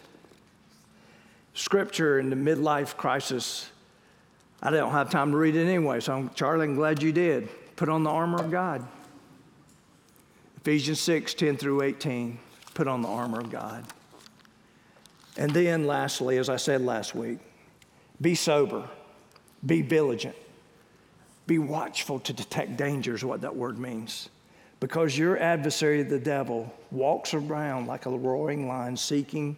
Scripture 1.53 2.19
in 2.19 2.29
the 2.29 2.35
midlife 2.35 2.95
crisis, 2.97 3.69
I 4.61 4.71
don't 4.71 4.91
have 4.91 5.09
time 5.09 5.31
to 5.31 5.37
read 5.37 5.55
it 5.55 5.67
anyway, 5.67 5.99
so 5.99 6.13
I'm, 6.13 6.29
Charlie, 6.31 6.65
I'm 6.65 6.75
glad 6.75 7.03
you 7.03 7.11
did. 7.11 7.49
Put 7.75 7.89
on 7.89 8.03
the 8.03 8.09
armor 8.09 8.39
of 8.39 8.49
God. 8.49 8.87
Ephesians 10.57 10.99
6 10.99 11.33
10 11.35 11.57
through 11.57 11.83
18. 11.83 12.39
Put 12.73 12.87
on 12.87 13.01
the 13.01 13.07
armor 13.07 13.39
of 13.39 13.51
God. 13.51 13.85
And 15.37 15.51
then, 15.51 15.85
lastly, 15.85 16.37
as 16.37 16.49
I 16.49 16.55
said 16.55 16.81
last 16.81 17.13
week, 17.13 17.39
be 18.19 18.33
sober. 18.33 18.89
Be 19.65 19.81
vigilant. 19.81 20.35
Be 21.45 21.59
watchful 21.59 22.19
to 22.21 22.33
detect 22.33 22.77
dangers, 22.77 23.23
what 23.23 23.41
that 23.41 23.55
word 23.55 23.79
means. 23.79 24.29
Because 24.79 25.17
your 25.17 25.39
adversary, 25.39 26.03
the 26.03 26.19
devil, 26.19 26.71
walks 26.91 27.33
around 27.33 27.87
like 27.87 28.05
a 28.05 28.09
roaring 28.09 28.67
lion 28.67 28.97
seeking 28.97 29.57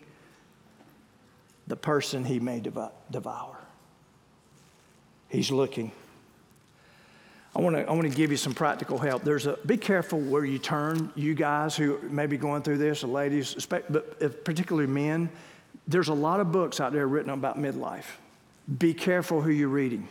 the 1.68 1.76
person 1.76 2.24
he 2.24 2.40
may 2.40 2.60
devour. 2.60 3.58
He's 5.28 5.52
looking. 5.52 5.92
I 7.56 7.62
want 7.62 7.76
to 7.76 7.88
I 7.88 7.92
want 7.92 8.04
to 8.04 8.16
give 8.16 8.32
you 8.32 8.38
some 8.38 8.54
practical 8.54 8.98
help. 8.98 9.24
There's 9.24 9.48
a 9.48 9.58
be 9.66 9.78
careful 9.78 10.20
where 10.20 10.46
you 10.46 10.60
turn, 10.60 11.12
you 11.16 11.34
guys 11.34 11.76
who 11.76 12.00
may 12.04 12.28
be 12.28 12.38
going 12.38 12.62
through 12.62 12.78
this, 12.78 13.02
the 13.02 13.08
ladies, 13.08 13.66
but 13.68 14.44
particularly 14.46 14.88
men. 14.88 15.30
There's 15.88 16.08
a 16.08 16.14
lot 16.14 16.40
of 16.40 16.52
books 16.52 16.80
out 16.80 16.94
there 16.94 17.08
written 17.08 17.32
about 17.32 17.58
midlife. 17.58 18.06
Be 18.78 18.94
careful 18.94 19.42
who 19.42 19.50
you're 19.50 19.70
reading. 19.70 20.08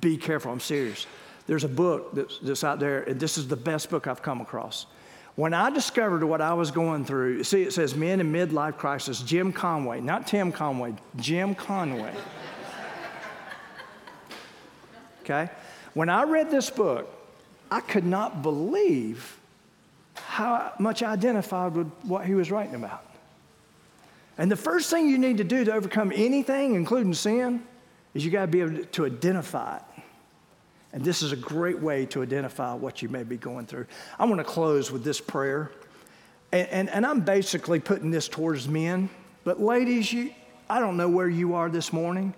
Be 0.00 0.16
careful. 0.16 0.52
I'm 0.52 0.60
serious. 0.60 1.06
There's 1.46 1.64
a 1.64 1.68
book 1.68 2.14
that's, 2.14 2.38
that's 2.38 2.64
out 2.64 2.78
there, 2.78 3.02
and 3.02 3.18
this 3.18 3.36
is 3.36 3.48
the 3.48 3.56
best 3.56 3.90
book 3.90 4.06
I've 4.06 4.22
come 4.22 4.40
across. 4.40 4.86
When 5.36 5.54
I 5.54 5.70
discovered 5.70 6.22
what 6.24 6.40
I 6.40 6.54
was 6.54 6.70
going 6.70 7.04
through, 7.04 7.44
see, 7.44 7.62
it 7.62 7.72
says 7.72 7.94
Men 7.94 8.20
in 8.20 8.32
Midlife 8.32 8.76
Crisis, 8.76 9.20
Jim 9.22 9.52
Conway, 9.52 10.00
not 10.00 10.26
Tim 10.26 10.52
Conway, 10.52 10.94
Jim 11.16 11.54
Conway. 11.54 12.14
okay? 15.22 15.50
When 15.94 16.08
I 16.08 16.24
read 16.24 16.50
this 16.50 16.70
book, 16.70 17.08
I 17.70 17.80
could 17.80 18.06
not 18.06 18.42
believe 18.42 19.38
how 20.14 20.72
much 20.78 21.02
I 21.02 21.12
identified 21.12 21.74
with 21.74 21.90
what 22.02 22.26
he 22.26 22.34
was 22.34 22.50
writing 22.50 22.74
about. 22.74 23.04
And 24.40 24.50
the 24.50 24.56
first 24.56 24.88
thing 24.88 25.06
you 25.06 25.18
need 25.18 25.36
to 25.36 25.44
do 25.44 25.66
to 25.66 25.74
overcome 25.74 26.12
anything, 26.14 26.74
including 26.74 27.12
sin, 27.12 27.62
is 28.14 28.24
you 28.24 28.30
got 28.30 28.40
to 28.40 28.46
be 28.46 28.62
able 28.62 28.84
to 28.86 29.04
identify 29.04 29.76
it. 29.76 29.82
And 30.94 31.04
this 31.04 31.20
is 31.20 31.32
a 31.32 31.36
great 31.36 31.78
way 31.78 32.06
to 32.06 32.22
identify 32.22 32.72
what 32.72 33.02
you 33.02 33.10
may 33.10 33.22
be 33.22 33.36
going 33.36 33.66
through. 33.66 33.84
I 34.18 34.24
want 34.24 34.38
to 34.38 34.44
close 34.44 34.90
with 34.90 35.04
this 35.04 35.20
prayer. 35.20 35.70
And, 36.52 36.66
and, 36.68 36.88
and, 36.88 37.04
I'm 37.04 37.20
basically 37.20 37.80
putting 37.80 38.10
this 38.10 38.28
towards 38.28 38.66
men. 38.66 39.10
But 39.44 39.60
ladies, 39.60 40.10
you, 40.10 40.32
I 40.70 40.80
don't 40.80 40.96
know 40.96 41.08
where 41.08 41.28
you 41.28 41.52
are 41.52 41.68
this 41.68 41.92
morning. 41.92 42.32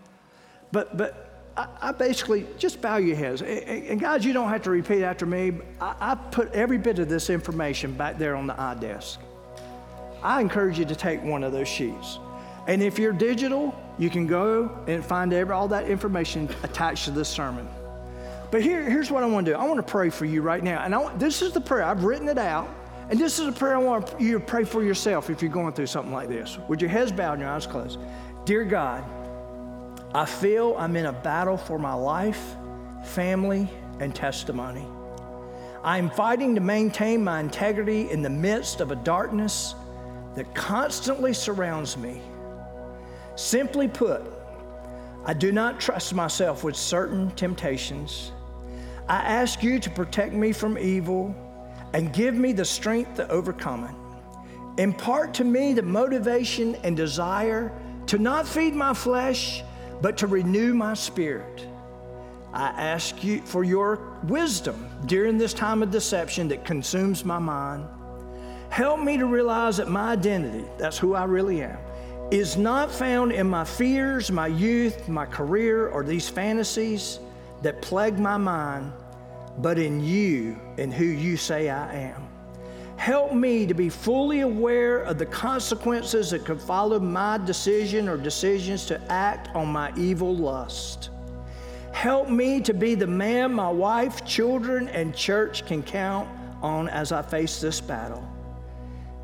But, 0.72 0.96
but 0.96 1.46
I, 1.56 1.68
I 1.80 1.92
basically 1.92 2.48
just 2.58 2.82
bow 2.82 2.96
your 2.96 3.14
heads. 3.14 3.42
And, 3.42 3.48
and, 3.50 4.00
guys, 4.00 4.24
you 4.24 4.32
don't 4.32 4.48
have 4.48 4.62
to 4.62 4.70
repeat 4.70 5.04
after 5.04 5.24
me. 5.24 5.52
I, 5.80 5.94
I 6.00 6.14
put 6.16 6.50
every 6.52 6.78
bit 6.78 6.98
of 6.98 7.08
this 7.08 7.30
information 7.30 7.92
back 7.92 8.18
there 8.18 8.34
on 8.34 8.48
the 8.48 8.54
iDesk. 8.54 9.18
I 10.22 10.40
encourage 10.40 10.78
you 10.78 10.84
to 10.84 10.94
take 10.94 11.22
one 11.22 11.42
of 11.42 11.52
those 11.52 11.68
sheets. 11.68 12.18
And 12.66 12.82
if 12.82 12.98
you're 12.98 13.12
digital, 13.12 13.74
you 13.98 14.08
can 14.08 14.26
go 14.26 14.70
and 14.86 15.04
find 15.04 15.32
every, 15.32 15.52
all 15.52 15.68
that 15.68 15.88
information 15.88 16.48
attached 16.62 17.06
to 17.06 17.10
this 17.10 17.28
sermon. 17.28 17.68
But 18.50 18.62
here, 18.62 18.88
here's 18.88 19.10
what 19.10 19.22
I 19.22 19.26
want 19.26 19.46
to 19.46 19.52
do 19.52 19.58
I 19.58 19.64
want 19.64 19.78
to 19.78 19.90
pray 19.90 20.10
for 20.10 20.26
you 20.26 20.42
right 20.42 20.62
now. 20.62 20.82
And 20.84 20.94
I 20.94 21.16
this 21.16 21.42
is 21.42 21.52
the 21.52 21.60
prayer, 21.60 21.84
I've 21.84 22.04
written 22.04 22.28
it 22.28 22.38
out. 22.38 22.68
And 23.10 23.18
this 23.18 23.38
is 23.38 23.46
a 23.46 23.52
prayer 23.52 23.74
I 23.74 23.78
want 23.78 24.20
you 24.20 24.38
to 24.38 24.40
pray 24.40 24.64
for 24.64 24.82
yourself 24.82 25.28
if 25.28 25.42
you're 25.42 25.50
going 25.50 25.74
through 25.74 25.88
something 25.88 26.12
like 26.12 26.28
this. 26.28 26.56
With 26.68 26.80
your 26.80 26.88
heads 26.88 27.12
bowed 27.12 27.34
and 27.34 27.42
your 27.42 27.50
eyes 27.50 27.66
closed. 27.66 27.98
Dear 28.44 28.64
God, 28.64 29.04
I 30.14 30.24
feel 30.24 30.76
I'm 30.78 30.96
in 30.96 31.06
a 31.06 31.12
battle 31.12 31.56
for 31.56 31.78
my 31.78 31.94
life, 31.94 32.56
family, 33.04 33.68
and 33.98 34.14
testimony. 34.14 34.86
I'm 35.82 36.10
fighting 36.10 36.54
to 36.54 36.60
maintain 36.60 37.24
my 37.24 37.40
integrity 37.40 38.10
in 38.10 38.22
the 38.22 38.30
midst 38.30 38.80
of 38.80 38.92
a 38.92 38.96
darkness 38.96 39.74
that 40.34 40.54
constantly 40.54 41.32
surrounds 41.32 41.96
me. 41.96 42.20
Simply 43.36 43.88
put, 43.88 44.22
I 45.24 45.34
do 45.34 45.52
not 45.52 45.80
trust 45.80 46.14
myself 46.14 46.64
with 46.64 46.76
certain 46.76 47.30
temptations. 47.32 48.32
I 49.08 49.18
ask 49.18 49.62
you 49.62 49.78
to 49.78 49.90
protect 49.90 50.32
me 50.32 50.52
from 50.52 50.78
evil 50.78 51.34
and 51.92 52.12
give 52.12 52.34
me 52.34 52.52
the 52.52 52.64
strength 52.64 53.16
to 53.16 53.28
overcome 53.30 53.84
it. 53.84 54.80
Impart 54.82 55.34
to 55.34 55.44
me 55.44 55.74
the 55.74 55.82
motivation 55.82 56.76
and 56.76 56.96
desire 56.96 57.72
to 58.06 58.18
not 58.18 58.48
feed 58.48 58.74
my 58.74 58.94
flesh, 58.94 59.62
but 60.00 60.16
to 60.18 60.26
renew 60.26 60.74
my 60.74 60.94
spirit. 60.94 61.66
I 62.52 62.68
ask 62.68 63.22
you 63.22 63.40
for 63.42 63.64
your 63.64 64.18
wisdom 64.24 64.88
during 65.06 65.38
this 65.38 65.54
time 65.54 65.82
of 65.82 65.90
deception 65.90 66.48
that 66.48 66.64
consumes 66.64 67.24
my 67.24 67.38
mind. 67.38 67.86
Help 68.72 69.00
me 69.00 69.18
to 69.18 69.26
realize 69.26 69.76
that 69.76 69.90
my 69.90 70.12
identity, 70.12 70.64
that's 70.78 70.96
who 70.96 71.14
I 71.14 71.24
really 71.24 71.60
am, 71.60 71.76
is 72.30 72.56
not 72.56 72.90
found 72.90 73.30
in 73.30 73.46
my 73.46 73.64
fears, 73.64 74.32
my 74.32 74.46
youth, 74.46 75.10
my 75.10 75.26
career, 75.26 75.88
or 75.88 76.02
these 76.02 76.26
fantasies 76.26 77.18
that 77.60 77.82
plague 77.82 78.18
my 78.18 78.38
mind, 78.38 78.90
but 79.58 79.78
in 79.78 80.02
you 80.02 80.58
and 80.78 80.90
who 80.90 81.04
you 81.04 81.36
say 81.36 81.68
I 81.68 81.94
am. 81.94 82.26
Help 82.96 83.34
me 83.34 83.66
to 83.66 83.74
be 83.74 83.90
fully 83.90 84.40
aware 84.40 85.02
of 85.02 85.18
the 85.18 85.26
consequences 85.26 86.30
that 86.30 86.46
could 86.46 86.58
follow 86.58 86.98
my 86.98 87.36
decision 87.36 88.08
or 88.08 88.16
decisions 88.16 88.86
to 88.86 88.98
act 89.12 89.54
on 89.54 89.68
my 89.68 89.92
evil 89.98 90.34
lust. 90.34 91.10
Help 91.92 92.30
me 92.30 92.58
to 92.62 92.72
be 92.72 92.94
the 92.94 93.06
man 93.06 93.52
my 93.52 93.68
wife, 93.68 94.24
children, 94.24 94.88
and 94.88 95.14
church 95.14 95.66
can 95.66 95.82
count 95.82 96.26
on 96.62 96.88
as 96.88 97.12
I 97.12 97.20
face 97.20 97.60
this 97.60 97.78
battle. 97.78 98.31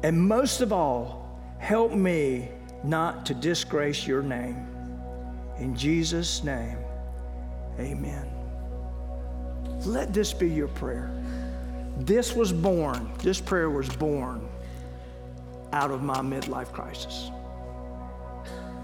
And 0.02 0.20
most 0.20 0.60
of 0.60 0.72
all, 0.72 1.40
help 1.58 1.92
me 1.92 2.48
not 2.84 3.26
to 3.26 3.34
disgrace 3.34 4.06
your 4.06 4.22
name. 4.22 4.66
In 5.58 5.74
Jesus' 5.76 6.44
name, 6.44 6.78
amen. 7.78 8.26
Let 9.84 10.14
this 10.14 10.32
be 10.32 10.48
your 10.48 10.68
prayer. 10.68 11.10
This 11.98 12.34
was 12.34 12.52
born, 12.52 13.10
this 13.18 13.40
prayer 13.40 13.70
was 13.70 13.88
born 13.88 14.48
out 15.72 15.90
of 15.90 16.02
my 16.02 16.20
midlife 16.20 16.72
crisis. 16.72 17.30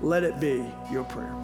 Let 0.02 0.24
it 0.24 0.40
be 0.40 0.64
your 0.90 1.04
prayer. 1.04 1.30